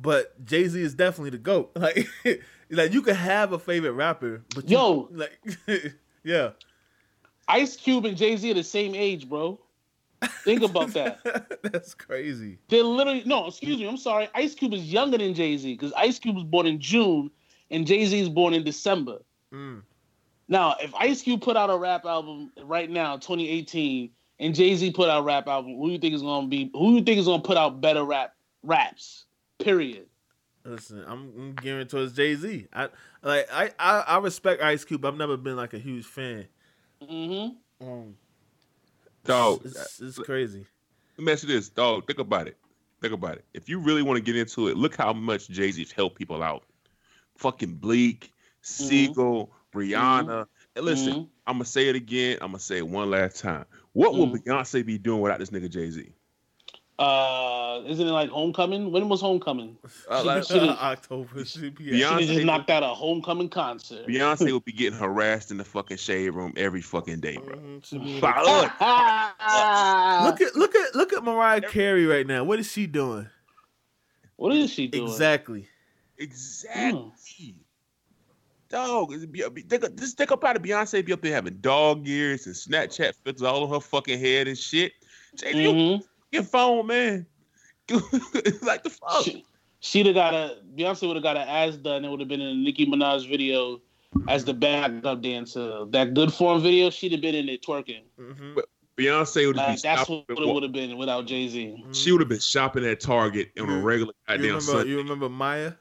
but 0.00 0.44
Jay 0.44 0.66
Z 0.66 0.80
is 0.80 0.94
definitely 0.94 1.30
the 1.30 1.38
goat. 1.38 1.72
Like, 1.80 2.08
like 2.70 2.92
you 2.92 3.02
can 3.02 3.14
have 3.14 3.52
a 3.52 3.58
favorite 3.58 3.92
rapper, 3.92 4.42
but 4.54 4.68
you, 4.68 4.76
Yo. 4.76 5.08
like, 5.12 5.38
yeah, 6.24 6.50
Ice 7.48 7.76
Cube 7.76 8.06
and 8.06 8.16
Jay 8.16 8.36
Z 8.36 8.50
are 8.50 8.54
the 8.54 8.64
same 8.64 8.94
age, 8.94 9.28
bro. 9.28 9.60
Think 10.44 10.62
about 10.62 10.90
that. 10.94 11.58
That's 11.62 11.92
crazy. 11.92 12.58
They're 12.68 12.82
literally 12.82 13.22
no, 13.26 13.46
excuse 13.46 13.78
me. 13.78 13.86
I'm 13.86 13.98
sorry. 13.98 14.28
Ice 14.34 14.54
Cube 14.54 14.72
is 14.72 14.90
younger 14.90 15.18
than 15.18 15.34
Jay 15.34 15.56
Z 15.56 15.74
because 15.74 15.92
Ice 15.94 16.18
Cube 16.18 16.36
was 16.36 16.44
born 16.44 16.66
in 16.66 16.80
June 16.80 17.30
and 17.70 17.86
Jay 17.86 18.04
Z 18.06 18.18
is 18.18 18.28
born 18.28 18.54
in 18.54 18.64
December. 18.64 19.18
Mm. 19.52 19.82
Now, 20.48 20.76
if 20.80 20.94
Ice 20.94 21.22
Cube 21.22 21.40
put 21.40 21.56
out 21.56 21.70
a 21.70 21.76
rap 21.76 22.04
album 22.04 22.52
right 22.62 22.90
now, 22.90 23.16
2018, 23.16 24.10
and 24.40 24.54
Jay 24.54 24.74
Z 24.74 24.92
put 24.92 25.08
out 25.08 25.20
a 25.20 25.22
rap 25.22 25.48
album, 25.48 25.76
who 25.76 25.90
you 25.90 25.98
think 25.98 26.14
is 26.14 26.22
gonna 26.22 26.48
be? 26.48 26.70
Who 26.74 26.96
you 26.96 27.02
think 27.02 27.18
is 27.18 27.26
gonna 27.26 27.42
put 27.42 27.56
out 27.56 27.80
better 27.80 28.04
rap 28.04 28.34
raps? 28.62 29.24
Period. 29.58 30.06
Listen, 30.64 31.04
I'm, 31.06 31.32
I'm 31.36 31.54
gearing 31.54 31.86
towards 31.86 32.14
Jay 32.14 32.34
Z. 32.34 32.66
I 32.72 32.88
like 33.22 33.48
I, 33.52 33.70
I 33.78 34.00
I 34.00 34.18
respect 34.18 34.62
Ice 34.62 34.84
Cube. 34.84 35.02
But 35.02 35.08
I've 35.08 35.18
never 35.18 35.36
been 35.36 35.56
like 35.56 35.72
a 35.72 35.78
huge 35.78 36.04
fan. 36.04 36.46
Mm-hmm. 37.02 37.86
Um, 37.86 38.14
Dog, 39.24 39.62
it's, 39.64 40.00
it's 40.00 40.18
crazy. 40.18 40.66
let 41.16 41.24
me 41.24 41.32
ask 41.32 41.42
you 41.42 41.48
this, 41.48 41.68
dog. 41.68 42.06
Think 42.06 42.18
about 42.18 42.46
it. 42.46 42.58
Think 43.00 43.14
about 43.14 43.36
it. 43.36 43.44
If 43.54 43.68
you 43.68 43.78
really 43.78 44.02
want 44.02 44.16
to 44.18 44.22
get 44.22 44.36
into 44.36 44.68
it, 44.68 44.76
look 44.76 44.96
how 44.96 45.12
much 45.12 45.48
Jay 45.48 45.70
Z's 45.70 45.92
helped 45.92 46.16
people 46.16 46.42
out. 46.42 46.64
Fucking 47.36 47.76
Bleek, 47.76 48.32
Sigel, 48.62 49.50
Rihanna. 49.74 50.46
And 50.76 50.84
listen, 50.84 51.12
Mhm. 51.12 51.28
I'm 51.46 51.54
gonna 51.56 51.64
say 51.64 51.88
it 51.88 51.96
again. 51.96 52.38
I'm 52.40 52.48
gonna 52.48 52.58
say 52.60 52.78
it 52.78 52.88
one 52.88 53.10
last 53.10 53.40
time. 53.40 53.64
What 53.92 54.14
will 54.14 54.28
Mhm. 54.28 54.42
Beyonce 54.44 54.84
be 54.84 54.98
doing 54.98 55.20
without 55.20 55.38
this 55.38 55.50
nigga 55.50 55.70
Jay 55.70 55.90
Z? 55.90 56.12
Uh, 56.96 57.82
isn't 57.86 58.06
it 58.06 58.10
like 58.12 58.30
Homecoming? 58.30 58.92
When 58.92 59.08
was 59.08 59.20
Homecoming? 59.20 59.76
Uh, 60.08 60.22
like, 60.24 60.44
Should've- 60.44 60.68
October. 60.80 61.44
should 61.44 61.74
be 61.76 61.86
Beyonce- 61.86 61.98
Should 61.98 62.08
have 62.20 62.20
just 62.28 62.44
knocked 62.46 62.70
out 62.70 62.84
a 62.84 62.86
Homecoming 62.94 63.48
concert. 63.48 64.06
Beyonce 64.06 64.50
will 64.52 64.60
be 64.60 64.70
getting 64.72 64.96
harassed 64.98 65.50
in 65.50 65.56
the 65.56 65.64
fucking 65.64 65.96
shade 65.96 66.30
room 66.30 66.52
every 66.56 66.80
fucking 66.82 67.18
day, 67.18 67.36
bro. 67.36 67.56
Mhm, 67.56 67.84
should 67.84 68.04
be- 68.04 68.20
But 68.20 68.36
look, 68.44 68.70
Look 70.24 70.40
at 70.40 70.56
look 70.56 70.74
at 70.74 70.94
look 70.94 71.12
at 71.12 71.24
Mariah 71.24 71.62
Carey 71.62 72.06
right 72.06 72.26
now. 72.26 72.44
What 72.44 72.60
is 72.60 72.70
she 72.70 72.86
doing? 72.86 73.28
what 74.36 74.54
is 74.54 74.70
she 74.70 74.86
doing? 74.88 75.04
Exactly. 75.08 75.68
exactly. 76.18 77.54
Dog, 78.74 79.12
is 79.12 79.22
it 79.22 79.30
be- 79.30 79.48
be- 79.52 79.62
think, 79.62 79.84
just 80.00 80.16
think 80.18 80.32
about 80.32 80.56
it. 80.56 80.62
Beyonce 80.62 81.06
be 81.06 81.12
up 81.12 81.22
there 81.22 81.32
having 81.32 81.58
dog 81.60 82.08
ears 82.08 82.46
and 82.46 82.54
Snapchat 82.56 83.14
filters 83.22 83.42
all 83.42 83.62
on 83.62 83.70
her 83.70 83.78
fucking 83.80 84.18
head 84.18 84.48
and 84.48 84.58
shit. 84.58 84.92
Jay 85.36 85.52
Z, 85.52 85.58
Mhm. 85.58 86.02
your 86.32 86.42
phone, 86.42 86.88
man. 86.88 87.24
like 88.62 88.82
the 88.82 88.90
fuck. 88.90 89.22
She, 89.24 89.44
she'd 89.78 90.06
have 90.06 90.16
got 90.16 90.34
a 90.34 90.56
Beyonce 90.76 91.06
would 91.06 91.14
have 91.14 91.22
got 91.22 91.36
an 91.36 91.46
ass 91.46 91.76
done. 91.76 92.04
It 92.04 92.08
would 92.08 92.18
have 92.18 92.28
been 92.28 92.40
in 92.40 92.48
a 92.48 92.54
Nicki 92.54 92.84
Minaj 92.84 93.28
video 93.28 93.80
as 94.26 94.44
the 94.44 94.54
backup 94.54 95.22
dancer. 95.22 95.84
That 95.90 96.14
good 96.14 96.32
form 96.32 96.60
video, 96.60 96.90
she'd 96.90 97.12
have 97.12 97.20
been 97.20 97.36
in 97.36 97.48
it 97.48 97.62
twerking. 97.62 98.02
hmm 98.18 98.58
Beyonce 98.96 99.46
would 99.46 99.56
Like, 99.56 99.76
be 99.76 99.82
that's 99.82 100.08
what 100.08 100.24
it 100.28 100.38
would 100.52 100.62
have 100.64 100.72
been 100.72 100.96
without 100.96 101.26
Jay 101.26 101.46
Z. 101.48 101.84
She 101.92 102.10
would 102.10 102.20
have 102.20 102.28
been 102.28 102.40
shopping 102.40 102.84
at 102.84 102.98
Target 103.00 103.50
on 103.60 103.68
a 103.70 103.74
You- 103.74 103.80
regular 103.80 104.12
You 104.30 104.34
remember? 104.36 104.60
Sunday. 104.60 104.90
You 104.90 104.96
remember 104.98 105.28
Maya? 105.28 105.72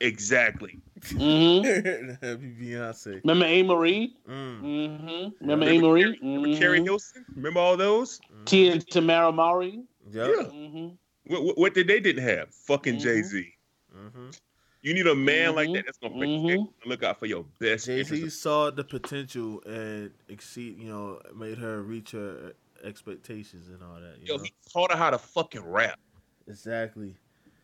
Exactly. 0.00 0.80
hmm 1.10 1.62
That'd 1.62 2.40
be 2.40 2.72
Beyonce. 2.72 3.20
Remember 3.24 3.46
Amerie? 3.46 4.12
Mm. 4.28 4.62
Mm-hmm. 4.62 5.28
Remember 5.48 5.66
Amerie? 5.66 6.20
Remember 6.20 6.58
Keri 6.58 6.80
Mhm. 6.80 6.84
Hilson? 6.84 7.24
Remember 7.36 7.60
all 7.60 7.76
those? 7.76 8.20
T 8.46 8.68
and 8.68 8.84
Tamera 8.86 9.32
Mowry? 9.34 9.82
Yep. 10.10 10.30
Yeah. 10.36 10.42
hmm 10.44 10.88
What, 11.26 11.44
what, 11.44 11.58
what 11.58 11.74
did 11.74 11.86
they 11.86 12.00
didn't 12.00 12.24
have? 12.24 12.52
Fucking 12.54 12.96
Mhm. 12.96 13.00
Jay 13.00 13.22
Z. 13.22 13.54
hmm 13.92 14.30
You 14.82 14.92
need 14.94 15.06
a 15.06 15.14
man 15.14 15.54
like 15.54 15.72
that 15.72 15.84
that's 15.86 15.98
gonna 15.98 16.14
protect 16.14 16.60
Mhm. 16.60 16.68
look 16.86 17.02
out 17.02 17.18
for 17.18 17.26
your 17.26 17.44
best. 17.58 17.86
Jay 17.86 18.00
interest. 18.00 18.22
Z 18.22 18.28
saw 18.30 18.70
the 18.70 18.84
potential 18.84 19.62
and 19.64 20.10
exceed. 20.28 20.78
You 20.78 20.88
know, 20.88 21.20
made 21.34 21.56
her 21.58 21.82
reach 21.82 22.10
her 22.10 22.52
expectations 22.82 23.68
and 23.68 23.82
all 23.82 24.00
that. 24.00 24.18
You 24.20 24.26
Yo, 24.26 24.36
know? 24.36 24.42
he 24.42 24.52
taught 24.72 24.90
her 24.92 24.98
how 24.98 25.10
to 25.10 25.18
fucking 25.18 25.64
rap. 25.64 25.98
Exactly. 26.46 27.16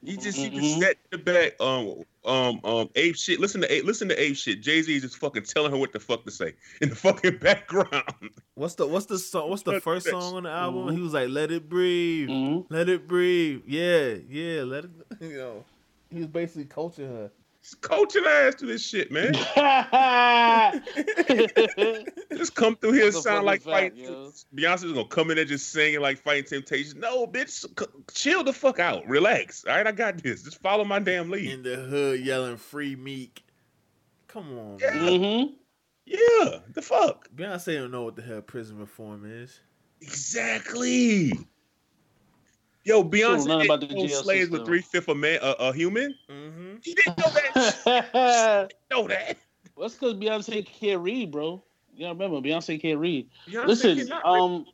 He 0.05 0.17
just 0.17 0.39
he 0.39 0.49
Mhm. 0.51 0.55
just 0.55 0.81
sat 0.81 0.97
in 1.13 1.19
the 1.19 1.19
back, 1.19 1.61
um, 1.61 2.03
um, 2.25 2.61
um, 2.65 2.89
ape 2.95 3.17
shit. 3.17 3.39
Listen 3.39 3.61
to 3.61 3.73
ape, 3.73 3.85
listen 3.85 4.09
to 4.09 4.21
ape 4.23 4.35
shit. 4.37 4.61
Jay 4.63 4.81
Z 4.81 4.95
is 4.95 5.03
just 5.03 5.19
fucking 5.19 5.43
telling 5.43 5.71
her 5.73 5.77
what 5.77 5.93
the 5.93 6.01
fuck 6.01 6.25
to 6.25 6.31
say 6.31 6.55
in 6.81 6.89
the 6.89 6.95
fucking 6.97 7.37
background. 7.41 8.31
What's 8.55 8.75
the 8.77 8.87
what's 8.87 9.07
the 9.07 9.19
song? 9.19 9.51
What's 9.51 9.63
the 9.63 9.81
first 9.81 10.09
song 10.09 10.37
on 10.37 10.43
the 10.45 10.51
album? 10.51 10.87
Mhm. 10.87 10.93
He 10.95 11.01
was 11.01 11.13
like, 11.13 11.29
"Let 11.29 11.51
it 11.51 11.69
breathe, 11.69 12.29
hmm 12.29 12.61
let 12.71 12.89
it 12.89 13.07
breathe." 13.07 13.63
Yeah, 13.67 14.15
yeah. 14.29 14.63
Let 14.63 14.85
it. 14.85 14.91
You 15.21 15.37
know, 15.37 15.65
he 16.11 16.19
was 16.19 16.29
basically 16.29 16.65
coaching 16.65 17.07
her. 17.09 17.31
Just 17.63 17.81
coaching 17.83 18.25
ass 18.27 18.55
to 18.57 18.67
this 18.67 18.85
shit, 18.87 19.11
man. 19.13 19.35
Just 22.37 22.55
come 22.55 22.77
through 22.77 22.93
here 22.93 23.07
and 23.07 23.15
sound 23.15 23.45
like 23.45 23.63
fucking 23.63 23.91
fact, 23.91 23.97
fighting. 23.99 24.05
yo. 24.05 24.33
Beyonce's 24.55 24.93
gonna 24.93 25.07
come 25.09 25.31
in 25.31 25.37
there 25.37 25.45
just 25.45 25.71
singing 25.71 26.01
like 26.01 26.19
fighting 26.19 26.45
temptations. 26.45 26.95
No, 26.95 27.27
bitch, 27.27 27.51
c- 27.51 27.87
chill 28.15 28.45
the 28.45 28.53
fuck 28.53 28.79
out. 28.79 29.07
Relax. 29.07 29.65
All 29.67 29.77
right, 29.77 29.87
I 29.87 29.93
got 29.93 30.23
this. 30.23 30.43
Just 30.43 30.61
follow 30.63 30.85
my 30.85 30.99
damn 31.01 31.31
lead. 31.31 31.51
in 31.51 31.63
the 31.63 31.77
hood 31.77 32.21
yelling 32.21 32.57
"Free 32.57 32.97
Meek." 32.97 33.43
Come 34.29 34.57
on, 34.59 34.79
Yeah. 34.81 34.95
man. 34.95 35.21
hmm 35.45 35.53
Yeah, 36.07 36.59
the 36.73 36.83
fuck. 36.83 37.29
Beyonce 37.35 37.75
don't 37.77 37.91
know 37.91 38.05
what 38.05 38.17
the 38.17 38.23
hell 38.23 38.41
prison 38.43 38.79
reform 38.79 39.25
is. 39.31 39.61
Exactly. 40.01 41.33
Yo, 42.85 43.05
Beyonce 43.05 43.47
nothing 43.47 43.67
about 43.67 43.81
the 43.81 43.87
didn't 43.87 43.99
know 44.03 44.07
jail 44.09 44.23
slaves 44.23 44.41
system. 44.43 44.59
were 44.61 44.65
three 44.65 44.81
fifth 44.81 45.09
a 45.09 45.15
man, 45.15 45.39
a, 45.43 45.51
a 45.59 45.73
human. 45.73 46.15
Mm-hmm. 46.31 46.77
He 46.83 46.95
didn't 46.95 47.19
know 47.19 47.31
that. 47.31 48.71
know 48.91 49.07
that. 49.09 49.37
Well, 49.77 49.89
that's 49.89 49.95
because 49.95 50.15
Beyonce 50.15 50.65
can't 50.65 51.01
read, 51.01 51.31
bro. 51.31 51.63
You 51.95 52.07
gotta 52.07 52.15
remember, 52.15 52.37
Beyonce 52.47 52.81
can't 52.81 52.99
read. 52.99 53.29
Beyonce 53.49 53.67
Listen, 53.67 54.13
um. 54.25 54.67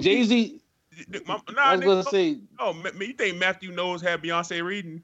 Jay 0.00 0.24
Z. 0.24 0.60
My- 1.26 1.40
I 1.56 1.76
was 1.76 1.84
gonna 1.84 2.02
nigga, 2.02 2.10
say, 2.10 2.38
oh, 2.58 2.72
ma- 2.72 2.90
you 3.00 3.12
think 3.12 3.36
Mathew 3.36 3.70
Knowles 3.70 4.00
had 4.02 4.22
Beyonce 4.22 4.62
reading? 4.64 5.02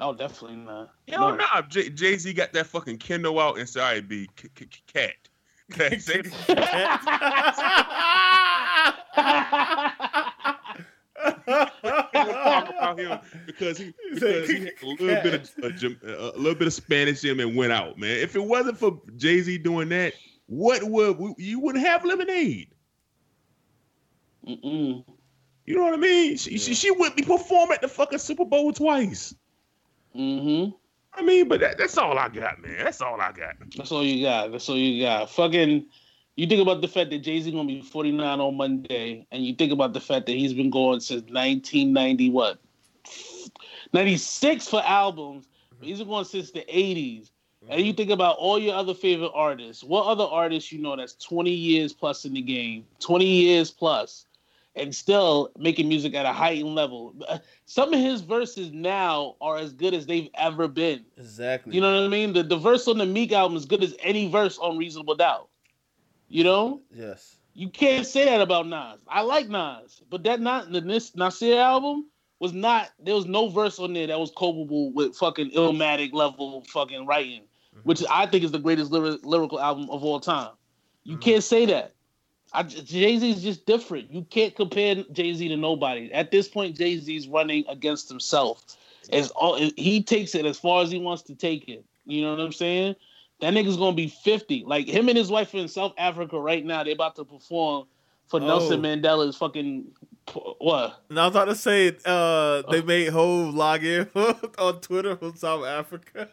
oh, 0.00 0.14
definitely 0.14 0.56
not. 0.56 0.94
Hell 1.06 1.30
No. 1.32 1.36
nah. 1.36 1.60
Jay 1.62 2.16
Z 2.16 2.32
got 2.32 2.52
that 2.54 2.66
fucking 2.66 2.98
Kindle 2.98 3.38
out 3.38 3.58
and 3.58 3.68
said, 3.68 3.82
"I 3.82 4.00
be 4.00 4.24
c- 4.40 4.48
c- 4.58 4.68
c- 4.72 4.82
cat." 4.92 5.14
Cat. 5.70 6.02
Say 6.02 6.14
it. 6.14 6.32
talk 6.32 6.48
about 11.16 12.98
him 12.98 13.18
because 13.46 13.78
he 13.78 13.92
because 14.12 14.48
he 14.48 14.60
had 14.60 14.72
a 14.82 14.86
little 14.86 15.22
bit 15.22 15.34
of 15.34 16.02
a, 16.02 16.32
a 16.34 16.38
little 16.38 16.54
bit 16.54 16.66
of 16.66 16.72
Spanish 16.72 17.24
in 17.24 17.30
him 17.30 17.40
and 17.40 17.56
went 17.56 17.72
out, 17.72 17.98
man. 17.98 18.18
If 18.18 18.36
it 18.36 18.44
wasn't 18.44 18.78
for 18.78 19.00
Jay 19.16 19.40
Z 19.40 19.58
doing 19.58 19.88
that, 19.90 20.14
what 20.46 20.82
would 20.82 21.34
you 21.38 21.60
wouldn't 21.60 21.84
have 21.84 22.04
lemonade? 22.04 22.68
Mm-mm. 24.46 25.04
You 25.66 25.76
know 25.76 25.84
what 25.84 25.94
I 25.94 25.98
mean? 25.98 26.36
She, 26.36 26.58
she 26.58 26.74
she 26.74 26.90
wouldn't 26.90 27.16
be 27.16 27.22
performing 27.22 27.74
at 27.74 27.82
the 27.82 27.88
fucking 27.88 28.18
Super 28.18 28.44
Bowl 28.44 28.72
twice. 28.72 29.34
Mm-hmm. 30.16 30.74
I 31.12 31.22
mean, 31.22 31.48
but 31.48 31.60
that, 31.60 31.76
that's 31.78 31.98
all 31.98 32.18
I 32.18 32.28
got, 32.28 32.62
man. 32.62 32.84
That's 32.84 33.00
all 33.00 33.20
I 33.20 33.32
got. 33.32 33.56
That's 33.76 33.92
all 33.92 34.04
you 34.04 34.24
got. 34.24 34.52
That's 34.52 34.68
all 34.68 34.76
you 34.76 35.04
got. 35.04 35.30
Fucking, 35.30 35.86
you 36.36 36.46
think 36.46 36.62
about 36.62 36.80
the 36.80 36.88
fact 36.88 37.10
that 37.10 37.18
Jay 37.18 37.40
Z 37.40 37.50
gonna 37.50 37.66
be 37.66 37.82
49 37.82 38.40
on 38.40 38.56
Monday, 38.56 39.26
and 39.30 39.44
you 39.44 39.54
think 39.54 39.72
about 39.72 39.92
the 39.92 40.00
fact 40.00 40.26
that 40.26 40.32
he's 40.32 40.54
been 40.54 40.70
going 40.70 41.00
since 41.00 41.22
1990 41.30 42.30
what, 42.30 42.58
96 43.92 44.68
for 44.68 44.82
albums. 44.84 45.46
He's 45.80 45.98
been 45.98 46.08
going 46.08 46.24
since 46.24 46.50
the 46.50 46.60
80s. 46.60 47.30
And 47.68 47.82
you 47.82 47.92
think 47.92 48.10
about 48.10 48.36
all 48.38 48.58
your 48.58 48.74
other 48.74 48.94
favorite 48.94 49.32
artists. 49.34 49.84
What 49.84 50.06
other 50.06 50.24
artists 50.24 50.72
you 50.72 50.78
know 50.80 50.96
that's 50.96 51.14
20 51.16 51.50
years 51.50 51.92
plus 51.92 52.24
in 52.24 52.32
the 52.32 52.40
game, 52.40 52.86
20 53.00 53.26
years 53.26 53.70
plus, 53.70 54.24
and 54.74 54.94
still 54.94 55.50
making 55.58 55.86
music 55.86 56.14
at 56.14 56.24
a 56.24 56.32
heightened 56.32 56.74
level? 56.74 57.14
Uh, 57.28 57.38
Some 57.66 57.92
of 57.92 58.00
his 58.00 58.22
verses 58.22 58.72
now 58.72 59.36
are 59.42 59.58
as 59.58 59.74
good 59.74 59.92
as 59.92 60.06
they've 60.06 60.30
ever 60.34 60.68
been. 60.68 61.04
exactly. 61.18 61.74
You 61.74 61.82
know 61.82 61.94
what 61.94 62.04
I 62.04 62.08
mean? 62.08 62.32
The, 62.32 62.42
the 62.42 62.56
verse 62.56 62.88
on 62.88 62.96
the 62.96 63.04
Meek 63.06 63.32
album 63.32 63.58
is 63.58 63.66
good 63.66 63.82
as 63.82 63.94
any 64.00 64.30
verse 64.30 64.56
on 64.58 64.78
Reasonable 64.78 65.16
Doubt. 65.16 65.49
You 66.30 66.44
know? 66.44 66.80
Yes. 66.94 67.36
You 67.54 67.68
can't 67.68 68.06
say 68.06 68.24
that 68.24 68.40
about 68.40 68.68
Nas. 68.68 69.00
I 69.08 69.22
like 69.22 69.48
Nas, 69.48 70.00
but 70.08 70.22
that 70.22 70.40
not 70.40 70.70
the 70.72 70.80
this 70.80 71.14
Nasir 71.16 71.58
album 71.58 72.06
was 72.38 72.52
not. 72.52 72.90
There 73.02 73.14
was 73.14 73.26
no 73.26 73.48
verse 73.48 73.78
on 73.80 73.92
there 73.92 74.06
that 74.06 74.18
was 74.18 74.32
culpable 74.38 74.92
with 74.92 75.16
fucking 75.16 75.50
Illmatic 75.50 76.12
level 76.12 76.62
fucking 76.68 77.04
writing, 77.04 77.42
which 77.82 78.02
I 78.08 78.26
think 78.26 78.44
is 78.44 78.52
the 78.52 78.60
greatest 78.60 78.92
lyri- 78.92 79.18
lyrical 79.24 79.60
album 79.60 79.90
of 79.90 80.04
all 80.04 80.20
time. 80.20 80.52
You 81.02 81.16
Mhm. 81.16 81.20
can't 81.20 81.44
say 81.44 81.66
that. 81.66 81.92
Jay 82.68 83.18
Z 83.18 83.30
is 83.30 83.42
just 83.42 83.66
different. 83.66 84.12
You 84.12 84.22
can't 84.22 84.54
compare 84.54 85.04
Jay 85.12 85.32
Z 85.34 85.48
to 85.48 85.56
nobody. 85.56 86.12
At 86.12 86.30
this 86.30 86.48
point, 86.48 86.76
Jay 86.76 86.96
Z 86.96 87.14
is 87.14 87.28
running 87.28 87.64
against 87.68 88.08
himself. 88.08 88.64
As 89.12 89.30
all 89.32 89.56
he 89.76 90.02
takes 90.02 90.34
it 90.36 90.46
as 90.46 90.58
far 90.58 90.82
as 90.82 90.90
he 90.90 90.98
wants 90.98 91.22
to 91.24 91.34
take 91.34 91.68
it. 91.68 91.84
You 92.06 92.22
know 92.22 92.30
what 92.30 92.40
I'm 92.40 92.52
saying? 92.52 92.94
That 93.40 93.54
nigga's 93.54 93.76
gonna 93.76 93.96
be 93.96 94.08
50. 94.08 94.64
Like 94.66 94.86
him 94.86 95.08
and 95.08 95.16
his 95.16 95.30
wife 95.30 95.54
are 95.54 95.58
in 95.58 95.68
South 95.68 95.94
Africa 95.98 96.38
right 96.38 96.64
now. 96.64 96.84
They're 96.84 96.92
about 96.92 97.16
to 97.16 97.24
perform 97.24 97.86
for 98.28 98.40
Nelson 98.40 98.84
Oh. 98.84 98.88
Mandela's 98.88 99.36
fucking 99.36 99.86
what? 100.58 101.02
And 101.08 101.18
I 101.18 101.26
was 101.26 101.34
about 101.34 101.46
to 101.46 101.54
say, 101.54 101.96
uh, 102.04 102.62
they 102.70 102.82
made 102.82 103.08
Hove 103.08 103.54
log 103.54 103.84
in 103.84 104.08
on 104.58 104.80
Twitter 104.80 105.16
from 105.16 105.34
South 105.36 105.64
Africa. 105.64 106.28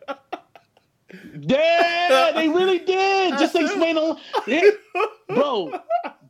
Yeah, 1.40 2.32
they 2.36 2.50
really 2.50 2.80
did. 2.86 3.38
Just 3.40 3.56
to 3.56 3.62
explain 3.64 3.98
a 3.98 4.16
yeah. 4.46 4.62
bro. 5.30 5.80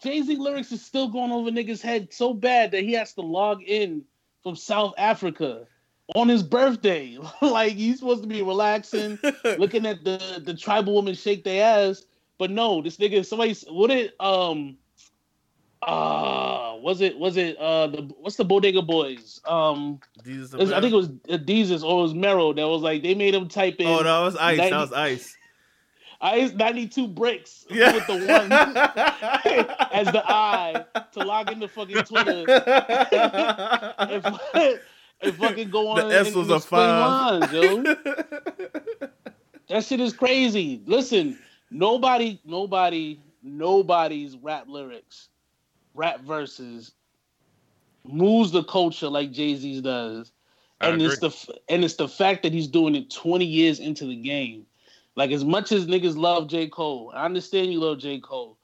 Jay 0.01 0.21
Z 0.21 0.35
lyrics 0.35 0.71
is 0.71 0.85
still 0.85 1.07
going 1.09 1.31
over 1.31 1.49
niggas' 1.49 1.81
head 1.81 2.13
so 2.13 2.33
bad 2.33 2.71
that 2.71 2.83
he 2.83 2.93
has 2.93 3.13
to 3.13 3.21
log 3.21 3.63
in 3.63 4.03
from 4.43 4.55
South 4.55 4.93
Africa 4.97 5.65
on 6.15 6.27
his 6.29 6.43
birthday. 6.43 7.17
like 7.41 7.73
he's 7.73 7.99
supposed 7.99 8.23
to 8.23 8.27
be 8.27 8.41
relaxing, 8.41 9.19
looking 9.57 9.85
at 9.85 10.03
the 10.03 10.41
the 10.43 10.53
tribal 10.53 10.93
woman 10.93 11.13
shake 11.15 11.43
their 11.43 11.89
ass. 11.89 12.05
But 12.37 12.51
no, 12.51 12.81
this 12.83 12.97
nigga, 12.97 13.25
somebody, 13.25 13.55
what 13.67 13.89
it, 13.89 14.13
um, 14.19 14.77
uh, 15.81 16.75
Was 16.81 17.01
it 17.01 17.17
was 17.17 17.37
it 17.37 17.57
uh 17.57 17.87
the 17.87 18.01
what's 18.19 18.35
the 18.35 18.45
Bodega 18.45 18.81
Boys? 18.81 19.41
Um, 19.45 19.99
Jesus 20.23 20.71
I 20.71 20.81
think 20.81 20.93
it 20.93 20.95
was 20.95 21.09
Desus 21.09 21.83
or 21.83 21.99
it 21.99 22.03
was 22.03 22.13
Mero 22.13 22.53
that 22.53 22.67
was 22.67 22.81
like 22.81 23.01
they 23.03 23.15
made 23.15 23.33
him 23.33 23.47
type 23.47 23.75
in. 23.79 23.87
Oh, 23.87 23.97
no 23.97 24.03
that 24.03 24.19
was 24.21 24.35
ice. 24.37 24.57
90 24.57 24.69
That 24.71 24.79
was 24.79 24.93
ice. 24.93 25.35
Ice 26.19 26.51
ninety 26.53 26.87
two 26.87 27.07
bricks 27.07 27.65
Yeah. 27.69 27.93
with 27.93 28.07
the 28.07 28.13
one 28.25 28.51
as 29.93 30.07
the 30.07 30.23
eye 30.27 30.83
to 31.13 31.19
log 31.19 31.51
into 31.51 31.67
fucking 31.67 32.03
Twitter 32.03 32.43
and 35.21 35.35
fucking 35.35 35.69
go 35.69 35.89
on 35.89 36.07
The 36.07 36.15
S 36.15 36.33
was 36.33 36.49
a 36.49 36.59
five. 36.59 37.41
lines, 37.41 37.53
yo. 37.53 37.95
That 39.69 39.83
shit 39.83 39.99
is 39.99 40.13
crazy. 40.13 40.81
Listen, 40.85 41.37
nobody, 41.69 42.39
nobody, 42.45 43.19
nobody's 43.43 44.37
rap 44.37 44.63
lyrics, 44.69 45.27
rap 45.93 46.21
verses 46.21 46.93
moves 48.05 48.51
the 48.51 48.63
culture 48.63 49.09
like 49.09 49.31
Jay 49.31 49.55
Z 49.55 49.81
does, 49.81 50.31
I 50.79 50.89
and 50.89 51.01
it's 51.01 51.19
the 51.19 51.35
and 51.69 51.83
it's 51.83 51.95
the 51.95 52.07
fact 52.07 52.43
that 52.43 52.53
he's 52.53 52.67
doing 52.67 52.95
it 52.95 53.09
twenty 53.11 53.45
years 53.45 53.79
into 53.79 54.05
the 54.05 54.15
game. 54.15 54.65
Like 55.15 55.31
as 55.31 55.43
much 55.43 55.71
as 55.71 55.87
niggas 55.87 56.15
love 56.15 56.47
J 56.47 56.67
Cole, 56.67 57.11
I 57.13 57.25
understand 57.25 57.73
you 57.73 57.79
love 57.79 57.99
J 57.99 58.19
Cole. 58.19 58.56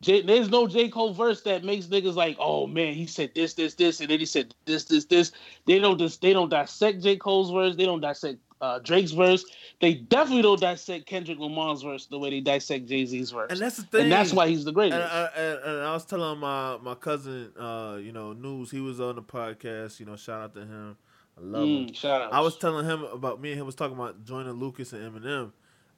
J, 0.00 0.22
there's 0.22 0.48
no 0.48 0.66
J 0.68 0.88
Cole 0.88 1.12
verse 1.12 1.42
that 1.42 1.64
makes 1.64 1.86
niggas 1.86 2.14
like, 2.14 2.36
oh 2.38 2.66
man, 2.66 2.94
he 2.94 3.06
said 3.06 3.32
this, 3.34 3.54
this, 3.54 3.74
this, 3.74 4.00
and 4.00 4.08
then 4.10 4.20
he 4.20 4.26
said 4.26 4.54
this, 4.64 4.84
this, 4.84 5.04
this. 5.06 5.32
They 5.66 5.78
don't 5.78 5.98
just 5.98 6.20
they 6.20 6.32
don't 6.32 6.48
dissect 6.48 7.02
J 7.02 7.16
Cole's 7.16 7.50
verse. 7.50 7.74
They 7.76 7.84
don't 7.84 8.00
dissect 8.00 8.38
uh, 8.60 8.78
Drake's 8.80 9.12
verse. 9.12 9.44
They 9.80 9.94
definitely 9.94 10.42
don't 10.42 10.60
dissect 10.60 11.06
Kendrick 11.06 11.38
Lamar's 11.38 11.82
verse 11.82 12.06
the 12.06 12.18
way 12.18 12.30
they 12.30 12.40
dissect 12.40 12.86
Jay 12.86 13.04
Z's 13.06 13.30
verse. 13.30 13.50
and 13.50 13.60
that's 13.60 13.76
the 13.76 13.82
thing. 13.84 14.02
And 14.04 14.12
that's 14.12 14.32
why 14.32 14.48
he's 14.48 14.64
the 14.64 14.70
And 14.70 14.74
greatest. 14.76 15.00
I, 15.00 15.28
and, 15.36 15.58
and 15.64 15.82
I 15.82 15.92
was 15.92 16.04
telling 16.04 16.38
my 16.38 16.78
my 16.78 16.94
cousin, 16.94 17.52
uh, 17.58 17.98
you 18.00 18.12
know, 18.12 18.32
news. 18.32 18.70
He 18.70 18.80
was 18.80 19.00
on 19.00 19.16
the 19.16 19.22
podcast. 19.22 20.00
You 20.00 20.06
know, 20.06 20.16
shout 20.16 20.42
out 20.42 20.54
to 20.54 20.60
him. 20.60 20.96
I 21.36 21.40
love 21.40 21.62
him. 21.68 21.86
Mm, 21.86 21.94
shout 21.94 22.22
out. 22.22 22.32
I 22.32 22.40
was 22.40 22.56
telling 22.56 22.84
him 22.84 23.02
about 23.04 23.40
me 23.40 23.50
and 23.50 23.60
him 23.60 23.66
was 23.66 23.76
talking 23.76 23.96
about 23.96 24.24
Joyner 24.24 24.52
Lucas 24.52 24.92
and 24.92 25.02
Eminem, 25.12 25.52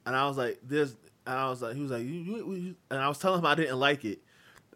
and 0.05 0.15
I 0.15 0.27
was 0.29 0.37
like, 0.37 0.59
"There's," 0.63 0.97
and 1.31 1.39
I 1.39 1.49
was 1.49 1.63
like, 1.63 1.77
he 1.77 1.83
was 1.83 1.91
like, 1.91 2.03
you, 2.03 2.09
you, 2.11 2.55
you, 2.55 2.75
and 2.91 3.01
I 3.01 3.09
was 3.09 3.19
telling 3.19 3.39
him 3.39 3.47
I 3.47 3.55
didn't 3.55 3.79
like 3.79 4.05
it. 4.05 4.19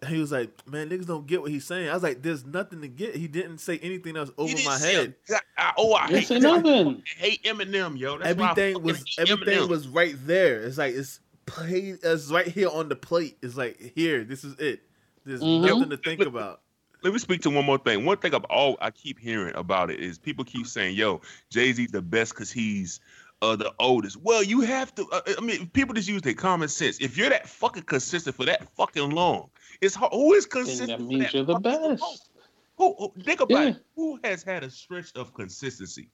And 0.02 0.10
he 0.12 0.20
was 0.20 0.32
like, 0.32 0.50
"Man, 0.68 0.90
niggas 0.90 1.06
don't 1.06 1.26
get 1.26 1.40
what 1.40 1.50
he's 1.50 1.64
saying." 1.64 1.88
I 1.88 1.94
was 1.94 2.02
like, 2.02 2.20
"There's 2.20 2.44
nothing 2.44 2.80
to 2.82 2.88
get." 2.88 3.14
He 3.16 3.26
didn't 3.28 3.58
say 3.58 3.78
anything 3.78 4.16
else 4.16 4.30
over 4.36 4.54
He 4.54 4.64
my 4.64 4.76
say 4.76 4.94
a 4.94 4.98
head. 4.98 5.14
god- 5.28 5.40
oh, 5.78 5.94
I 5.94 6.08
hate, 6.08 6.26
say 6.26 6.36
I 6.36 6.38
nothing. 6.40 7.02
hate 7.16 7.42
Eminem, 7.44 7.98
yo. 7.98 8.18
That's 8.18 8.30
everything 8.30 8.82
was 8.82 9.02
everything 9.18 9.60
Eminem. 9.60 9.68
was 9.68 9.88
right 9.88 10.14
there. 10.26 10.60
It's 10.62 10.76
like 10.78 10.94
it's 10.94 11.20
played. 11.46 12.00
It's 12.02 12.30
right 12.30 12.46
here 12.46 12.68
on 12.68 12.88
the 12.88 12.96
plate. 12.96 13.38
It's 13.40 13.56
like 13.56 13.80
here. 13.94 14.24
This 14.24 14.44
is 14.44 14.58
it. 14.58 14.82
There's 15.24 15.40
Mhm. 15.42 15.62
nothing 15.62 15.90
to 15.90 15.96
think 15.96 16.20
about. 16.20 16.60
Let 17.02 17.12
me 17.12 17.18
speak 17.18 17.40
to 17.42 17.50
one 17.50 17.64
more 17.64 17.78
thing. 17.78 18.04
One 18.04 18.16
thing 18.18 18.34
I've 18.34 18.44
all 18.44 18.76
I 18.80 18.90
keep 18.90 19.18
hearing 19.18 19.54
about 19.54 19.90
it 19.90 20.00
is 20.00 20.18
people 20.18 20.44
keep 20.44 20.66
saying, 20.66 20.96
"Yo, 20.96 21.20
Jay 21.50 21.72
Z's 21.72 21.90
the 21.92 22.02
best 22.02 22.34
because 22.34 22.50
he's 22.50 23.00
uh, 23.44 23.56
the 23.56 23.72
oldest." 23.78 24.16
Well, 24.16 24.42
you 24.42 24.60
have 24.62 24.94
to. 24.96 25.06
Uh, 25.12 25.20
I 25.38 25.40
mean, 25.40 25.68
people 25.68 25.94
just 25.94 26.08
use 26.08 26.22
their 26.22 26.34
common 26.34 26.68
sense. 26.68 26.98
If 27.00 27.16
you're 27.16 27.30
that 27.30 27.48
fucking 27.48 27.84
consistent 27.84 28.36
for 28.36 28.44
that 28.46 28.68
fucking 28.76 29.10
long, 29.10 29.50
it's 29.80 29.94
hard. 29.94 30.12
Who 30.12 30.32
is 30.34 30.46
consistent? 30.46 30.88
that 30.88 30.98
for 30.98 31.04
means 31.04 31.24
that 31.24 31.34
you're 31.34 31.44
the 31.44 31.54
fucking 31.54 31.72
long? 31.72 31.96
best. 31.96 32.28
Who, 32.76 32.94
who 32.98 33.12
think 33.22 33.40
about 33.40 33.62
Yeah. 33.62 33.68
it. 33.70 33.84
Who 33.96 34.18
has 34.24 34.42
had 34.42 34.64
a 34.64 34.70
stretch 34.70 35.12
of 35.14 35.32
consistency? 35.34 36.08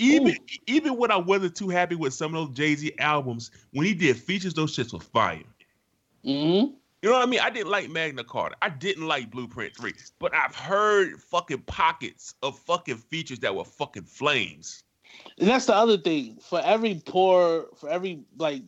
Even 0.00 0.36
even 0.68 0.96
when 0.96 1.10
I 1.10 1.16
wasn't 1.16 1.56
too 1.56 1.68
happy 1.70 1.96
with 1.96 2.14
some 2.14 2.34
of 2.34 2.48
those 2.48 2.56
Jay 2.56 2.74
Z 2.76 2.92
albums, 3.00 3.50
when 3.72 3.84
he 3.84 3.94
did 3.94 4.16
features, 4.16 4.54
those 4.54 4.76
shits 4.76 4.92
were 4.92 5.00
fire. 5.00 5.42
hmm 6.22 6.30
You 6.30 6.74
know 7.02 7.12
what 7.12 7.22
I 7.22 7.26
mean? 7.26 7.40
I 7.40 7.50
didn't 7.50 7.70
like 7.70 7.90
Magna 7.90 8.22
Carta. 8.22 8.54
I 8.62 8.68
didn't 8.68 9.08
like 9.08 9.30
Blueprint 9.30 9.74
3. 9.76 9.92
But 10.20 10.34
I've 10.34 10.54
heard 10.54 11.20
fucking 11.20 11.62
pockets 11.62 12.34
of 12.44 12.56
fucking 12.60 12.98
features 12.98 13.40
that 13.40 13.54
were 13.56 13.64
fucking 13.64 14.04
flames. 14.04 14.84
And 15.38 15.48
that's 15.48 15.66
the 15.66 15.74
other 15.74 15.98
thing. 15.98 16.38
For 16.40 16.60
every 16.64 17.00
poor, 17.06 17.66
for 17.76 17.88
every 17.88 18.20
like 18.38 18.62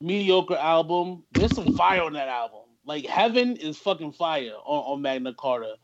mediocre 0.00 0.56
album, 0.56 1.24
there's 1.32 1.54
some 1.54 1.74
fire 1.76 2.02
on 2.02 2.12
that 2.14 2.28
album. 2.28 2.60
Like 2.84 3.06
Heaven 3.06 3.56
is 3.56 3.76
fucking 3.78 4.12
fire 4.12 4.52
on, 4.64 4.94
on 4.94 5.02
Magna 5.02 5.34
Carta. 5.34 5.74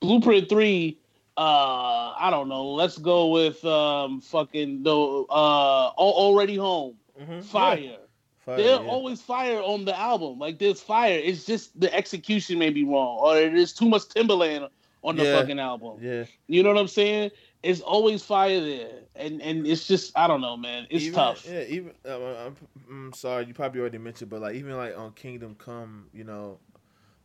Blueprint 0.00 0.48
Three, 0.48 0.98
uh, 1.36 2.14
I 2.18 2.28
don't 2.30 2.48
know. 2.48 2.70
Let's 2.70 2.98
go 2.98 3.28
with 3.28 3.64
um 3.64 4.20
fucking 4.20 4.82
the 4.82 4.92
uh 4.92 5.88
Already 5.96 6.56
Home. 6.56 6.96
Mhm. 7.20 7.42
Fire. 7.44 7.78
Yeah. 7.78 7.96
Fire, 8.44 8.56
They're 8.56 8.80
yeah. 8.82 8.88
always 8.88 9.20
fire 9.20 9.60
on 9.60 9.84
the 9.84 9.98
album. 9.98 10.38
Like 10.38 10.58
there's 10.58 10.80
fire. 10.80 11.18
It's 11.22 11.44
just 11.44 11.78
the 11.78 11.92
execution 11.94 12.58
may 12.58 12.70
be 12.70 12.84
wrong, 12.84 13.18
or 13.20 13.34
there's 13.34 13.72
too 13.74 13.88
much 13.88 14.08
Timberland 14.08 14.68
on 15.02 15.16
the 15.16 15.24
Yeah. 15.24 15.38
fucking 15.40 15.58
album. 15.58 15.98
yeah. 16.00 16.24
You 16.46 16.62
know 16.62 16.70
what 16.70 16.78
I'm 16.78 16.88
saying? 16.88 17.30
It's 17.62 17.80
always 17.80 18.22
fire 18.22 18.60
there, 18.60 18.90
and 19.14 19.40
and 19.42 19.66
it's 19.66 19.86
just 19.86 20.16
I 20.16 20.26
don't 20.26 20.40
know, 20.40 20.56
man. 20.56 20.86
It's 20.90 21.04
even, 21.04 21.14
tough. 21.14 21.46
Yeah, 21.46 21.62
even 21.68 21.92
uh, 22.06 22.46
I'm, 22.46 22.56
I'm 22.88 23.12
sorry, 23.12 23.46
you 23.46 23.54
probably 23.54 23.80
already 23.80 23.98
mentioned, 23.98 24.30
but 24.30 24.40
like 24.40 24.54
even 24.56 24.76
like 24.76 24.96
on 24.96 25.12
Kingdom 25.12 25.56
Come, 25.58 26.06
you 26.12 26.24
know, 26.24 26.58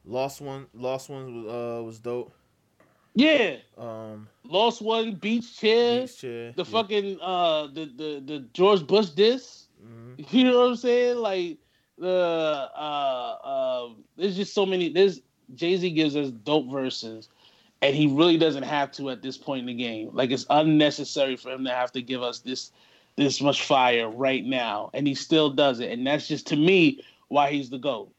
Lost 0.05 0.41
One, 0.41 0.67
Lost 0.73 1.09
One 1.09 1.43
was 1.43 1.53
uh 1.53 1.83
was 1.83 1.99
dope. 1.99 2.33
Yeah, 3.15 3.57
Um, 3.77 4.27
Lost 4.43 4.81
One, 4.81 5.15
Beach 5.15 5.57
Chair, 5.57 6.01
Beach 6.01 6.17
Chair, 6.17 6.53
the 6.55 6.63
yeah. 6.63 6.69
fucking 6.71 7.19
uh 7.21 7.67
the 7.67 7.85
the 7.85 8.23
the 8.25 8.39
George 8.53 8.85
Bush 8.85 9.09
diss. 9.09 9.67
Mhm. 9.83 10.15
You 10.31 10.43
know 10.45 10.59
what 10.59 10.69
I'm 10.69 10.75
saying? 10.75 11.17
Like 11.17 11.57
the 11.97 12.09
uh 12.75 13.37
uh 13.43 13.89
there's 14.17 14.35
just 14.35 14.53
so 14.53 14.65
many. 14.65 14.89
There's 14.89 15.21
Jay 15.53 15.77
Z 15.77 15.89
gives 15.91 16.15
us 16.15 16.31
dope 16.31 16.69
verses, 16.71 17.29
and 17.81 17.95
he 17.95 18.07
really 18.07 18.37
doesn't 18.37 18.63
have 18.63 18.91
to 18.93 19.09
at 19.09 19.21
this 19.21 19.37
point 19.37 19.61
in 19.61 19.65
the 19.67 19.73
game. 19.73 20.09
Like 20.13 20.31
it's 20.31 20.45
unnecessary 20.49 21.35
for 21.35 21.51
him 21.51 21.65
to 21.65 21.71
have 21.71 21.91
to 21.93 22.01
give 22.01 22.21
us 22.21 22.39
this 22.39 22.71
this 23.15 23.41
much 23.41 23.61
fire 23.63 24.09
right 24.09 24.43
now, 24.45 24.89
and 24.93 25.07
he 25.07 25.13
still 25.15 25.49
does 25.49 25.79
it. 25.79 25.91
And 25.91 26.05
that's 26.05 26.27
just 26.27 26.47
to 26.47 26.55
me 26.55 27.03
why 27.27 27.51
he's 27.51 27.69
the 27.69 27.77
goat. 27.77 28.11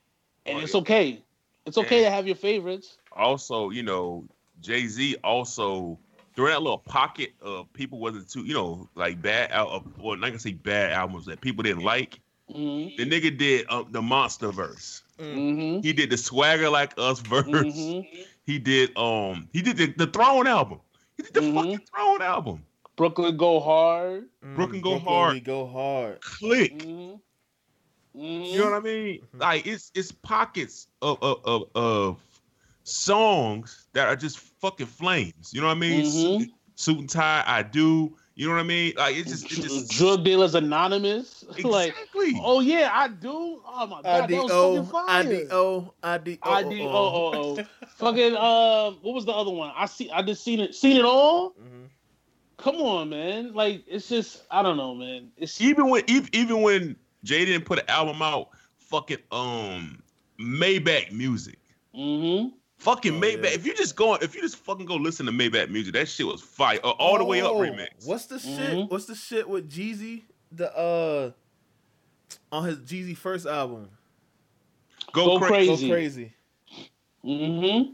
And 0.47 0.59
Oh, 0.59 0.63
it's 0.63 0.75
okay. 0.75 1.23
It's 1.67 1.79
okay 1.79 2.03
to 2.03 2.11
have 2.11 2.27
your 2.27 2.37
favorites. 2.37 2.99
Also, 3.13 3.71
you 3.71 3.83
know, 3.83 4.25
Jay 4.61 4.87
Z 4.87 5.17
also 5.25 5.99
during 6.35 6.53
that 6.53 6.63
little 6.63 6.79
pocket 6.79 7.33
of 7.41 7.73
people 7.73 7.99
wasn't 7.99 8.29
too, 8.29 8.45
you 8.45 8.55
know, 8.55 8.89
like 8.95 9.21
bad 9.23 9.51
out 9.53 9.85
well, 9.99 10.17
not 10.17 10.29
gonna 10.29 10.39
say 10.39 10.53
bad 10.53 10.93
albums 10.93 11.27
that 11.27 11.41
people 11.41 11.63
didn't 11.63 11.83
like. 11.83 12.21
hmm 12.51 12.89
The 12.97 13.05
nigga 13.07 13.37
did 13.37 13.67
um, 13.71 13.89
the 13.91 14.03
monster 14.03 14.51
verse. 14.53 15.03
Hmm 15.19 15.81
He 15.81 15.93
did 15.93 16.11
the 16.11 16.17
swagger 16.17 16.69
like 16.69 16.93
us 16.99 17.21
verse. 17.21 17.45
hmm 17.47 18.01
He 18.45 18.59
did 18.59 18.97
um 18.97 19.49
he 19.53 19.62
did 19.62 19.77
the, 19.77 19.87
the 19.97 20.07
throne 20.07 20.47
album. 20.47 20.81
He 21.17 21.23
did 21.25 21.35
the 21.35 21.41
Mhm. 21.41 21.55
fucking 21.55 21.87
throne 21.95 22.23
album. 22.23 22.64
Brooklyn 22.97 23.37
go 23.37 23.61
hard. 23.61 24.29
Mm, 24.45 24.55
Brooklyn 24.57 24.81
go 24.83 24.91
Brooklyn, 24.99 25.14
hard. 25.14 25.35
we 25.35 25.41
go 25.41 25.67
hard. 25.67 26.21
Click. 26.21 26.73
hmm 26.83 27.14
You 28.14 28.59
know 28.59 28.64
what 28.71 28.75
I 28.75 28.81
mean? 28.81 29.21
Mhm. 29.35 29.41
Like 29.41 29.67
it's 29.67 29.91
it's 29.95 30.12
pockets 30.12 30.89
of 31.03 31.19
of, 31.23 31.41
of 31.45 31.62
of 31.75 32.21
songs 32.85 33.87
that 33.93 34.07
are 34.09 34.17
just 34.17 34.39
fucking 34.39 34.87
flames. 34.87 35.53
You 35.53 35.61
know 35.61 35.67
what 35.69 35.77
I 35.77 35.81
mean? 35.81 36.05
Suit, 36.05 36.51
suit 36.77 36.99
and 36.99 37.11
tie, 37.11 37.43
I 37.47 37.62
do. 37.62 38.17
You 38.39 38.49
know 38.49 38.55
what 38.55 38.61
I 38.61 38.64
mean? 38.64 38.93
Like 38.99 39.16
it's 39.16 39.30
just 39.30 39.45
it's 39.47 39.62
just 39.62 39.91
Drug 39.99 40.22
dealers 40.22 40.55
anonymous. 40.55 41.43
like, 41.64 41.89
exactly. 41.89 42.39
oh 42.43 42.61
yeah, 42.61 42.91
I 42.93 43.09
do. 43.09 43.62
Oh 43.66 43.87
my 43.87 44.03
god, 44.03 44.28
that 44.28 44.30
was 44.30 44.91
fucking 44.91 45.32
IDO, 45.39 45.95
fire. 46.03 46.12
IDO, 46.12 46.39
IDO. 46.45 46.51
IDO, 46.53 46.87
oh, 46.87 47.57
oh. 47.59 47.64
fucking 47.97 48.37
um, 48.37 48.99
what 49.01 49.14
was 49.14 49.24
the 49.24 49.32
other 49.32 49.51
one? 49.51 49.72
I 49.74 49.87
see, 49.87 50.11
I 50.11 50.20
just 50.20 50.45
seen 50.45 50.61
it, 50.61 50.74
seen 50.74 50.99
it 50.99 51.05
all. 51.07 51.53
Mhm. 51.53 51.89
Come 52.59 52.76
on, 52.76 53.09
man. 53.09 53.55
Like 53.55 53.84
it's 53.89 54.07
just, 54.07 54.43
I 54.51 54.62
don't 54.62 54.76
know, 54.76 54.95
man. 54.95 55.30
It's 55.39 55.59
even 55.62 55.89
when 55.89 56.03
even, 56.07 56.28
even 56.34 56.61
when 56.61 56.97
Jay 57.24 57.47
didn't 57.47 57.64
put 57.64 57.78
an 57.78 57.89
album 57.89 58.20
out, 58.20 58.51
fucking 58.76 59.18
um 59.32 60.03
Maybach 60.39 61.11
music. 61.11 61.59
hmm 61.95 62.49
Fucking 62.79 63.14
Oh, 63.16 63.20
Maybach. 63.20 63.45
yeah. 63.45 63.51
If 63.51 63.66
you 63.66 63.74
just 63.74 63.97
go, 63.97 64.14
if 64.14 64.35
you 64.35 64.43
just 64.43 64.57
fucking 64.59 64.87
go 64.87 64.97
listen 64.97 65.27
to 65.27 65.33
Maybach 65.33 65.70
music, 65.70 65.95
that 65.95 66.09
shit 66.09 66.27
was 66.27 66.43
fire. 66.43 66.79
Uh, 66.85 66.91
all 66.91 67.18
the 67.18 67.24
way 67.24 67.41
up 67.41 67.53
Oh, 67.53 67.57
remix. 67.61 68.07
What's 68.07 68.27
the 68.27 68.39
shit? 68.39 68.51
Mhm. 68.51 68.91
What's 68.91 69.07
the 69.07 69.14
shit 69.14 69.49
with 69.49 69.70
Jeezy? 69.70 70.22
The 70.53 70.77
uh 70.77 71.31
on 72.53 72.64
his 72.64 72.79
Jeezy 72.79 73.16
first 73.16 73.47
album. 73.47 73.89
Go, 75.12 75.39
Go 75.39 75.47
crazy. 75.47 75.89
Crazy. 75.91 76.33
Go 77.24 77.29
crazy. 77.33 77.83
hmm 77.83 77.93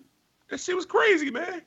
That 0.51 0.61
shit 0.61 0.75
was 0.77 0.87
crazy, 0.87 1.31
man. 1.31 1.63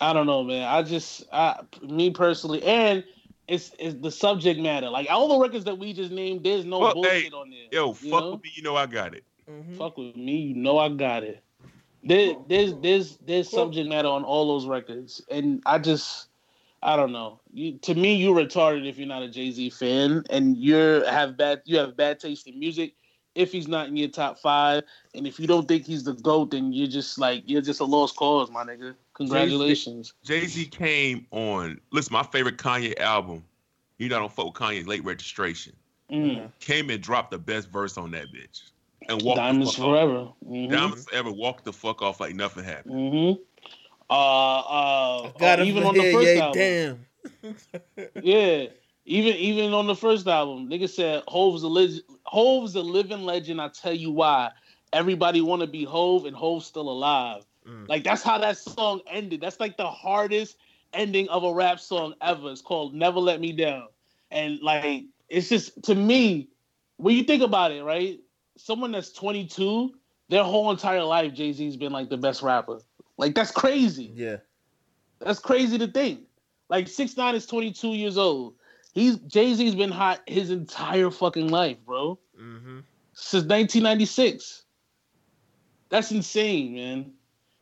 I 0.00 0.12
don't 0.12 0.26
know, 0.26 0.42
man. 0.42 0.66
I 0.66 0.82
just, 0.82 1.24
I, 1.32 1.60
me 1.82 2.10
personally, 2.10 2.62
and 2.64 3.04
it's 3.46 3.72
it's 3.78 3.94
the 4.00 4.10
subject 4.10 4.58
matter. 4.58 4.90
Like 4.90 5.06
all 5.10 5.28
the 5.28 5.38
records 5.38 5.64
that 5.66 5.78
we 5.78 5.92
just 5.92 6.10
named, 6.10 6.42
there's 6.44 6.64
no 6.64 6.80
Well, 6.80 6.94
bullshit 6.94 7.12
hey, 7.24 7.30
on 7.30 7.50
there. 7.50 7.66
Yo, 7.70 7.92
fuck 7.92 8.20
know? 8.20 8.32
with 8.32 8.42
me, 8.42 8.50
you 8.54 8.62
know 8.62 8.74
I 8.74 8.86
got 8.86 9.14
it. 9.14 9.24
Mhm. 9.48 9.76
Fuck 9.76 9.96
with 9.98 10.16
me, 10.16 10.36
you 10.36 10.54
know 10.54 10.78
I 10.78 10.88
got 10.88 11.22
it. 11.22 11.42
There, 12.04 12.34
there's 12.48 12.74
there's 12.82 13.16
there's 13.18 13.48
subject 13.48 13.88
matter 13.88 14.08
on 14.08 14.24
all 14.24 14.48
those 14.48 14.66
records, 14.66 15.24
and 15.30 15.62
I 15.66 15.78
just 15.78 16.28
I 16.82 16.96
don't 16.96 17.12
know. 17.12 17.40
You, 17.52 17.78
to 17.78 17.94
me, 17.94 18.14
you're 18.16 18.34
retarded 18.34 18.88
if 18.88 18.98
you're 18.98 19.06
not 19.06 19.22
a 19.22 19.28
Jay 19.28 19.50
Z 19.52 19.70
fan, 19.70 20.24
and 20.30 20.56
you're 20.56 21.08
have 21.08 21.36
bad 21.36 21.62
you 21.64 21.78
have 21.78 21.96
bad 21.96 22.18
taste 22.18 22.46
in 22.46 22.58
music. 22.58 22.94
if 23.34 23.50
he's 23.50 23.68
not 23.68 23.88
in 23.88 23.96
your 23.96 24.08
top 24.08 24.38
five. 24.38 24.82
And 25.14 25.26
if 25.26 25.40
you 25.40 25.46
don't 25.46 25.66
think 25.66 25.86
he's 25.86 26.04
the 26.04 26.12
GOAT, 26.14 26.50
then 26.50 26.72
you're 26.72 26.88
just 26.88 27.18
like 27.18 27.44
you're 27.46 27.62
just 27.62 27.80
a 27.80 27.84
lost 27.84 28.16
cause, 28.16 28.50
my 28.50 28.64
nigga. 28.64 28.94
Congratulations. 29.14 30.12
Jay 30.24 30.46
Z 30.46 30.66
came 30.66 31.26
on. 31.30 31.80
Listen, 31.92 32.12
my 32.12 32.24
favorite 32.24 32.58
Kanye 32.58 32.98
album. 32.98 33.44
You 33.98 34.08
know, 34.08 34.16
I 34.16 34.18
don't 34.18 34.32
fuck 34.32 34.46
with 34.46 34.54
Kanye's 34.54 34.86
late 34.88 35.04
registration. 35.04 35.74
Mm. 36.10 36.50
Came 36.60 36.90
and 36.90 37.00
dropped 37.00 37.30
the 37.30 37.38
best 37.38 37.70
verse 37.70 37.96
on 37.96 38.10
that 38.10 38.26
bitch. 38.32 38.71
And 39.08 39.22
walked 39.22 39.36
Diamonds 39.38 39.76
the 39.76 39.76
fuck 39.76 39.84
off. 39.86 39.92
forever. 39.92 40.28
Mhm. 40.48 40.70
Diamonds 40.70 41.04
forever. 41.04 41.32
Walked 41.32 41.64
the 41.64 41.72
fuck 41.72 42.02
off 42.02 42.20
like 42.20 42.34
nothing 42.34 42.64
happened. 42.64 42.94
Mhm. 42.94 43.38
Uh, 44.10 44.12
uh, 44.14 45.30
Got 45.38 45.60
him 45.60 45.66
even 45.68 45.84
on 45.84 45.94
the 45.94 46.12
first 46.12 46.34
yeah, 46.34 46.42
album. 46.42 46.58
damn. 46.58 47.06
Yeah, 48.22 48.66
even 49.06 49.34
even 49.36 49.72
on 49.74 49.86
the 49.86 49.94
first 49.96 50.26
album, 50.26 50.68
nigga 50.68 50.88
said 50.88 51.22
Hove's 51.28 51.62
a 51.62 51.68
leg- 51.68 52.02
Hove's 52.24 52.74
a 52.74 52.82
living 52.82 53.22
legend. 53.24 53.60
I 53.60 53.68
tell 53.68 53.94
you 53.94 54.10
why. 54.10 54.50
Everybody 54.92 55.40
want 55.40 55.60
to 55.62 55.66
be 55.66 55.84
Hove, 55.84 56.26
and 56.26 56.36
Hove's 56.36 56.66
still 56.66 56.88
alive. 56.90 57.44
Mm. 57.66 57.88
Like 57.88 58.04
that's 58.04 58.22
how 58.22 58.38
that 58.38 58.58
song 58.58 59.00
ended. 59.06 59.40
That's 59.40 59.58
like 59.60 59.76
the 59.76 59.86
hardest 59.88 60.56
ending 60.92 61.28
of 61.30 61.44
a 61.44 61.52
rap 61.54 61.80
song 61.80 62.14
ever. 62.20 62.50
It's 62.50 62.60
called 62.60 62.94
"Never 62.94 63.18
Let 63.20 63.40
Me 63.40 63.52
Down," 63.52 63.86
and 64.30 64.60
like 64.60 65.04
it's 65.28 65.48
just 65.48 65.82
to 65.84 65.94
me, 65.94 66.48
when 66.98 67.16
you 67.16 67.22
think 67.24 67.42
about 67.42 67.72
it, 67.72 67.82
right? 67.82 68.20
Someone 68.56 68.92
that's 68.92 69.12
22, 69.12 69.92
their 70.28 70.44
whole 70.44 70.70
entire 70.70 71.04
life, 71.04 71.32
Jay 71.34 71.52
Z's 71.52 71.76
been 71.76 71.92
like 71.92 72.08
the 72.08 72.16
best 72.16 72.42
rapper. 72.42 72.80
Like 73.16 73.34
that's 73.34 73.50
crazy. 73.50 74.12
Yeah. 74.14 74.36
That's 75.20 75.38
crazy 75.38 75.78
to 75.78 75.86
think. 75.86 76.20
Like 76.68 76.88
six 76.88 77.16
nine 77.16 77.34
is 77.34 77.46
22 77.46 77.88
years 77.88 78.18
old. 78.18 78.54
He's 78.94 79.16
Jay 79.18 79.54
Z's 79.54 79.74
been 79.74 79.90
hot 79.90 80.20
his 80.26 80.50
entire 80.50 81.10
fucking 81.10 81.48
life, 81.48 81.78
bro. 81.84 82.18
Mm-hmm. 82.38 82.80
Since 83.14 83.44
1996. 83.44 84.64
That's 85.88 86.10
insane, 86.10 86.74
man. 86.74 87.12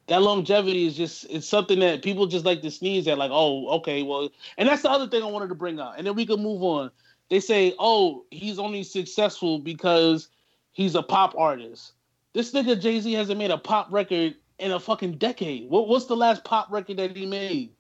That 0.07 0.22
longevity 0.22 0.86
is 0.86 0.97
just 0.97 1.26
it's 1.28 1.47
something 1.47 1.80
that 1.80 2.03
people 2.03 2.26
just 2.26 2.45
like 2.45 2.62
to 2.62 2.70
sneeze 2.70 3.07
at, 3.09 3.18
like, 3.18 3.32
oh, 3.32 3.68
okay, 3.78 4.03
well, 4.03 4.28
and 4.57 4.68
that's 4.68 4.82
the 4.82 4.91
other 4.91 5.09
thing 5.09 5.22
I 5.22 5.26
wanted 5.26 5.49
to 5.49 5.55
bring 5.55 5.80
up, 5.80 5.95
and 5.99 6.07
then 6.07 6.14
we 6.14 6.26
can 6.26 6.41
move 6.41 6.62
on. 6.62 6.91
They 7.28 7.41
say, 7.41 7.74
oh, 7.78 8.24
he's 8.30 8.59
only 8.59 8.82
successful 8.82 9.59
because 9.59 10.28
he's 10.73 10.95
a 10.95 11.03
pop 11.03 11.35
artist. 11.37 11.93
This 12.33 12.53
nigga 12.53 12.81
Jay 12.81 13.01
Z 13.01 13.12
hasn't 13.12 13.39
made 13.39 13.51
a 13.51 13.59
pop 13.59 13.89
record 13.93 14.35
in 14.59 14.71
a 14.73 14.81
fucking 14.81 15.12
decade. 15.18 15.68
What, 15.71 15.89
what's 15.89 16.07
the 16.07 16.16
last 16.16 16.45
pop 16.45 16.71
record 16.71 16.99
that 16.99 17.16
he 17.16 17.27
made? 17.27 17.73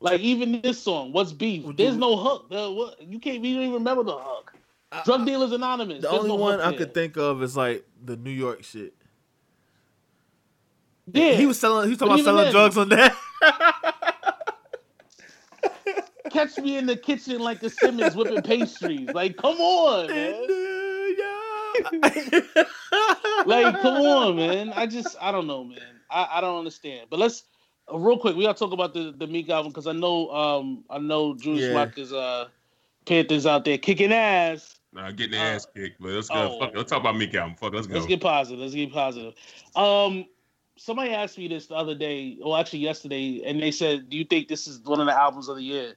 Like 0.00 0.20
even 0.20 0.60
this 0.60 0.80
song, 0.80 1.12
"What's 1.12 1.32
Beef"? 1.32 1.64
There's 1.76 1.96
no 1.96 2.16
hook. 2.16 2.50
The, 2.50 2.70
what, 2.70 3.02
you 3.02 3.18
can't. 3.18 3.42
You 3.44 3.60
even 3.60 3.72
remember 3.74 4.04
the 4.04 4.16
hook. 4.16 4.52
Drug 5.04 5.26
Dealers 5.26 5.52
Anonymous. 5.52 6.02
The 6.02 6.08
There's 6.08 6.14
only 6.22 6.28
no 6.28 6.34
one 6.36 6.60
I 6.60 6.70
there. 6.70 6.78
could 6.78 6.94
think 6.94 7.16
of 7.16 7.42
is 7.42 7.56
like 7.56 7.84
the 8.04 8.16
New 8.16 8.30
York 8.30 8.64
shit. 8.64 8.94
Yeah, 11.12 11.32
He 11.32 11.46
was 11.46 11.58
selling. 11.58 11.84
He 11.84 11.90
was 11.90 11.98
talking 11.98 12.16
But 12.16 12.20
about 12.22 12.24
selling 12.24 12.40
even 12.48 12.52
drugs 12.52 12.78
on 12.78 12.88
that. 12.90 13.16
catch 16.30 16.56
me 16.58 16.76
in 16.76 16.86
the 16.86 16.96
kitchen 16.96 17.38
like 17.40 17.60
the 17.60 17.70
Simmons 17.70 18.14
whipping 18.14 18.42
pastries. 18.42 19.08
Like, 19.10 19.36
come 19.36 19.56
on, 19.58 20.06
man. 20.08 20.46
Like, 23.46 23.80
come 23.80 23.96
on, 23.96 24.36
man. 24.36 24.72
I 24.74 24.86
just, 24.86 25.16
I 25.20 25.30
don't 25.32 25.46
know, 25.46 25.64
man. 25.64 25.78
I, 26.10 26.28
I 26.34 26.40
don't 26.40 26.58
understand. 26.58 27.06
But 27.10 27.18
let's 27.18 27.44
uh, 27.92 27.98
real 27.98 28.18
quick. 28.18 28.36
We 28.36 28.44
gotta 28.44 28.58
talk 28.58 28.72
about 28.72 28.94
the 28.94 29.14
the 29.16 29.26
Meek 29.26 29.48
album 29.48 29.70
because 29.72 29.86
I 29.86 29.92
know, 29.92 30.30
um, 30.30 30.84
I 30.90 30.98
know 30.98 31.34
Julius 31.34 31.70
Yeah. 31.70 32.02
is 32.02 32.12
uh, 32.12 32.48
Panthers 33.06 33.46
out 33.46 33.64
there 33.64 33.78
kicking 33.78 34.12
ass. 34.12 34.76
Nah, 34.92 35.10
getting 35.12 35.32
the 35.32 35.38
Uh, 35.38 35.54
ass 35.54 35.66
kicked. 35.74 36.00
But 36.00 36.10
let's 36.12 36.28
go. 36.28 36.56
oh. 36.56 36.58
Fuck, 36.60 36.72
let's 36.74 36.90
talk 36.90 37.00
about 37.00 37.16
Meek 37.16 37.34
album. 37.34 37.54
Fuck, 37.56 37.72
it, 37.72 37.76
let's 37.76 37.86
go. 37.86 37.94
Let's 37.94 38.06
get 38.06 38.20
positive. 38.20 38.60
Let's 38.60 38.74
get 38.74 38.92
positive. 38.92 39.34
Um, 39.76 40.26
somebody 40.76 41.12
asked 41.12 41.38
me 41.38 41.48
this 41.48 41.66
the 41.66 41.74
other 41.74 41.94
day, 41.94 42.38
well, 42.40 42.56
actually 42.56 42.80
yesterday, 42.80 43.42
and 43.44 43.60
they 43.62 43.70
said, 43.70 44.08
"Do 44.08 44.16
you 44.16 44.24
think 44.24 44.48
this 44.48 44.66
is 44.66 44.80
one 44.80 45.00
of 45.00 45.06
the 45.06 45.14
albums 45.14 45.48
of 45.48 45.56
the 45.56 45.62
year?" 45.62 45.94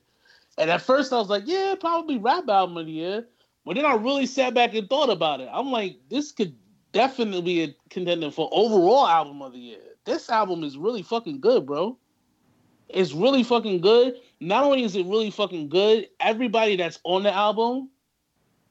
And 0.57 0.69
at 0.69 0.81
first, 0.81 1.13
I 1.13 1.17
was 1.17 1.29
like, 1.29 1.43
"Yeah, 1.45 1.75
probably 1.79 2.17
rap 2.17 2.47
album 2.49 2.77
of 2.77 2.85
the 2.85 2.91
year." 2.91 3.27
But 3.65 3.75
then 3.75 3.85
I 3.85 3.93
really 3.95 4.25
sat 4.25 4.53
back 4.53 4.73
and 4.73 4.89
thought 4.89 5.09
about 5.09 5.39
it. 5.39 5.49
I'm 5.51 5.71
like, 5.71 5.97
this 6.09 6.31
could 6.31 6.55
definitely 6.91 7.41
be 7.41 7.63
a 7.63 7.75
contender 7.89 8.31
for 8.31 8.49
overall 8.51 9.07
album 9.07 9.41
of 9.41 9.53
the 9.53 9.59
year. 9.59 9.79
This 10.05 10.29
album 10.29 10.63
is 10.63 10.77
really 10.77 11.03
fucking 11.03 11.41
good, 11.41 11.65
bro. 11.65 11.97
It's 12.89 13.13
really 13.13 13.43
fucking 13.43 13.81
good. 13.81 14.15
Not 14.39 14.63
only 14.63 14.83
is 14.83 14.95
it 14.95 15.05
really 15.05 15.31
fucking 15.31 15.69
good, 15.69 16.07
everybody 16.19 16.75
that's 16.75 16.99
on 17.03 17.23
the 17.23 17.33
album 17.33 17.89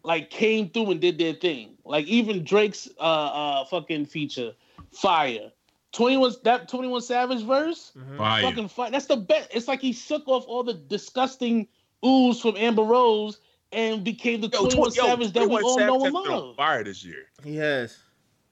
like 0.02 0.30
came 0.30 0.68
through 0.70 0.90
and 0.90 1.00
did 1.00 1.18
their 1.18 1.34
thing. 1.34 1.76
Like 1.84 2.06
even 2.06 2.44
Drake's 2.44 2.88
uh 2.98 3.02
uh 3.02 3.64
fucking 3.66 4.06
feature, 4.06 4.52
fire. 4.92 5.50
21 5.92 6.32
that 6.44 6.68
21 6.68 7.00
Savage 7.02 7.42
verse, 7.44 7.92
Fire. 8.16 8.42
fucking 8.42 8.68
fire. 8.68 8.90
That's 8.90 9.06
the 9.06 9.16
best. 9.16 9.48
It's 9.52 9.68
like 9.68 9.80
he 9.80 9.92
shook 9.92 10.26
off 10.28 10.44
all 10.46 10.62
the 10.62 10.74
disgusting 10.74 11.66
ooze 12.04 12.40
from 12.40 12.56
Amber 12.56 12.82
Rose 12.84 13.40
and 13.72 14.02
became 14.04 14.40
the 14.40 14.48
Yo, 14.48 14.60
21 14.68 14.92
yo, 14.94 15.06
Savage 15.06 15.32
that 15.32 15.48
we 15.48 15.56
all 15.60 15.78
Savage 15.78 15.86
know 15.86 15.98
has 16.04 16.14
and 16.14 16.24
been 16.24 16.32
on 16.32 16.38
love. 16.48 16.56
Fire 16.56 16.84
this 16.84 17.04
year. 17.04 17.26
he 17.44 17.56
has. 17.56 17.96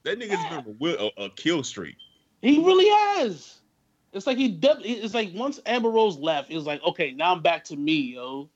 That 0.05 0.19
nigga's 0.19 0.65
been 0.65 0.97
a, 0.99 1.05
a, 1.23 1.25
a 1.27 1.31
kill 1.31 1.63
streak. 1.65 1.97
He 2.41 2.65
really 2.65 2.89
has. 2.89 3.57
It's 4.13 4.27
like 4.27 4.39
he 4.39 4.49
def- 4.49 4.79
it's 4.81 5.13
like 5.13 5.31
once 5.35 5.61
Amber 5.67 5.91
Rose 5.91 6.17
left, 6.17 6.51
it 6.51 6.55
was 6.55 6.65
like, 6.67 6.83
okay, 6.85 7.13
now 7.13 7.33
I'm 7.35 7.43
back 7.43 7.65
to 7.65 7.77
me, 7.77 8.15
yo. 8.15 8.49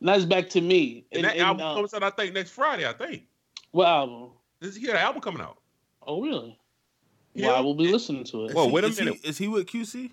Now 0.00 0.14
it's 0.14 0.24
back 0.24 0.48
to 0.50 0.60
me. 0.60 1.06
And, 1.12 1.24
that 1.24 1.32
and, 1.34 1.42
album 1.42 1.66
uh, 1.66 1.74
comes 1.74 1.94
out, 1.94 2.02
I 2.02 2.10
think, 2.10 2.34
next 2.34 2.50
Friday. 2.50 2.86
I 2.88 2.92
think. 2.92 3.24
what 3.70 3.86
album? 3.86 4.30
This 4.60 4.76
he 4.76 4.86
got 4.86 4.96
an 4.96 5.02
album 5.02 5.20
coming 5.22 5.40
out. 5.42 5.58
Oh 6.06 6.22
really? 6.22 6.58
Yeah. 7.34 7.48
Well, 7.48 7.56
I 7.56 7.60
will 7.60 7.74
be 7.74 7.88
listening 7.92 8.24
to 8.24 8.46
it. 8.46 8.54
Whoa, 8.54 8.68
wait 8.68 8.84
a 8.84 8.88
is 8.88 8.98
he- 8.98 9.04
minute. 9.04 9.20
is 9.24 9.38
he 9.38 9.46
with 9.48 9.66
QC? 9.66 10.10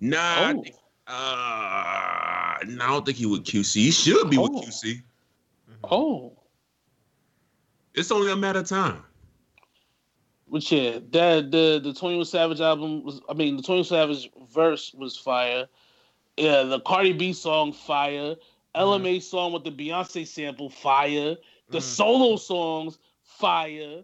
Nah, 0.00 0.18
I 0.18 0.52
Oh. 0.54 0.62
think, 0.62 0.76
uh, 1.06 1.12
no, 1.12 1.16
I 2.62 2.86
don't 2.88 3.04
think 3.04 3.16
he 3.18 3.26
would 3.26 3.44
QC. 3.44 3.74
He 3.74 3.90
should 3.90 4.30
be 4.30 4.38
Oh. 4.38 4.42
with 4.42 4.64
QC. 4.64 5.02
Oh. 5.90 6.32
It's 7.94 8.10
only 8.10 8.30
a 8.30 8.36
matter 8.36 8.60
of 8.60 8.68
time. 8.68 9.02
Which 10.46 10.72
yeah, 10.72 10.98
that 11.12 11.50
the 11.50 11.80
the 11.82 11.92
Twenty 11.94 12.16
One 12.16 12.24
Savage 12.24 12.60
album 12.60 13.04
was. 13.04 13.20
I 13.28 13.34
mean, 13.34 13.56
the 13.56 13.62
Twenty 13.62 13.80
One 13.80 13.84
Savage 13.84 14.30
verse 14.52 14.92
was 14.94 15.16
fire. 15.16 15.68
Yeah, 16.36 16.62
the 16.64 16.80
Cardi 16.80 17.12
B 17.12 17.32
song 17.32 17.72
fire. 17.72 18.36
LMA 18.74 19.20
song 19.22 19.52
with 19.52 19.64
the 19.64 19.70
Beyonce 19.70 20.26
sample 20.26 20.70
fire. 20.70 21.36
The 21.70 21.78
Mhm. 21.78 21.82
solo 21.82 22.36
songs 22.36 22.98
fire. 23.22 24.02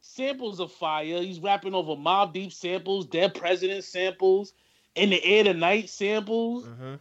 Samples 0.00 0.60
of 0.60 0.72
fire. 0.72 1.22
He's 1.22 1.40
rapping 1.40 1.74
over 1.74 1.94
Mobb 1.94 2.32
Deep 2.32 2.52
samples, 2.52 3.06
Dead 3.06 3.34
President 3.34 3.84
samples, 3.84 4.52
In 4.96 5.10
the 5.10 5.24
Air 5.24 5.44
Tonight 5.44 5.88
samples. 5.88 6.64
Mm-hmm. 6.66 6.94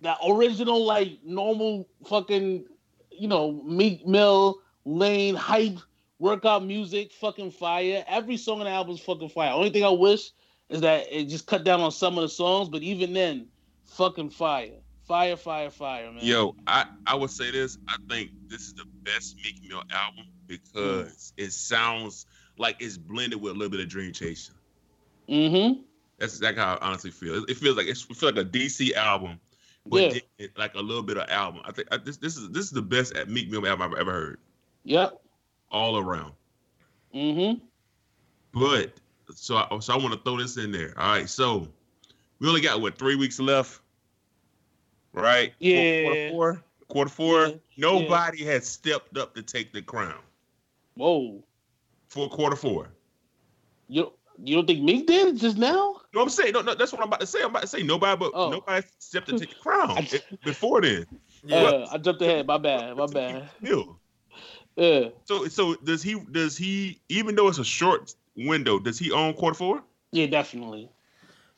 The 0.00 0.14
original 0.26 0.84
like 0.84 1.18
normal 1.24 1.88
fucking 2.06 2.64
you 3.10 3.28
know 3.28 3.62
Meek 3.64 4.06
Mill 4.06 4.60
Lane 4.84 5.34
hype 5.34 5.78
workout 6.18 6.64
music 6.64 7.12
fucking 7.12 7.50
fire. 7.50 8.04
Every 8.06 8.36
song 8.36 8.60
on 8.60 8.66
the 8.66 8.70
album 8.70 8.94
is 8.94 9.00
fucking 9.00 9.30
fire. 9.30 9.52
Only 9.52 9.70
thing 9.70 9.84
I 9.84 9.90
wish 9.90 10.30
is 10.68 10.80
that 10.82 11.06
it 11.10 11.24
just 11.24 11.46
cut 11.46 11.64
down 11.64 11.80
on 11.80 11.90
some 11.90 12.16
of 12.16 12.22
the 12.22 12.28
songs, 12.28 12.68
but 12.68 12.82
even 12.82 13.12
then, 13.12 13.46
fucking 13.86 14.30
fire, 14.30 14.70
fire, 15.06 15.36
fire, 15.36 15.70
fire, 15.70 16.12
man. 16.12 16.24
Yo, 16.24 16.54
I, 16.66 16.86
I 17.06 17.14
would 17.16 17.30
say 17.30 17.50
this. 17.50 17.78
I 17.88 17.96
think 18.08 18.30
this 18.46 18.60
is 18.60 18.74
the 18.74 18.84
best 19.02 19.36
Meek 19.36 19.56
Mill 19.68 19.82
album 19.90 20.26
because 20.46 21.32
it 21.36 21.52
sounds 21.52 22.26
like 22.58 22.76
it's 22.80 22.96
blended 22.96 23.40
with 23.40 23.52
a 23.52 23.54
little 23.54 23.70
bit 23.70 23.80
of 23.80 23.88
Dream 23.88 24.12
Chaser. 24.12 24.52
Mm-hmm. 25.28 25.82
That's 26.18 26.34
exactly 26.34 26.62
how 26.62 26.74
I 26.74 26.86
honestly 26.86 27.10
feel. 27.10 27.42
It, 27.42 27.50
it 27.50 27.56
feels 27.56 27.76
like 27.76 27.86
it's, 27.86 28.02
it 28.04 28.16
feels 28.16 28.34
like 28.34 28.44
a 28.44 28.48
DC 28.48 28.92
album, 28.94 29.40
but 29.90 30.14
Yeah. 30.14 30.20
did 30.38 30.52
like 30.56 30.74
a 30.74 30.80
little 30.80 31.02
bit 31.02 31.18
of 31.18 31.28
album. 31.28 31.62
I 31.64 31.72
think 31.72 31.88
I, 31.90 31.96
this 31.98 32.16
this 32.16 32.36
is 32.36 32.48
this 32.50 32.64
is 32.64 32.70
the 32.70 32.82
best 32.82 33.14
at 33.16 33.28
Meek 33.28 33.50
Mill 33.50 33.66
album 33.66 33.92
I've 33.92 33.98
ever 33.98 34.12
heard, 34.12 34.38
Yep. 34.84 35.20
all 35.70 35.98
around. 35.98 36.32
Mm-hmm. 37.14 37.64
But 38.58 38.92
so 39.34 39.56
I, 39.56 39.78
so 39.80 39.92
I 39.92 39.96
want 39.96 40.12
to 40.14 40.20
throw 40.20 40.38
this 40.38 40.56
in 40.56 40.72
there. 40.72 40.94
All 40.98 41.08
right, 41.08 41.28
so 41.28 41.68
we 42.38 42.48
only 42.48 42.60
got 42.60 42.80
what 42.80 42.98
three 42.98 43.16
weeks 43.16 43.38
left, 43.40 43.80
right? 45.12 45.52
Yeah. 45.58 46.02
Quarter 46.04 46.30
four. 46.30 46.62
Quarter 46.88 47.10
four. 47.10 47.46
Yeah. 47.46 47.54
Nobody 47.76 48.44
has 48.44 48.66
stepped 48.66 49.16
up 49.16 49.34
to 49.34 49.42
take 49.42 49.72
the 49.72 49.82
crown 49.82 50.18
Whoa. 50.94 51.42
for 52.08 52.28
quarter 52.28 52.56
four. 52.56 52.88
You 53.88 54.12
you 54.44 54.56
don't 54.56 54.66
think 54.66 54.82
Meek 54.82 55.06
did 55.06 55.36
just 55.38 55.56
now? 55.58 55.96
No, 56.14 56.22
I'm 56.22 56.28
saying 56.28 56.52
no, 56.52 56.60
no. 56.62 56.74
That's 56.74 56.92
what 56.92 57.00
I'm 57.00 57.08
about 57.08 57.20
to 57.20 57.26
say. 57.26 57.40
I'm 57.42 57.50
about 57.50 57.62
to 57.62 57.68
say 57.68 57.82
nobody, 57.82 58.16
but 58.18 58.32
Oh. 58.34 58.50
nobody 58.50 58.86
stepped 58.98 59.28
to 59.28 59.38
take 59.38 59.50
the 59.50 59.54
crown 59.60 59.90
I- 59.98 60.20
before 60.44 60.80
then. 60.80 61.06
Yeah. 61.44 61.56
Uh, 61.62 61.88
I 61.92 61.98
jumped 61.98 62.20
ahead. 62.22 62.46
My 62.46 62.58
bad. 62.58 62.96
My 62.96 63.06
bad. 63.06 63.48
Mill. 63.60 63.98
Yeah. 64.76 65.08
So 65.24 65.46
so 65.48 65.74
does 65.76 66.02
he 66.02 66.14
does 66.30 66.56
he 66.56 67.00
even 67.08 67.34
though 67.34 67.48
it's 67.48 67.58
a 67.58 67.64
short 67.64 68.14
window, 68.36 68.78
does 68.78 68.98
he 68.98 69.10
own 69.12 69.34
quarter 69.34 69.56
four? 69.56 69.82
Yeah, 70.12 70.26
definitely. 70.26 70.90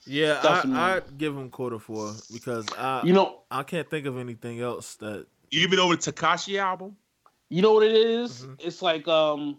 yeah, 0.06 0.40
Definitely. 0.42 0.78
I, 0.80 0.96
I'd 0.96 1.16
give 1.18 1.36
him 1.36 1.48
quarter 1.50 1.78
four 1.78 2.12
because 2.32 2.66
I 2.76 3.02
You 3.04 3.12
know, 3.12 3.42
I 3.50 3.62
can't 3.62 3.88
think 3.88 4.06
of 4.06 4.18
anything 4.18 4.60
else 4.60 4.96
that 4.96 5.26
Even 5.50 5.78
over 5.78 5.96
the 5.96 6.12
Tekashi 6.12 6.58
album? 6.58 6.96
You 7.48 7.62
know 7.62 7.72
what 7.74 7.84
it 7.86 7.94
is? 7.94 8.42
Mhm. 8.42 8.56
It's 8.60 8.82
like 8.82 9.06
um, 9.08 9.58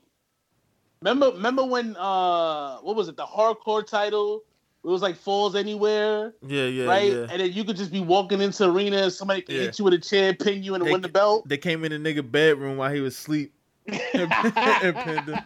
remember 1.04 1.32
remember 1.36 1.66
when 1.66 1.96
uh, 1.98 2.78
what 2.78 2.96
was 2.96 3.08
it? 3.10 3.18
The 3.18 3.26
hardcore 3.26 3.86
title. 3.86 4.44
It 4.86 4.90
was 4.90 5.02
like 5.02 5.16
falls 5.16 5.56
anywhere, 5.56 6.34
Yeah, 6.46 6.66
yeah, 6.66 6.86
right? 6.86 7.10
yeah. 7.10 7.28
And 7.30 7.40
then 7.40 7.54
you 7.54 7.64
could 7.64 7.78
just 7.78 7.90
be 7.90 8.02
walking 8.02 8.42
into 8.42 8.66
arena 8.70 8.98
and 9.04 9.14
somebody 9.14 9.42
can 9.42 9.56
Yeah. 9.56 9.62
hit 9.62 9.80
you 9.80 9.86
with 9.86 9.94
a 9.94 9.98
chair, 9.98 10.34
pin 10.34 10.62
you, 10.62 10.76
and 10.76 10.86
They 10.86 10.92
win 10.92 11.00
the 11.00 11.08
belt. 11.08 11.48
They 11.48 11.58
came 11.58 11.86
in 11.86 11.92
the 12.04 12.14
nigga 12.14 12.30
bedroom 12.30 12.76
while 12.76 12.94
he 12.94 13.00
was 13.00 13.14
asleep. 13.16 13.54
and 13.88 14.30
pinned 14.34 15.30
him. 15.30 15.40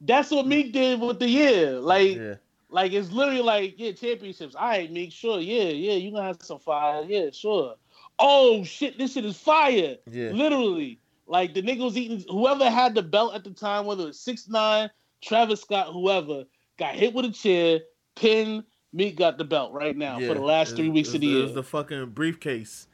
That's 0.00 0.30
what 0.30 0.46
Meek 0.46 0.72
did 0.72 1.00
with 1.00 1.18
the 1.18 1.28
year. 1.28 1.72
Like, 1.80 2.16
Yeah. 2.16 2.34
like 2.68 2.92
it's 2.92 3.10
literally 3.10 3.42
like, 3.42 3.74
yeah, 3.78 3.90
championships. 3.90 4.54
All 4.54 4.68
right, 4.68 4.88
Meek, 4.92 5.10
sure, 5.10 5.40
yeah, 5.40 5.64
yeah, 5.64 5.94
you 5.94 6.12
gonna 6.12 6.22
have 6.22 6.38
some 6.42 6.60
fire, 6.60 7.02
yeah, 7.08 7.30
sure. 7.32 7.74
Oh 8.20 8.62
shit, 8.62 8.96
this 8.96 9.14
shit 9.14 9.24
is 9.24 9.36
fire. 9.36 9.96
Yeah. 10.08 10.30
Literally, 10.30 11.00
like 11.26 11.54
the 11.54 11.62
nigga 11.62 11.80
was 11.84 11.96
eating. 11.96 12.24
Whoever 12.28 12.68
had 12.70 12.94
the 12.94 13.02
belt 13.02 13.34
at 13.34 13.44
the 13.44 13.50
time, 13.50 13.86
whether 13.86 14.08
it's 14.08 14.20
six 14.20 14.48
nine, 14.48 14.90
Travis 15.22 15.60
Scott, 15.60 15.92
whoever, 15.92 16.44
got 16.78 16.94
hit 16.94 17.14
with 17.14 17.24
a 17.24 17.32
chair, 17.32 17.80
pin. 18.14 18.64
Meek 18.92 19.16
got 19.16 19.36
the 19.36 19.44
belt 19.44 19.72
right 19.72 19.96
now 19.96 20.18
yeah. 20.18 20.28
for 20.28 20.34
the 20.34 20.40
last 20.40 20.74
three 20.74 20.88
weeks 20.88 21.12
of 21.12 21.20
the 21.20 21.26
was 21.26 21.32
year. 21.34 21.40
It 21.40 21.46
was 21.46 21.54
the 21.54 21.62
fucking 21.62 22.10
briefcase. 22.10 22.86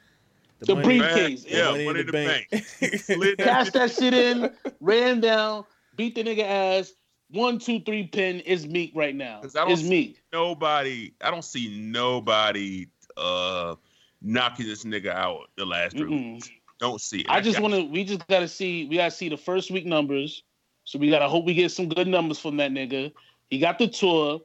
The 0.61 0.74
money- 0.74 0.99
briefcase. 0.99 1.45
Yeah, 1.47 1.70
money 1.70 1.85
money 1.85 2.01
in 2.01 2.07
the 2.07 2.12
bank. 2.12 2.64
Slid 3.01 3.39
that 3.39 3.45
Cash 3.45 3.64
shit- 3.66 3.72
that 3.74 3.91
shit 3.93 4.14
in, 4.14 4.51
ran 4.80 5.20
down, 5.20 5.64
beat 5.97 6.14
the 6.14 6.24
nigga 6.24 6.45
ass. 6.45 6.93
One, 7.30 7.59
two, 7.59 7.80
three 7.80 8.09
pin 8.09 8.41
is 8.41 8.66
Meek 8.66 8.93
right 8.95 9.14
now. 9.14 9.41
I 9.43 9.49
don't 9.49 9.70
Is 9.70 9.89
Meek. 9.89 10.22
nobody. 10.33 11.14
I 11.22 11.30
don't 11.30 11.45
see 11.45 11.78
nobody 11.80 12.87
uh 13.16 13.76
knocking 14.20 14.66
this 14.66 14.85
nigga 14.85 15.09
out 15.09 15.51
the 15.57 15.64
last 15.64 15.97
3 15.97 16.11
Mm-mm. 16.11 16.35
weeks. 16.35 16.51
Don't 16.83 17.01
see 17.01 17.20
it. 17.20 17.26
I 17.28 17.41
just 17.41 17.61
want 17.61 17.74
to. 17.74 17.85
We 17.85 18.03
just 18.03 18.26
gotta 18.26 18.49
see. 18.49 18.87
We 18.87 18.97
gotta 18.97 19.12
see 19.12 19.28
the 19.28 19.37
first 19.37 19.70
week 19.70 19.87
numbers. 19.87 20.43
So 20.83 20.99
we 20.99 21.11
gotta 21.11 21.28
hope 21.28 21.45
we 21.45 21.55
get 21.55 21.70
some 21.70 21.89
good 21.89 22.09
numbers 22.09 22.41
from 22.41 22.57
that 22.57 22.72
nigga. 22.72 23.12
He 23.51 23.61
got 23.61 23.78
the 23.78 23.87
tour. 23.87 24.41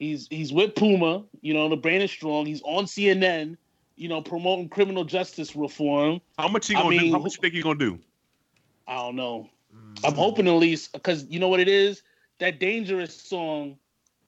He's 0.00 0.26
he's 0.32 0.52
with 0.52 0.74
Puma. 0.74 1.22
You 1.42 1.54
know 1.54 1.68
the 1.68 1.76
brand 1.76 2.02
is 2.02 2.10
strong. 2.10 2.44
He's 2.44 2.60
on 2.62 2.86
CNN. 2.86 3.56
You 3.94 4.08
know 4.08 4.20
promoting 4.20 4.68
criminal 4.68 5.04
justice 5.04 5.54
reform. 5.54 6.20
How 6.36 6.48
much 6.48 6.66
he 6.66 6.74
gonna 6.74 6.90
do? 6.90 7.02
mean, 7.02 7.12
How 7.12 7.20
much 7.20 7.36
you 7.36 7.40
think 7.40 7.54
he 7.54 7.62
gonna 7.62 7.78
do? 7.78 8.00
I 8.88 8.96
don't 8.96 9.14
know. 9.14 9.48
Mm. 9.72 10.08
I'm 10.08 10.14
hoping 10.16 10.48
at 10.48 10.54
least 10.54 10.92
because 10.92 11.24
you 11.26 11.38
know 11.38 11.48
what 11.48 11.60
it 11.60 11.68
is. 11.68 12.02
That 12.40 12.58
dangerous 12.58 13.14
song. 13.14 13.76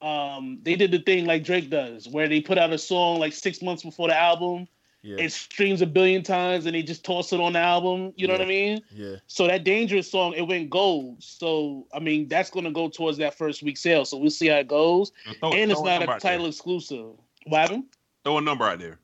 Um, 0.01 0.59
they 0.61 0.75
did 0.77 0.91
the 0.91 0.99
thing 0.99 1.25
like 1.25 1.43
Drake 1.43 1.69
does, 1.69 2.07
where 2.07 2.29
they 2.29 2.39
put 2.39 2.57
out 2.57 2.71
a 2.71 2.77
song 2.77 3.19
like 3.19 3.33
six 3.33 3.61
months 3.61 3.83
before 3.83 4.07
the 4.07 4.17
album. 4.17 4.69
Yeah. 5.07 5.15
It 5.19 5.31
streams 5.31 5.81
a 5.81 5.85
billion 5.85 6.21
times, 6.21 6.65
and 6.65 6.75
they 6.75 6.83
just 6.83 7.05
toss 7.05 7.31
it 7.31 7.39
on 7.39 7.53
the 7.53 7.59
album. 7.59 8.11
You 8.17 8.27
know 8.27 8.33
what 8.33 8.41
I 8.41 8.45
mean? 8.45 8.81
yeah. 8.93 9.15
So 9.27 9.47
that 9.47 9.63
dangerous 9.63 10.11
song, 10.11 10.33
it 10.33 10.41
went 10.41 10.69
gold. 10.69 11.23
So 11.23 11.87
I 11.93 11.99
mean, 11.99 12.27
that's 12.27 12.49
gonna 12.49 12.73
go 12.73 12.89
towards 12.89 13.17
that 13.19 13.33
first 13.33 13.63
week 13.63 13.77
sale. 13.77 14.03
So 14.03 14.17
we'll 14.17 14.29
see 14.29 14.47
how 14.47 14.57
it 14.57 14.67
goes. 14.67 15.13
Throw- 15.39 15.53
and 15.53 15.71
it's 15.71 15.81
not 15.81 15.99
number 15.99 16.11
a 16.11 16.15
out 16.15 16.21
there. 16.21 16.31
title 16.31 16.47
exclusive. 16.47 17.05
What 17.45 17.61
happened? 17.61 17.85
Throw 18.25 18.39
a 18.39 18.41
number 18.41 18.65
out 18.65 18.79
there. 18.79 18.99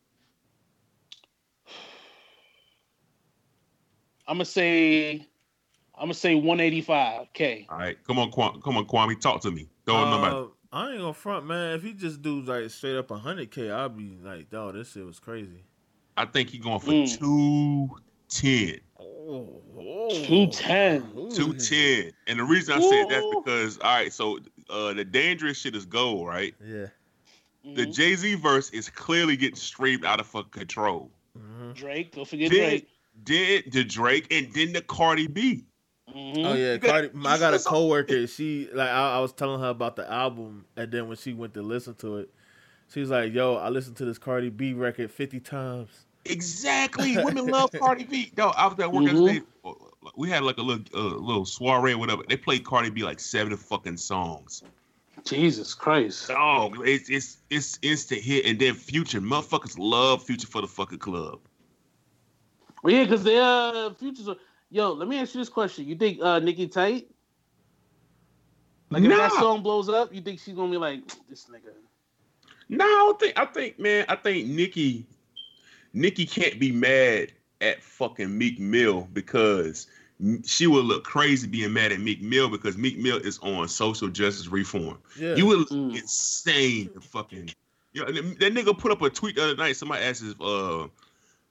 I'm 4.28 4.36
gonna 4.36 4.46
say, 4.46 5.26
I'm 5.96 6.08
gonna 6.08 6.16
say 6.16 6.36
185k. 6.36 7.68
All 7.70 7.78
right, 7.78 7.98
come 8.06 8.20
on, 8.20 8.30
Kwame, 8.30 8.62
come 8.62 8.76
on, 8.76 8.86
Kwame, 8.88 9.18
talk 9.22 9.42
to 9.44 9.52
me. 9.52 9.70
Throw 9.86 10.04
a 10.04 10.10
number. 10.10 10.28
Uh, 10.28 10.46
I 10.74 10.90
ain't 10.92 11.00
gonna 11.00 11.14
front, 11.14 11.46
man. 11.46 11.76
If 11.76 11.84
he 11.84 11.94
just 11.94 12.22
do 12.22 12.42
like 12.42 12.70
straight 12.72 12.98
up 12.98 13.10
hundred 13.10 13.52
k, 13.52 13.72
I'll 13.72 13.88
be 13.88 14.18
like, 14.22 14.50
dog, 14.50 14.74
this 14.74 14.92
shit 14.92 15.06
was 15.06 15.20
crazy. 15.20 15.64
I 16.18 16.26
think 16.26 16.50
he's 16.50 16.62
going 16.62 16.80
for 16.80 16.92
Mm. 16.92 17.18
two 17.20 17.90
ten. 18.30 18.80
Oh, 19.00 19.62
210. 20.26 21.30
Two 21.32 21.54
ten. 21.54 22.12
And 22.28 22.40
the 22.40 22.44
reason 22.44 22.76
I 22.76 22.80
said 22.82 23.10
that's 23.10 23.26
because 23.28 23.78
all 23.80 23.96
right, 23.96 24.14
so 24.14 24.40
uh 24.70 24.94
the 24.94 25.04
dangerous 25.06 25.60
shit 25.60 25.76
is 25.76 25.86
gold, 25.86 26.28
right? 26.28 26.54
Yeah. 26.64 26.88
The 27.76 27.88
Mhm. 27.88 27.94
Jay 27.94 28.16
Z 28.16 28.36
verse 28.36 28.70
is 28.72 28.90
clearly 28.90 29.36
getting 29.38 29.56
streamed 29.56 30.06
out 30.06 30.20
of 30.20 30.28
fucking 30.28 30.52
control. 30.52 31.12
hmm 31.36 31.72
Drake, 31.74 32.14
don't 32.14 32.28
forget 32.28 32.52
Then, 32.52 32.60
Drake. 32.60 32.88
then 33.26 33.64
the 33.72 33.84
Drake 33.84 34.32
and 34.32 34.54
then 34.54 34.74
the 34.74 34.82
Cardi 34.82 35.28
B. 35.28 35.66
Mhm. 36.14 36.46
Oh 36.46 36.54
yeah, 36.54 36.78
Cardi. 36.78 37.10
I 37.26 37.40
got 37.40 37.54
a 37.56 37.60
coworker. 37.60 38.28
She 38.28 38.70
like 38.72 38.90
I, 38.90 39.16
I 39.16 39.20
was 39.20 39.34
telling 39.34 39.60
her 39.62 39.70
about 39.70 39.96
the 39.96 40.10
album, 40.12 40.66
and 40.78 40.92
then 40.92 41.08
when 41.08 41.18
she 41.18 41.34
went 41.34 41.54
to 41.56 41.64
listen 41.64 41.96
to 41.96 42.18
it, 42.18 42.34
she 42.90 43.00
was 43.00 43.10
like, 43.10 43.34
"Yo, 43.34 43.56
I 43.56 43.70
listened 43.70 43.98
to 43.98 44.06
this 44.06 44.18
Cardi 44.18 44.50
B 44.50 44.74
record 44.74 45.12
fifty 45.12 45.40
times." 45.40 45.90
Exactly. 46.26 47.18
Women 47.24 47.48
love 47.48 47.72
Cardi 47.72 48.06
B. 48.06 48.32
No, 48.38 48.50
I 48.50 48.68
was 48.68 48.80
at 48.80 48.92
work 48.92 49.04
Mhm. 49.06 49.26
yesterday. 49.26 49.42
We 50.16 50.30
had 50.30 50.44
like 50.44 50.58
a 50.58 50.62
little 50.62 50.86
uh, 50.94 51.16
little 51.18 51.46
soiree, 51.46 51.94
or 51.94 51.98
whatever. 51.98 52.24
They 52.28 52.38
played 52.38 52.66
Cardi 52.66 52.90
B 52.90 53.04
like 53.04 53.20
seven 53.20 53.56
fucking 53.58 53.98
songs. 53.98 54.64
Jesus 55.26 55.74
Christ. 55.74 56.30
Oh, 56.32 56.74
it's 56.84 57.10
it's 57.10 57.38
it's 57.50 57.80
instant 57.82 58.22
hit, 58.22 58.46
and 58.46 58.60
then 58.60 58.74
Future 58.76 59.22
motherfuckers 59.22 59.78
love 59.78 60.24
Future 60.24 60.48
for 60.48 60.62
the 60.62 60.68
fucking 60.68 61.00
club. 61.00 61.40
Well, 62.84 62.94
yeah, 62.94 63.04
because 63.04 63.24
their 63.24 63.42
uh, 63.42 63.94
futures 63.94 64.28
are. 64.28 64.36
Yo, 64.70 64.92
let 64.94 65.08
me 65.08 65.20
ask 65.20 65.34
you 65.34 65.42
this 65.42 65.50
question: 65.50 65.88
You 65.88 65.96
think 65.96 66.20
uh, 66.22 66.40
Nicki 66.40 66.68
tight? 66.68 67.08
Like 68.92 69.04
if 69.04 69.10
that 69.10 69.32
song 69.32 69.64
blows 69.64 69.90
up, 69.90 70.14
you 70.14 70.22
think 70.22 70.40
she's 70.40 70.56
gonna 70.56 70.72
be 70.72 70.78
like 70.78 71.02
this 71.30 71.46
nigga? 71.46 71.74
No, 72.70 72.86
I 72.86 72.88
don't 72.88 73.20
think 73.20 73.40
I 73.40 73.46
think 73.46 73.80
man, 73.80 74.06
I 74.10 74.16
think 74.16 74.48
Nicki 74.48 75.06
Nicki 75.94 76.26
can't 76.26 76.60
be 76.60 76.72
mad 76.72 77.32
at 77.62 77.82
fucking 77.84 78.36
Meek 78.38 78.60
Mill 78.60 79.08
because 79.14 79.88
she 80.46 80.68
would 80.68 80.86
look 80.86 81.04
crazy 81.04 81.48
being 81.48 81.74
mad 81.74 81.92
at 81.92 82.00
Meek 82.00 82.22
Mill 82.22 82.50
because 82.50 82.78
Meek 82.78 82.98
Mill 82.98 83.18
is 83.18 83.40
on 83.40 83.68
social 83.68 84.08
justice 84.08 84.48
reform. 84.48 84.98
Yeah. 85.20 85.36
You 85.36 85.46
would 85.48 85.60
look 85.60 85.70
Mm. 85.70 86.00
insane 86.00 86.90
to 86.94 87.02
fucking 87.02 87.50
you 87.94 88.04
know, 88.06 88.12
that 88.12 88.40
that 88.40 88.54
nigga 88.54 88.78
put 88.78 88.92
up 88.92 89.02
a 89.02 89.10
tweet 89.10 89.36
the 89.36 89.44
other 89.44 89.56
night. 89.56 89.76
Somebody 89.76 90.04
asked 90.04 90.24
if 90.24 90.40
uh 90.42 90.88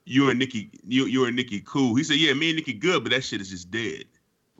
you 0.04 0.30
and 0.30 0.38
Nicki 0.38 0.70
you 0.86 1.06
you 1.06 1.24
and 1.26 1.36
Nicki 1.36 1.60
cool. 1.60 1.94
He 1.94 2.02
said, 2.04 2.16
Yeah, 2.16 2.32
me 2.34 2.50
and 2.50 2.56
Nicki 2.56 2.72
good, 2.72 3.04
but 3.04 3.10
that 3.12 3.22
shit 3.22 3.40
is 3.40 3.50
just 3.50 3.70
dead. 3.70 4.04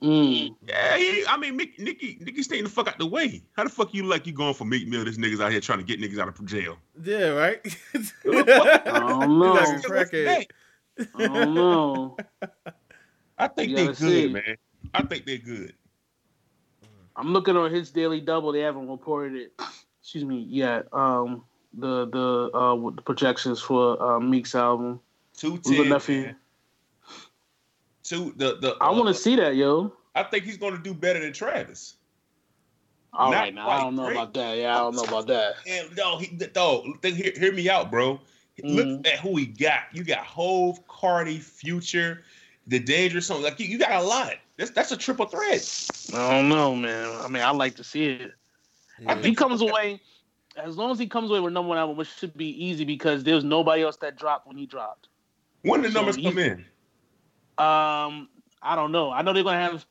Mm. 0.03 0.57
Yeah, 0.67 0.97
he, 0.97 1.25
I 1.29 1.37
mean, 1.37 1.57
Mick, 1.59 1.79
Nicki, 1.79 2.19
Nicki 2.21 2.43
staying 2.43 2.65
the 2.65 2.71
fuck 2.71 2.89
out 2.89 2.99
the 2.99 3.07
way. 3.07 3.43
How 3.53 3.63
the 3.63 3.71
fuck 3.71 3.95
you 3.95 4.03
like 4.05 4.27
you 4.27 4.33
going 4.33 4.55
for 4.55 4.65
Meek 4.65 4.89
Mill? 4.89 5.05
This 5.05 5.17
niggas 5.17 5.41
out 5.41 5.53
here 5.53 5.61
trying 5.61 5.79
to 5.79 5.85
get 5.85 6.01
niggas 6.01 6.19
out 6.19 6.27
of 6.29 6.45
jail. 6.45 6.77
yeah, 7.05 7.29
right. 7.29 7.61
Who 8.25 8.43
the 8.45 8.83
I 8.93 8.99
don't 8.99 9.39
know. 9.39 9.53
like 9.53 9.69
a 9.69 9.73
What's 9.73 9.87
crackhead. 9.87 10.25
that? 10.25 11.07
I 11.15 11.27
don't 11.29 11.55
know. 11.55 12.17
I 13.39 13.49
think 13.49 13.77
they 13.77 13.87
gotta 13.87 13.97
good, 13.97 13.97
see. 13.97 14.29
man. 14.29 14.57
I 14.93 15.03
think 15.05 15.25
they're 15.25 15.39
good. 15.39 15.73
I'm 17.17 17.33
looking 17.33 17.57
on 17.57 17.71
his 17.73 17.91
daily 17.91 18.21
double. 18.21 18.53
They 18.53 18.61
haven't 18.61 18.89
reported 18.89 19.37
it. 19.37 19.53
Excuse 20.03 20.25
me. 20.25 20.41
yet. 20.41 20.87
Um, 20.93 21.45
the 21.75 22.07
the 22.09 22.51
uh 22.57 22.75
the 22.91 23.03
projections 23.03 23.61
for 23.61 24.01
uh, 24.03 24.21
Meek's 24.21 24.55
album. 24.55 25.01
Two 25.37 25.53
Who's 25.53 25.61
the 25.63 25.99
ten. 25.99 26.37
Nephew? 28.13 28.25
man. 28.27 28.35
The 28.37 28.57
the. 28.61 28.77
I 28.81 28.91
want 28.91 29.09
uh, 29.09 29.13
to 29.13 29.19
see 29.19 29.37
that, 29.37 29.57
yo. 29.57 29.93
I 30.15 30.23
think 30.23 30.45
he's 30.45 30.59
going 30.59 30.77
to 30.77 30.83
do 30.83 30.95
better 30.95 31.21
than 31.21 31.33
Travis. 31.33 31.97
All 33.15 33.31
Not 33.31 33.39
right, 33.41 33.55
now 33.55 33.69
I 33.69 33.81
don't 33.81 33.97
know 33.97 34.07
great. 34.07 34.17
about 34.17 34.35
that. 34.35 34.57
Yeah, 34.57 34.75
I 34.75 34.79
don't 34.79 34.97
know 34.97 35.03
about 35.05 35.27
that. 35.27 35.55
And 35.67 35.95
no, 35.97 36.19
he 36.19 36.39
no. 36.55 36.95
Think, 37.03 37.17
hear, 37.17 37.33
hear 37.37 37.53
me 37.53 37.69
out, 37.69 37.91
bro. 37.91 38.21
Look 38.63 38.87
Mhm. 38.87 39.07
at 39.07 39.19
who 39.21 39.37
he 39.37 39.47
got. 39.47 39.85
You 39.93 40.05
got 40.05 40.19
Hove, 40.19 40.87
Cardi, 40.87 41.39
Future, 41.39 42.23
the 42.67 42.79
Dangerous 42.79 43.27
song. 43.27 43.43
Like 43.43 43.59
you, 43.59 43.67
you 43.67 43.79
got 43.79 43.93
a 43.93 44.03
lot. 44.03 44.35
That's 44.57 44.71
that's 44.71 44.93
a 44.93 44.97
triple 44.97 45.27
threat. 45.27 45.91
I 46.15 46.31
don't 46.31 46.49
know, 46.49 46.75
man. 46.75 47.19
I 47.23 47.29
mean, 47.29 47.43
I 47.43 47.51
like 47.51 47.75
to 47.77 47.85
see 47.85 48.07
it. 48.07 48.33
If 49.01 49.25
he 49.25 49.35
comes 49.35 49.63
away, 49.63 50.01
as 50.57 50.77
long 50.77 50.91
as 50.91 50.99
he 50.99 51.07
comes 51.07 51.31
away 51.31 51.41
with 51.41 51.53
number 51.53 51.71
one 51.71 51.79
album, 51.79 51.97
which 51.97 52.09
should 52.09 52.37
be 52.37 52.65
easy 52.65 52.85
because 52.85 53.25
there's 53.25 53.43
nobody 53.45 53.83
else 53.83 53.97
that 53.99 54.17
dropped 54.17 54.47
when 54.47 54.57
he 54.57 54.67
dropped. 54.67 55.09
When 55.63 55.83
the 55.83 55.89
So 55.91 55.95
numbers 55.95 56.17
he- 56.17 56.25
come 56.25 56.39
in, 56.39 56.65
Um, 57.59 58.29
I 58.63 58.75
don't 58.77 58.93
know. 58.93 59.11
I 59.11 59.23
know 59.23 59.33
they're 59.33 59.45
gonna 59.45 59.61
have. 59.61 59.87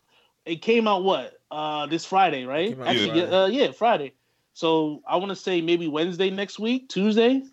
It 0.46 0.62
came 0.62 0.88
out 0.88 1.04
what? 1.04 1.40
Uh, 1.52 1.86
this 1.86 2.06
Friday, 2.06 2.46
right? 2.46 2.78
Actually, 2.86 3.10
Friday. 3.10 3.32
yeah, 3.32 3.38
uh, 3.44 3.48
yeah, 3.48 3.72
Friday. 3.72 4.14
So 4.54 5.02
I 5.08 5.18
want 5.18 5.30
to 5.30 5.36
say 5.36 5.62
maybe 5.62 5.88
Wednesday 5.88 6.30
next 6.30 6.60
week, 6.60 6.90
Tuesday, 6.90 7.44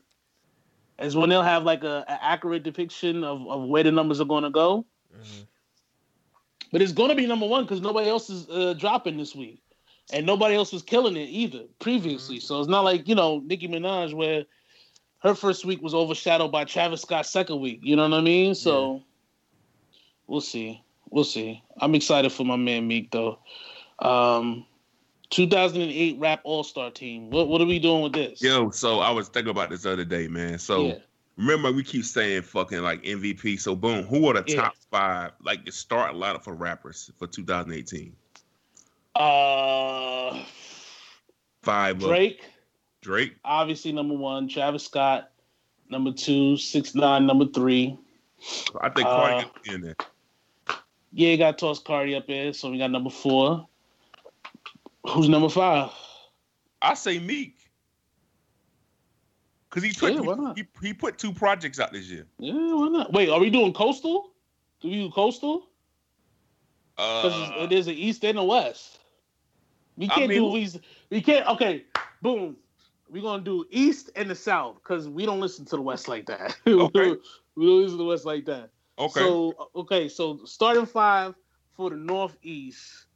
is 0.98 1.16
when 1.16 1.28
they'll 1.28 1.42
have 1.42 1.64
like 1.64 1.84
a, 1.84 2.04
a 2.09 2.24
accurate 2.24 2.62
depiction 2.62 3.24
of, 3.24 3.46
of 3.46 3.64
where 3.68 3.82
the 3.82 3.92
numbers 3.92 4.20
are 4.20 4.24
gonna 4.24 4.50
go. 4.50 4.84
Mhm. 5.14 5.46
But 6.72 6.82
it's 6.82 6.92
gonna 6.92 7.14
be 7.14 7.26
number 7.26 7.46
one 7.46 7.64
because 7.64 7.80
nobody 7.80 8.09
else 8.09 8.30
is 8.30 8.48
uh, 8.48 8.74
dropping 8.74 9.16
this 9.16 9.34
week, 9.34 9.61
and 10.12 10.26
nobody 10.26 10.54
else 10.54 10.72
was 10.72 10.82
killing 10.82 11.16
it 11.16 11.28
either 11.28 11.64
previously. 11.78 12.40
So 12.40 12.61
it's 12.61 12.68
not 12.68 12.84
like 12.84 13.09
you 13.09 13.14
know 13.14 13.40
Nicki 13.40 13.68
Minaj 13.68 14.12
where 14.14 14.44
her 15.20 15.34
first 15.34 15.64
week 15.64 15.82
was 15.82 15.94
overshadowed 15.94 16.52
by 16.52 16.64
Travis 16.64 17.02
Scott's 17.02 17.30
second 17.30 17.61
week. 17.61 17.80
You 17.82 17.96
know 17.96 18.09
what 18.09 18.16
I 18.16 18.20
mean? 18.20 18.54
So 18.54 19.02
we'll 20.29 20.41
see, 20.41 20.83
we'll 21.11 21.24
see. 21.24 21.62
I'm 21.81 21.95
excited 21.97 22.31
for 22.31 22.45
my 22.45 22.57
man 22.57 22.87
Meek 22.87 23.11
though. 23.11 23.39
Um, 23.99 24.64
2008 25.31 26.18
Rap 26.18 26.41
All 26.45 26.62
Star 26.62 26.91
Team. 26.91 27.31
What 27.31 27.49
what 27.49 27.61
are 27.61 27.66
we 27.66 27.79
doing 27.81 28.03
with 28.03 28.12
this? 28.12 28.41
yo. 28.41 28.70
So 28.70 29.01
I 29.01 29.11
was 29.11 29.29
thinking 29.29 29.51
about 29.51 29.70
this 29.70 29.85
other 29.85 30.05
day, 30.05 30.29
man. 30.29 30.59
So 30.59 30.87
yeah. 30.87 30.95
remember 31.37 31.72
we 31.72 31.83
keep 31.83 32.05
saying 32.05 32.43
fucking 32.43 32.81
like 32.83 33.03
MVP. 33.03 33.59
So 33.61 33.74
boom, 33.74 34.05
who 34.05 34.26
are 34.29 34.41
the 34.41 34.45
Yeah. 34.47 34.62
top 34.62 34.76
five 34.91 35.33
like 35.43 35.64
the 35.64 35.72
start 35.72 36.14
lineup 36.14 36.45
for 36.45 36.55
rappers 36.55 37.11
for 37.18 37.26
2018? 37.26 38.14
Uh, 39.16 40.45
Five 41.62 41.97
of 41.97 42.09
Drake, 42.09 42.45
Drake. 43.03 43.35
obviously 43.45 43.91
number 43.93 44.14
one. 44.14 44.49
Travis 44.49 44.85
Scott, 44.85 45.31
number 45.91 46.12
two. 46.12 46.57
Six 46.57 46.95
nine, 46.95 47.26
number 47.26 47.47
three. 47.47 47.99
I 48.81 48.89
think 48.91 49.09
Uh, 49.09 49.16
Cardi 49.16 49.47
be 49.64 49.74
in 49.74 49.81
there. 49.83 49.97
Yeah, 51.19 51.31
you 51.31 51.37
got 51.37 51.59
to 51.59 51.66
toss 51.66 51.81
Cardi 51.81 52.14
up 52.14 52.29
there. 52.29 52.53
So 52.53 52.71
we 52.71 52.79
got 52.79 52.93
number 52.93 53.11
four. 53.11 53.66
Who's 55.09 55.29
number 55.29 55.49
five? 55.49 55.91
I 56.81 56.95
say 56.95 57.19
Meek. 57.19 57.57
Cause 59.71 59.83
he 59.83 59.93
put 59.93 60.14
Yeah, 60.14 60.21
why 60.21 60.53
he, 60.55 60.64
he 60.81 60.95
put 60.95 61.19
two 61.19 61.33
projects 61.33 61.81
out 61.81 61.93
this 61.93 62.05
year. 62.07 62.25
Yeah, 62.39 62.53
why 62.55 62.87
not? 62.89 63.12
Wait, 63.12 63.31
are 63.31 63.41
we 63.41 63.51
doing 63.51 63.73
coastal? 63.73 64.31
Do 64.81 64.89
we 64.89 64.95
do 64.95 65.11
coastal? 65.11 65.66
Because 66.97 67.51
Uh, 67.51 67.66
there's 67.66 67.89
an 67.89 67.95
east 67.95 68.25
and 68.25 68.39
a 68.39 68.45
west. 68.45 69.01
We 69.97 70.07
can't 70.07 70.29
mean- 70.29 70.39
do 70.53 70.57
east. 70.57 70.79
We 71.11 71.21
can't. 71.21 71.49
Okay, 71.49 71.83
boom. 72.23 72.57
We're 73.11 73.23
gonna 73.23 73.43
do 73.43 73.66
east 73.71 74.11
and 74.14 74.31
the 74.31 74.37
south 74.37 74.77
because 74.77 75.09
we 75.09 75.27
don't 75.27 75.41
listen 75.41 75.64
to 75.64 75.75
the 75.77 75.83
west 75.83 76.07
like 76.07 76.27
that. 76.27 76.57
Okay. 76.69 77.16
we 77.57 77.66
don't 77.66 77.83
listen 77.83 77.99
to 77.99 78.05
the 78.05 78.09
west 78.09 78.25
like 78.25 78.45
that. 78.45 78.71
Okay. 78.99 79.20
So 79.20 79.70
okay, 79.76 80.09
so 80.09 80.40
starting 80.44 80.86
five 80.86 81.34
for 81.76 81.90
the 81.90 81.96
northeast. 81.96 83.07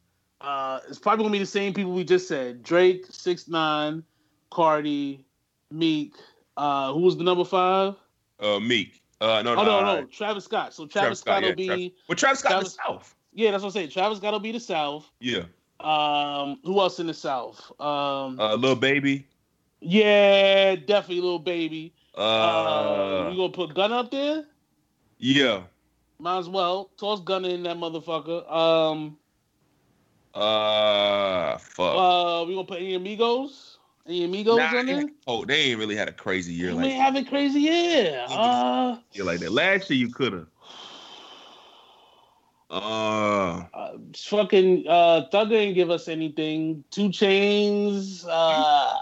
Uh, 0.41 0.81
it's 0.89 0.99
probably 0.99 1.25
gonna 1.25 1.33
be 1.33 1.39
the 1.39 1.47
same 1.47 1.73
people 1.75 1.93
we 1.93 2.05
just 2.05 2.29
said: 2.29 2.63
Drake, 2.63 3.07
Six 3.11 3.49
Nine, 3.49 4.03
Cardi, 4.51 5.25
Meek. 5.71 6.15
Uh, 6.57 6.93
who 6.93 7.01
was 7.01 7.17
the 7.17 7.25
number 7.25 7.45
five? 7.45 7.95
uh, 8.41 8.59
Meek. 8.61 9.03
Uh, 9.21 9.41
no, 9.43 9.55
Oh 9.55 9.65
no, 9.65 9.79
uh, 9.79 10.01
no, 10.01 10.05
Travis 10.07 10.45
Scott. 10.45 10.75
So 10.75 10.85
Travis, 10.87 10.93
Travis 10.93 11.19
Scott, 11.21 11.33
Scott 11.35 11.43
will 11.43 11.49
yeah, 11.51 11.55
be 11.55 11.67
Travis- 11.67 11.93
Well, 12.09 12.17
Travis 12.17 12.39
Scott 12.41 12.53
in 12.59 12.65
the 12.65 12.71
South. 12.71 13.15
yeah. 13.33 13.51
That's 13.53 13.63
what 13.63 13.69
I'm 13.69 13.73
saying. 13.73 13.91
Travis 13.91 14.19
Scott 14.19 14.33
will 14.33 14.41
be 14.41 14.51
the 14.53 14.61
South. 14.61 15.09
Yeah. 15.21 15.45
Um, 15.81 16.59
who 16.65 16.79
else 16.81 16.99
in 17.01 17.07
the 17.07 17.15
South? 17.15 17.61
Um, 17.81 18.39
Uh, 18.41 18.55
Lil 18.57 18.75
Baby. 18.77 19.27
yeah, 19.81 20.75
definitely 20.77 21.21
Lil 21.21 21.39
Baby. 21.39 21.95
Uh, 22.17 22.21
Uh, 22.21 23.29
you 23.31 23.37
gonna 23.37 23.53
put 23.53 23.75
gun 23.75 23.93
up 23.93 24.11
there? 24.11 24.45
yeah. 25.19 25.63
Might 26.23 26.39
as 26.39 26.49
well 26.49 26.89
toss 26.99 27.21
Gunna 27.21 27.49
in 27.49 27.65
that 27.65 27.77
motherfucker. 27.77 28.49
Um, 28.49 29.19
Uh, 30.33 31.59
fuck. 31.59 31.97
uh, 31.97 32.45
we 32.47 32.55
gonna 32.55 32.65
put 32.65 32.79
any 32.79 32.95
Amigos? 32.95 33.79
Any 34.07 34.23
Amigos 34.23 34.57
Nah, 34.57 34.79
in 34.79 34.87
there? 34.87 35.05
oh, 35.27 35.45
they 35.45 35.73
ain't 35.73 35.81
really 35.81 35.97
had 35.97 36.09
a 36.09 36.13
crazy 36.13 36.53
year 36.53 36.71
You 36.71 36.77
like 36.77 36.93
ain't 36.93 37.03
having 37.03 37.25
crazy 37.25 37.63
year. 37.63 38.25
Uh, 38.29 38.99
year 39.11 39.25
like 39.25 39.41
that. 39.41 39.51
Last 39.51 39.91
year 39.91 39.99
you 39.99 40.11
could 40.11 40.33
have. 40.33 40.47
Uh, 42.71 43.65
uh, 43.75 43.93
fucking 44.17 44.87
uh, 44.87 45.27
Thugger 45.33 45.49
didn't 45.49 45.75
give 45.75 45.91
us 45.91 46.07
anything. 46.07 46.85
Two 46.93 47.09
Chainz, 47.09 48.25
uh, 48.31 48.95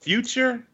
future. 0.00 0.64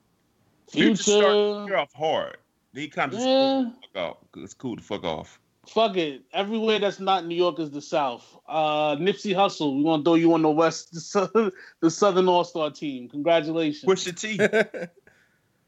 Future 0.68 1.03
Future. 1.03 1.77
off 1.79 1.95
hard. 1.95 2.37
Then 2.75 2.83
he 2.83 2.89
kind 2.89 3.11
of 3.11 3.18
just 3.18 3.27
Yeah. 3.27 3.70
fuck 3.95 4.03
off. 4.03 4.16
It's 4.37 4.53
cool 4.53 4.77
to 4.77 4.83
fuck 4.83 5.05
off. 5.05 5.41
Fuck 5.69 5.97
it. 5.97 6.23
Everywhere 6.33 6.79
that's 6.81 6.99
not 6.99 7.25
New 7.25 7.37
York 7.37 7.61
is 7.61 7.71
the 7.71 7.81
South. 7.81 8.27
Uh, 8.49 8.97
Nipsey 8.97 9.35
Hussle, 9.35 9.77
we 9.77 9.85
gonna 9.85 10.03
throw 10.03 10.15
you 10.15 10.35
on 10.35 10.43
the 10.43 10.51
West, 10.51 10.93
the 10.93 11.01
Southern, 11.01 11.53
the 11.81 11.91
Southern 11.91 12.29
All 12.29 12.45
Star 12.45 12.71
team. 12.71 13.09
Congratulations. 13.09 13.85
Push 13.85 14.05
the 14.05 14.13
T. 14.13 14.39
Pusha 14.39 14.89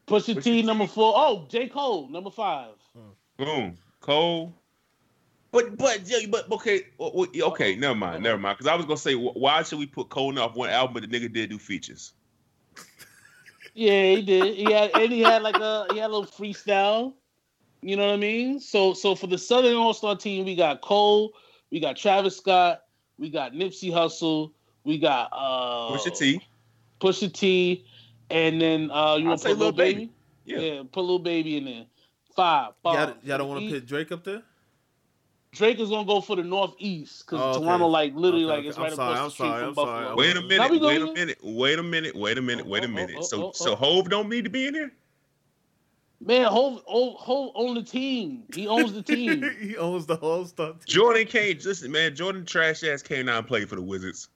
Pusha 0.07 0.35
T, 0.35 0.41
T. 0.41 0.61
number 0.63 0.85
four. 0.85 1.13
Oh, 1.15 1.47
J 1.49 1.67
Cole, 1.67 2.09
number 2.09 2.29
five. 2.29 2.73
Boom. 3.37 3.77
Cole. 4.01 4.53
But 5.51 5.77
but 5.77 6.01
yeah, 6.05 6.27
but 6.29 6.51
okay, 6.51 6.81
o- 6.99 7.23
o- 7.25 7.47
okay, 7.47 7.77
never 7.77 7.95
mind, 7.95 8.21
never 8.21 8.37
mind. 8.37 8.57
Because 8.57 8.69
I 8.69 8.75
was 8.75 8.85
gonna 8.85 8.97
say, 8.97 9.13
why 9.15 9.63
should 9.63 9.79
we 9.79 9.85
put 9.85 10.09
Cole 10.09 10.37
off 10.37 10.55
one 10.55 10.69
album, 10.69 10.93
but 10.93 11.09
the 11.09 11.19
nigga 11.19 11.31
did 11.31 11.49
do 11.49 11.57
features? 11.57 12.11
Yeah, 13.73 14.15
he 14.15 14.21
did. 14.21 14.55
He 14.55 14.71
had 14.71 14.91
and 14.93 15.11
he 15.11 15.21
had 15.21 15.41
like 15.41 15.55
a 15.55 15.87
he 15.91 15.99
had 15.99 16.09
a 16.09 16.13
little 16.15 16.25
freestyle. 16.25 17.13
You 17.85 17.95
know 17.95 18.07
what 18.07 18.13
I 18.13 18.17
mean? 18.17 18.59
So 18.59 18.95
so 18.95 19.13
for 19.13 19.27
the 19.27 19.37
Southern 19.37 19.75
All 19.75 19.93
Star 19.93 20.15
team, 20.15 20.43
we 20.45 20.55
got 20.55 20.81
Cole, 20.81 21.33
we 21.69 21.79
got 21.79 21.95
Travis 21.95 22.35
Scott, 22.35 22.81
we 23.19 23.29
got 23.29 23.53
Nipsey 23.53 23.91
Hussle, 23.91 24.51
we 24.83 24.97
got 24.97 25.29
uh 25.31 25.95
Pusha 25.95 26.17
T. 26.17 26.41
Pusha 26.99 27.31
T, 27.31 27.85
and 28.31 28.59
then 28.59 28.89
uh 28.89 29.17
you 29.17 29.27
want 29.27 29.39
to 29.41 29.49
put 29.49 29.57
Lil 29.59 29.67
Lil 29.67 29.71
Baby. 29.73 29.93
Baby? 29.99 30.11
Yeah. 30.45 30.57
Yeah, 30.59 30.83
put 30.91 31.01
Lil 31.01 31.19
Baby 31.19 31.57
in 31.57 31.65
there. 31.65 31.85
Five. 32.35 32.71
y'all, 32.83 33.13
y'all 33.21 33.37
don't 33.37 33.49
want 33.49 33.63
to 33.65 33.69
put 33.69 33.85
Drake 33.85 34.11
up 34.11 34.23
there? 34.23 34.41
Drake 35.53 35.79
is 35.79 35.89
gonna 35.89 36.07
go 36.07 36.21
for 36.21 36.35
the 36.35 36.43
Northeast 36.43 37.27
because 37.27 37.39
Oh, 37.39 37.49
okay. 37.51 37.65
Toronto, 37.65 37.85
like 37.85 38.15
literally, 38.15 38.45
Okay, 38.45 38.51
like 38.51 38.59
okay. 38.61 38.67
it's 38.69 38.77
I'm 38.77 38.83
right 38.85 38.93
sorry, 38.93 39.13
across 39.13 39.19
I'm 39.19 39.25
the 39.25 39.31
street 39.31 39.47
sorry, 39.47 39.59
from 39.59 39.69
I'm 39.69 39.75
sorry. 39.75 40.03
Buffalo. 40.05 40.17
Wait 40.17 40.37
a 40.37 40.41
minute, 40.41 40.81
wait 40.81 41.01
a 41.01 41.13
minute, 41.13 41.37
wait 41.43 41.79
a 41.79 41.83
minute, 41.83 42.15
wait 42.15 42.37
a 42.39 42.41
minute, 42.41 42.65
wait 42.65 42.83
a 42.83 42.87
Oh, 42.87 42.89
oh, 42.89 42.93
minute. 42.95 43.15
oh, 43.19 43.21
So 43.21 43.43
oh, 43.45 43.51
so 43.53 43.71
oh. 43.73 43.75
Hove 43.75 44.09
don't 44.09 44.27
need 44.27 44.43
to 44.43 44.49
be 44.49 44.65
in 44.65 44.73
there? 44.73 44.91
Man, 46.21 46.45
Hove, 46.47 46.81
Hove, 46.85 47.15
Hove 47.17 47.51
own 47.55 47.75
the 47.75 47.83
team. 47.83 48.43
He 48.53 48.67
owns 48.67 48.93
the 48.93 49.01
team. 49.03 49.49
he 49.59 49.77
owns 49.77 50.05
the 50.05 50.15
whole 50.15 50.45
stuff. 50.45 50.85
Jordan 50.85 51.27
came. 51.27 51.57
Listen, 51.63 51.91
man, 51.91 52.15
Jordan 52.15 52.45
trash 52.45 52.83
ass 52.83 53.01
came 53.01 53.25
down 53.27 53.37
and 53.39 53.47
played 53.47 53.69
for 53.69 53.75
the 53.75 53.81
Wizards. 53.81 54.29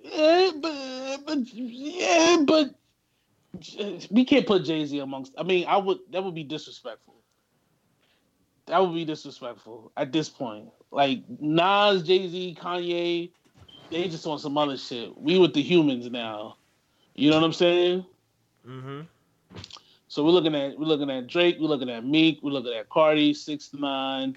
yeah, 0.00 0.50
but, 0.60 1.18
but 1.26 1.38
yeah, 1.52 2.42
but 2.46 2.74
we 4.10 4.24
can't 4.24 4.46
put 4.46 4.64
Jay 4.64 4.84
Z 4.84 4.98
amongst. 4.98 5.32
I 5.38 5.42
mean, 5.42 5.66
I 5.66 5.76
would. 5.76 5.98
That 6.10 6.22
would 6.24 6.34
be 6.34 6.44
disrespectful. 6.44 7.14
That 8.66 8.80
would 8.80 8.94
be 8.94 9.04
disrespectful 9.04 9.92
at 9.96 10.12
this 10.12 10.28
point. 10.28 10.68
Like 10.90 11.22
Nas, 11.40 12.02
Jay 12.02 12.28
Z, 12.28 12.56
Kanye, 12.60 13.30
they 13.90 14.08
just 14.08 14.26
want 14.26 14.40
some 14.40 14.56
other 14.56 14.76
shit. 14.76 15.16
We 15.18 15.38
with 15.38 15.54
the 15.54 15.62
humans 15.62 16.08
now. 16.10 16.56
You 17.14 17.30
know 17.30 17.36
what 17.36 17.44
I'm 17.44 17.52
saying? 17.52 18.06
Mm-hmm. 18.66 19.00
So 20.12 20.22
we're 20.22 20.32
looking 20.32 20.54
at 20.54 20.78
we're 20.78 20.84
looking 20.84 21.08
at 21.08 21.26
Drake, 21.26 21.56
we're 21.58 21.68
looking 21.68 21.88
at 21.88 22.04
Meek, 22.04 22.40
we're 22.42 22.50
looking 22.50 22.74
at 22.74 22.86
Cardi, 22.90 23.32
six 23.32 23.70
nine, 23.72 24.36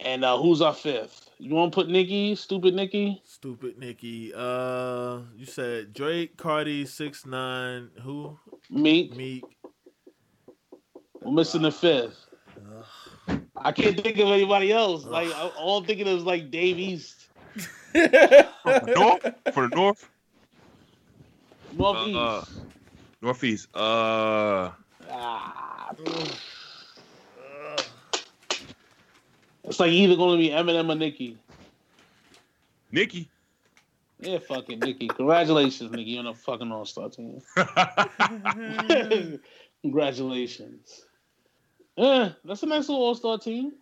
and 0.00 0.24
uh, 0.24 0.38
who's 0.38 0.62
our 0.62 0.72
fifth? 0.72 1.28
You 1.36 1.54
want 1.54 1.70
to 1.70 1.74
put 1.74 1.90
Nicki, 1.90 2.34
stupid 2.34 2.72
Nicki? 2.72 3.20
Stupid 3.22 3.78
Nicki. 3.78 4.32
Uh, 4.34 5.18
you 5.36 5.44
said 5.44 5.92
Drake, 5.92 6.38
Cardi, 6.38 6.86
six 6.86 7.26
nine. 7.26 7.90
Who? 8.00 8.38
Meek. 8.70 9.14
Meek. 9.14 9.44
We're 11.20 11.30
missing 11.30 11.60
the 11.60 11.72
fifth. 11.72 12.16
Ugh. 13.28 13.38
I 13.54 13.72
can't 13.72 14.00
think 14.00 14.16
of 14.18 14.28
anybody 14.28 14.72
else. 14.72 15.04
Like 15.04 15.28
I- 15.28 15.50
all 15.58 15.76
I'm 15.76 15.84
thinking 15.84 16.08
of 16.08 16.16
is 16.16 16.24
like 16.24 16.50
Dave 16.50 16.78
East, 16.78 17.28
For 17.52 17.60
the 17.92 18.94
North, 18.96 19.34
for 19.52 19.68
the 19.68 19.76
North, 19.76 20.08
Northeast. 21.74 22.16
Uh, 22.16 22.44
Northeast. 23.20 23.68
Uh, 23.74 24.70
ah, 25.10 25.92
it's 29.64 29.80
like 29.80 29.90
either 29.90 30.16
going 30.16 30.38
to 30.38 30.42
be 30.42 30.50
Eminem 30.50 30.90
or 30.90 30.94
Nicki. 30.94 31.38
Nicki. 32.92 33.28
Yeah, 34.20 34.38
fucking 34.38 34.80
Nicki. 34.80 35.08
Congratulations, 35.08 35.90
Nicki, 35.90 36.10
You 36.10 36.20
on 36.20 36.26
a 36.28 36.34
fucking 36.34 36.72
All 36.72 36.86
Star 36.86 37.10
team. 37.10 37.42
Congratulations. 39.82 41.04
Yeah, 41.96 42.30
that's 42.44 42.62
a 42.62 42.66
nice 42.66 42.88
little 42.88 43.04
All 43.04 43.14
Star 43.14 43.38
team. 43.38 43.72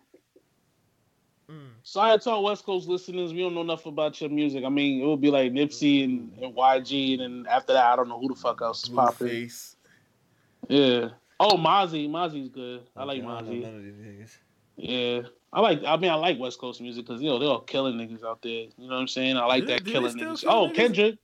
Mm. 1.49 1.69
Sorry 1.83 2.17
to 2.17 2.31
our 2.31 2.41
West 2.41 2.65
Coast 2.65 2.87
listeners, 2.87 3.31
we 3.31 3.41
don't 3.41 3.53
know 3.53 3.61
enough 3.61 3.85
about 3.85 4.19
your 4.19 4.29
music. 4.31 4.63
I 4.65 4.69
mean, 4.69 5.01
it 5.01 5.05
would 5.05 5.21
be 5.21 5.29
like 5.29 5.51
Nipsey 5.51 6.03
and, 6.03 6.31
and 6.41 6.55
YG, 6.55 7.13
and 7.13 7.21
then 7.21 7.45
after 7.51 7.73
that, 7.73 7.85
I 7.85 7.95
don't 7.95 8.09
know 8.09 8.19
who 8.19 8.29
the 8.29 8.35
fuck 8.35 8.61
else 8.61 8.83
is 8.83 8.89
popping. 8.89 9.27
Blueface. 9.27 9.74
Yeah. 10.69 11.09
Oh, 11.39 11.57
Mozzy. 11.57 12.09
Mozzy's 12.09 12.49
good. 12.49 12.81
I 12.95 13.03
like 13.03 13.19
Okay, 13.19 13.27
Mozzy. 13.27 13.61
None 13.63 13.75
of 13.75 13.83
these 13.83 13.93
niggas. 13.95 14.37
Yeah. 14.77 15.21
I 15.53 15.61
like. 15.61 15.83
I 15.85 15.95
mean, 15.97 16.11
I 16.11 16.15
like 16.15 16.39
West 16.39 16.59
Coast 16.59 16.81
music 16.81 17.05
because 17.05 17.21
you 17.21 17.29
know 17.29 17.39
they're 17.39 17.47
all 17.49 17.61
killing 17.61 17.95
niggas 17.95 18.23
out 18.25 18.41
there. 18.41 18.51
You 18.51 18.71
know 18.77 18.87
what 18.95 19.01
I'm 19.01 19.07
saying? 19.07 19.37
I 19.37 19.45
like 19.45 19.61
Do 19.63 19.67
that 19.67 19.83
do 19.83 19.91
killing 19.91 20.13
niggas. 20.17 20.41
kill 20.41 20.51
Oh, 20.51 20.67
niggas? 20.69 20.75
Kendrick. 20.75 21.15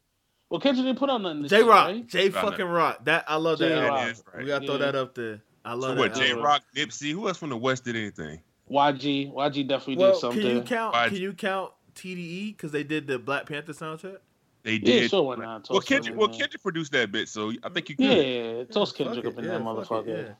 Well, 0.49 0.59
Kendrick 0.59 0.85
didn't 0.85 0.99
put 0.99 1.09
on 1.09 1.23
nothing. 1.23 1.47
Jay 1.47 1.63
Rock, 1.63 1.87
right? 1.87 2.07
J 2.07 2.29
fucking 2.29 2.65
Rock. 2.65 3.05
That 3.05 3.25
I 3.27 3.35
love 3.37 3.59
that. 3.59 3.69
Jay 3.69 3.73
Rock. 3.81 3.99
album. 3.99 4.15
Yeah, 4.15 4.31
right. 4.33 4.41
We 4.43 4.47
gotta 4.47 4.65
throw 4.65 4.75
Yeah. 4.75 4.85
that 4.85 4.95
up 4.95 5.15
there. 5.15 5.41
I 5.63 5.73
love 5.73 5.81
So 5.81 5.87
that. 5.95 5.99
what? 5.99 6.13
Jay 6.15 6.33
Rock, 6.33 6.63
Nipsey. 6.75 7.11
Who 7.11 7.27
else 7.27 7.37
from 7.37 7.49
the 7.49 7.57
West 7.57 7.85
did 7.85 7.95
anything? 7.95 8.39
YG. 8.69 9.31
YG 9.33 9.67
definitely 9.67 9.97
Well, 9.97 10.11
did 10.13 10.19
something. 10.19 10.41
can 10.41 10.55
you 10.57 10.61
count? 10.63 10.93
Why- 10.93 11.09
Can 11.09 11.17
you 11.17 11.33
count 11.33 11.71
TDE 11.95 12.51
because 12.55 12.71
they 12.71 12.83
did 12.83 13.07
the 13.07 13.19
Black 13.19 13.45
Panther 13.47 13.73
soundtrack? 13.73 14.17
They 14.63 14.73
yeah, 14.73 14.79
did. 14.79 15.09
sure. 15.09 15.23
Why 15.23 15.35
not? 15.35 15.67
well, 15.69 15.81
Kendrick. 15.81 16.15
Well. 16.15 16.29
Kendrick 16.29 16.61
produced 16.61 16.91
that 16.91 17.11
bit, 17.11 17.27
so 17.27 17.51
I 17.63 17.69
think 17.69 17.89
you 17.89 17.95
could. 17.95 18.05
Yeah, 18.05 18.63
toss 18.65 18.93
Yeah, 18.97 19.05
Kendrick 19.05 19.25
fuck 19.25 19.33
up 19.33 19.39
in 19.39 19.45
it. 19.45 19.47
that 19.47 19.53
Yeah, 19.53 19.59
it, 19.59 19.63
motherfucker. 19.63 20.35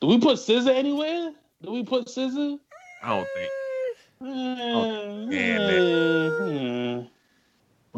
Do 0.00 0.06
we 0.06 0.18
put 0.18 0.38
SZA 0.38 0.74
anywhere? 0.74 1.32
Do 1.62 1.72
we 1.72 1.84
put 1.84 2.06
SZA? 2.06 2.58
I 3.02 3.08
don't 3.08 3.28
think. 3.34 3.50
Uh, 4.22 5.26
yeah, 5.30 5.70
hmm, 6.30 7.00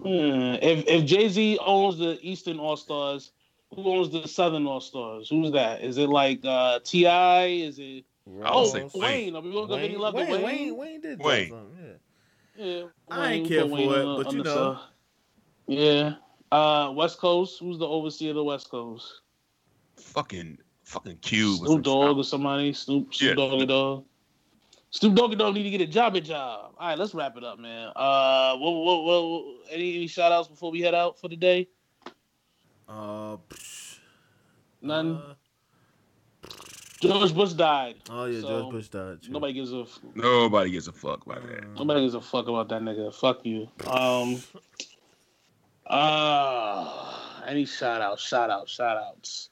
hmm. 0.01 0.55
If 0.63 0.85
if 0.87 1.05
Jay 1.05 1.29
Z 1.29 1.59
owns 1.61 1.99
the 1.99 2.19
Eastern 2.23 2.61
All 2.61 2.77
Stars, 2.77 3.33
who 3.75 3.85
owns 3.85 4.11
the 4.11 4.29
Southern 4.29 4.67
All 4.67 4.81
Stars? 4.81 5.29
Who's 5.29 5.51
that? 5.53 5.83
Is 5.83 5.99
it 5.99 6.09
like 6.09 6.45
uh 6.45 6.79
T.I.? 6.85 7.47
Is 7.47 7.79
it 7.81 8.05
oh 8.45 8.73
Wayne? 8.73 8.91
Wayne. 8.95 9.37
Are 9.37 9.43
we 9.43 9.53
gonna 9.53 9.67
give 9.67 9.79
any 9.79 9.97
Wayne, 9.97 10.13
to 10.13 10.17
Wayne, 10.17 10.31
Wayne? 10.31 10.43
Wayne, 10.43 10.77
Wayne 10.77 11.01
did 11.01 11.19
Wayne. 11.19 11.51
something, 11.51 11.77
yeah. 11.81 11.93
Yeah, 12.55 12.85
I 13.11 13.33
ain't 13.33 13.49
care 13.49 13.63
for 13.63 13.69
Wayne 13.69 13.91
it, 13.91 14.25
but 14.25 14.33
you 14.33 14.43
the 14.43 14.55
know. 14.55 14.81
Side. 15.69 15.79
Yeah. 15.79 16.15
Uh, 16.51 16.93
West 16.93 17.19
Coast. 17.19 17.59
Who's 17.61 17.79
the 17.79 17.87
overseer 17.87 18.31
of 18.31 18.37
the 18.37 18.45
West 18.45 18.71
Coast? 18.71 19.21
Fucking 19.97 20.59
fucking 20.85 21.17
Cube. 21.19 21.59
Snoop 21.59 21.69
some 21.69 21.83
Dogg 21.83 22.17
or 22.19 22.25
somebody. 22.25 22.73
Snoop 22.73 23.15
Snoop 23.15 23.29
Yeah. 23.31 23.35
Doggy 23.49 23.67
Dogg. 23.67 24.05
Snoop 24.91 25.15
Doggy 25.15 25.37
Dogg 25.37 25.55
need 25.55 25.63
to 25.63 25.71
get 25.71 25.81
a 25.81 25.87
job 25.87 26.17
at 26.17 26.25
job. 26.25 26.75
All 26.79 26.89
right, 26.89 26.99
let's 26.99 27.15
wrap 27.15 27.37
it 27.39 27.45
up, 27.45 27.59
man. 27.59 27.91
Uh, 27.97 28.57
what, 28.59 28.71
what, 28.73 29.05
what, 29.05 29.45
any, 29.71 29.97
any 29.97 30.07
shout 30.07 30.33
outs 30.33 30.49
before 30.49 30.71
we 30.71 30.81
head 30.83 30.95
out 30.95 31.19
for 31.19 31.29
the 31.29 31.37
day? 31.37 31.67
Uh, 32.87 33.39
psh, 33.49 33.99
None. 34.83 35.17
uh, 35.17 35.35
George 37.01 37.35
Bush 37.35 37.53
died. 37.55 37.97
oh 38.11 38.27
yeah, 38.27 38.41
So, 38.43 38.49
George 38.49 38.73
Bush 38.73 38.89
died. 38.89 39.23
true. 39.23 39.33
Nobody 39.33 39.55
gives 39.55 39.73
a 39.73 39.81
f- 39.81 39.99
Nobody 40.15 40.71
gives 40.71 40.89
a 40.89 40.93
fuck 40.93 41.25
about 41.25 41.47
that. 41.49 41.75
Nobody 41.75 42.03
gives 42.03 42.15
a 42.15 42.21
fuck 42.21 42.49
about 42.49 42.69
that 42.69 42.83
nigga. 42.83 43.15
Fuck 43.15 43.47
you. 43.47 43.69
Um. 43.87 44.43
Uh, 45.87 47.15
any 47.47 47.65
shout 47.65 48.01
outs? 48.01 48.23
Shout 48.23 48.51
outs? 48.51 48.71
Shout 48.73 48.97
outs? 48.97 49.49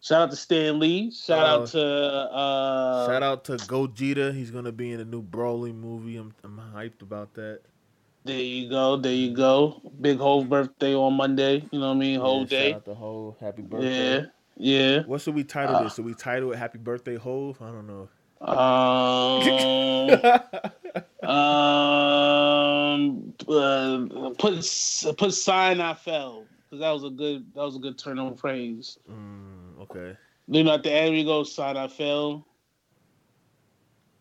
Shout 0.00 0.22
out 0.22 0.30
to 0.30 0.36
Stan 0.36 0.78
Lee. 0.80 1.10
Shout 1.12 1.44
Uh, 1.46 1.62
out 1.62 1.66
to 1.68 1.80
uh. 1.86 3.06
Shout 3.06 3.22
out 3.22 3.44
to 3.44 3.52
Gogeta. 3.52 4.34
He's 4.34 4.50
gonna 4.50 4.72
be 4.72 4.92
in 4.92 5.00
a 5.00 5.04
new 5.04 5.22
Broly 5.22 5.74
movie. 5.74 6.16
I'm 6.16 6.34
I'm 6.44 6.60
hyped 6.74 7.02
about 7.02 7.32
that. 7.34 7.60
There 8.24 8.38
you 8.38 8.68
go. 8.68 8.96
There 8.96 9.12
you 9.12 9.34
go. 9.34 9.80
Big 10.00 10.18
Hove 10.18 10.48
birthday 10.48 10.94
on 10.94 11.14
Monday. 11.14 11.64
You 11.72 11.80
know 11.80 11.88
what 11.88 11.94
I 11.96 11.98
mean? 11.98 12.20
Whole 12.20 12.40
Yeah, 12.42 12.46
day. 12.46 12.70
Shout 12.70 12.76
out 12.76 12.84
to 12.86 12.94
Hove. 12.94 13.36
Happy 13.40 13.62
birthday. 13.62 14.18
Yeah. 14.18 14.26
Yeah. 14.56 15.02
What 15.06 15.20
should 15.20 15.34
we 15.34 15.42
title 15.44 15.74
Uh, 15.76 15.82
this? 15.84 15.94
Should 15.94 16.04
we 16.04 16.14
title 16.14 16.52
it 16.52 16.56
Happy 16.58 16.78
Birthday 16.78 17.16
Hove? 17.16 17.60
I 17.60 17.70
don't 17.70 17.86
know. 17.86 18.08
Um. 18.40 19.40
um. 21.22 23.34
Uh, 23.48 24.30
put 24.38 24.54
put 25.18 25.34
sign 25.34 25.80
I 25.80 25.94
fell 25.94 26.44
because 26.68 26.80
that 26.80 26.90
was 26.90 27.04
a 27.04 27.10
good 27.10 27.46
that 27.54 27.62
was 27.62 27.76
a 27.76 27.80
good 27.80 27.98
turn 27.98 28.18
on 28.18 28.36
phrase. 28.36 28.98
mm, 29.10 29.80
okay. 29.82 30.16
You 30.48 30.64
know, 30.64 30.74
at 30.74 30.82
the 30.82 30.92
end 30.92 31.14
we 31.14 31.24
go 31.24 31.44
sign 31.44 31.76
I 31.76 31.88
fell. 31.88 32.46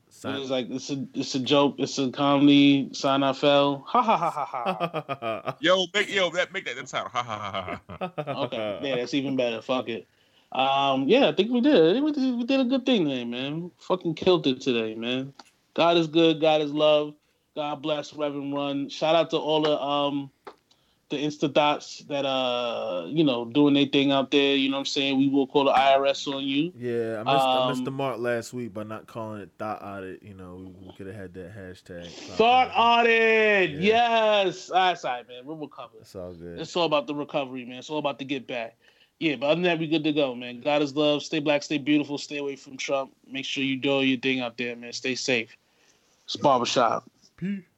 Sign- 0.10 0.40
It's 0.42 0.50
like 0.50 0.70
it's 0.70 0.90
a 0.90 1.06
it's 1.14 1.36
a 1.36 1.40
joke. 1.40 1.76
It's 1.80 1.98
a 1.98 2.12
comedy. 2.12 2.90
Sign 2.94 3.24
I 3.24 3.34
fell. 3.34 3.84
Ha 3.88 4.02
ha 4.02 4.18
ha 4.18 4.30
ha 4.30 4.46
ha. 4.46 5.58
Yo, 5.62 5.86
make 5.94 6.14
yo 6.14 6.30
that 6.32 6.52
make 6.54 6.66
that 6.66 6.76
the 6.76 6.84
title. 6.84 7.10
Ha 7.10 7.24
ha 7.24 7.40
ha 7.40 7.82
ha. 7.88 8.12
ha. 8.26 8.42
Okay, 8.44 8.80
yeah, 8.84 8.96
that's 8.98 9.14
even 9.14 9.36
better. 9.36 9.62
Fuck 9.62 9.90
it. 9.90 10.08
Um, 10.52 11.08
yeah, 11.08 11.30
I 11.30 11.34
think 11.34 11.50
we 11.52 11.62
did. 11.62 11.76
I 11.76 11.94
think 11.94 12.06
we 12.06 12.12
did, 12.12 12.36
we 12.38 12.44
did 12.44 12.60
a 12.60 12.66
good 12.66 12.86
thing 12.86 13.06
today, 13.06 13.24
man. 13.24 13.72
Fucking 13.80 14.16
killed 14.16 14.46
it 14.48 14.60
today, 14.62 14.96
man. 14.96 15.34
God 15.74 15.98
is 15.98 16.08
good. 16.08 16.42
God 16.42 16.62
is 16.62 16.72
love. 16.72 17.14
God 17.56 17.82
bless 17.82 18.14
Reverend 18.14 18.54
Run. 18.54 18.90
Shout 18.90 19.16
out 19.16 19.30
to 19.32 19.38
all 19.38 19.62
the 19.62 19.80
um 19.82 20.32
the 21.10 21.18
Insta 21.18 21.52
dots 21.52 22.00
that 22.08 22.26
uh 22.26 23.06
you 23.08 23.24
know 23.24 23.44
doing 23.46 23.74
their 23.74 23.86
thing 23.86 24.12
out 24.12 24.32
there. 24.32 24.56
You 24.56 24.70
know 24.70 24.78
what 24.78 24.82
I'm 24.82 24.86
saying? 24.86 25.18
We 25.18 25.28
will 25.28 25.46
call 25.48 25.66
the 25.66 25.74
IRS 25.74 26.34
on 26.34 26.44
you. 26.44 26.72
Yeah, 26.78 27.20
I 27.20 27.24
missed, 27.24 27.46
I 27.46 27.68
missed 27.68 27.80
Um, 27.80 27.86
the 27.86 27.92
mark 27.92 28.20
last 28.20 28.54
week 28.54 28.74
by 28.74 28.84
not 28.84 29.08
calling 29.08 29.42
it 29.42 29.50
thought 29.60 29.84
audit. 29.84 30.24
You 30.24 30.34
know, 30.34 30.56
we, 30.56 30.88
we 30.88 30.94
could 30.94 31.08
have 31.08 31.16
had 31.16 31.34
that 31.34 31.56
hashtag. 31.56 32.08
Thought 32.08 32.72
audit. 32.74 33.72
Yeah. 33.72 34.44
Yes. 34.46 34.68
That's 34.68 35.04
all 35.04 35.12
right, 35.12 35.28
man. 35.28 35.46
We'll 35.46 35.58
recover. 35.58 35.98
It's 36.00 36.16
all 36.16 36.34
good. 36.34 36.60
It's 36.60 36.76
all 36.76 36.86
about 36.86 37.08
the 37.08 37.16
recovery, 37.16 37.66
man. 37.66 37.80
It's 37.80 37.90
all 37.90 38.00
about 38.00 38.18
the 38.18 38.26
get 38.26 38.48
back. 38.48 38.78
Yeah, 39.20 39.36
but 39.36 39.48
other 39.48 39.56
than 39.56 39.64
that, 39.64 39.78
we 39.78 39.88
good 39.88 40.04
to 40.06 40.14
go, 40.14 40.34
man. 40.34 40.62
God 40.62 40.82
is 40.82 40.96
love. 40.96 41.22
Stay 41.22 41.40
black, 41.40 41.62
stay 41.62 41.78
beautiful, 41.78 42.18
stay 42.18 42.38
away 42.38 42.56
from 42.56 42.76
Trump. 42.76 43.14
Make 43.30 43.46
sure 43.46 43.64
you 43.64 43.78
do 43.78 44.02
your 44.02 44.20
thing 44.20 44.40
out 44.40 44.58
there, 44.58 44.76
man. 44.76 44.94
Stay 44.94 45.14
safe. 45.14 45.56
Barbershop. 46.36 47.04
Peace. 47.38 47.71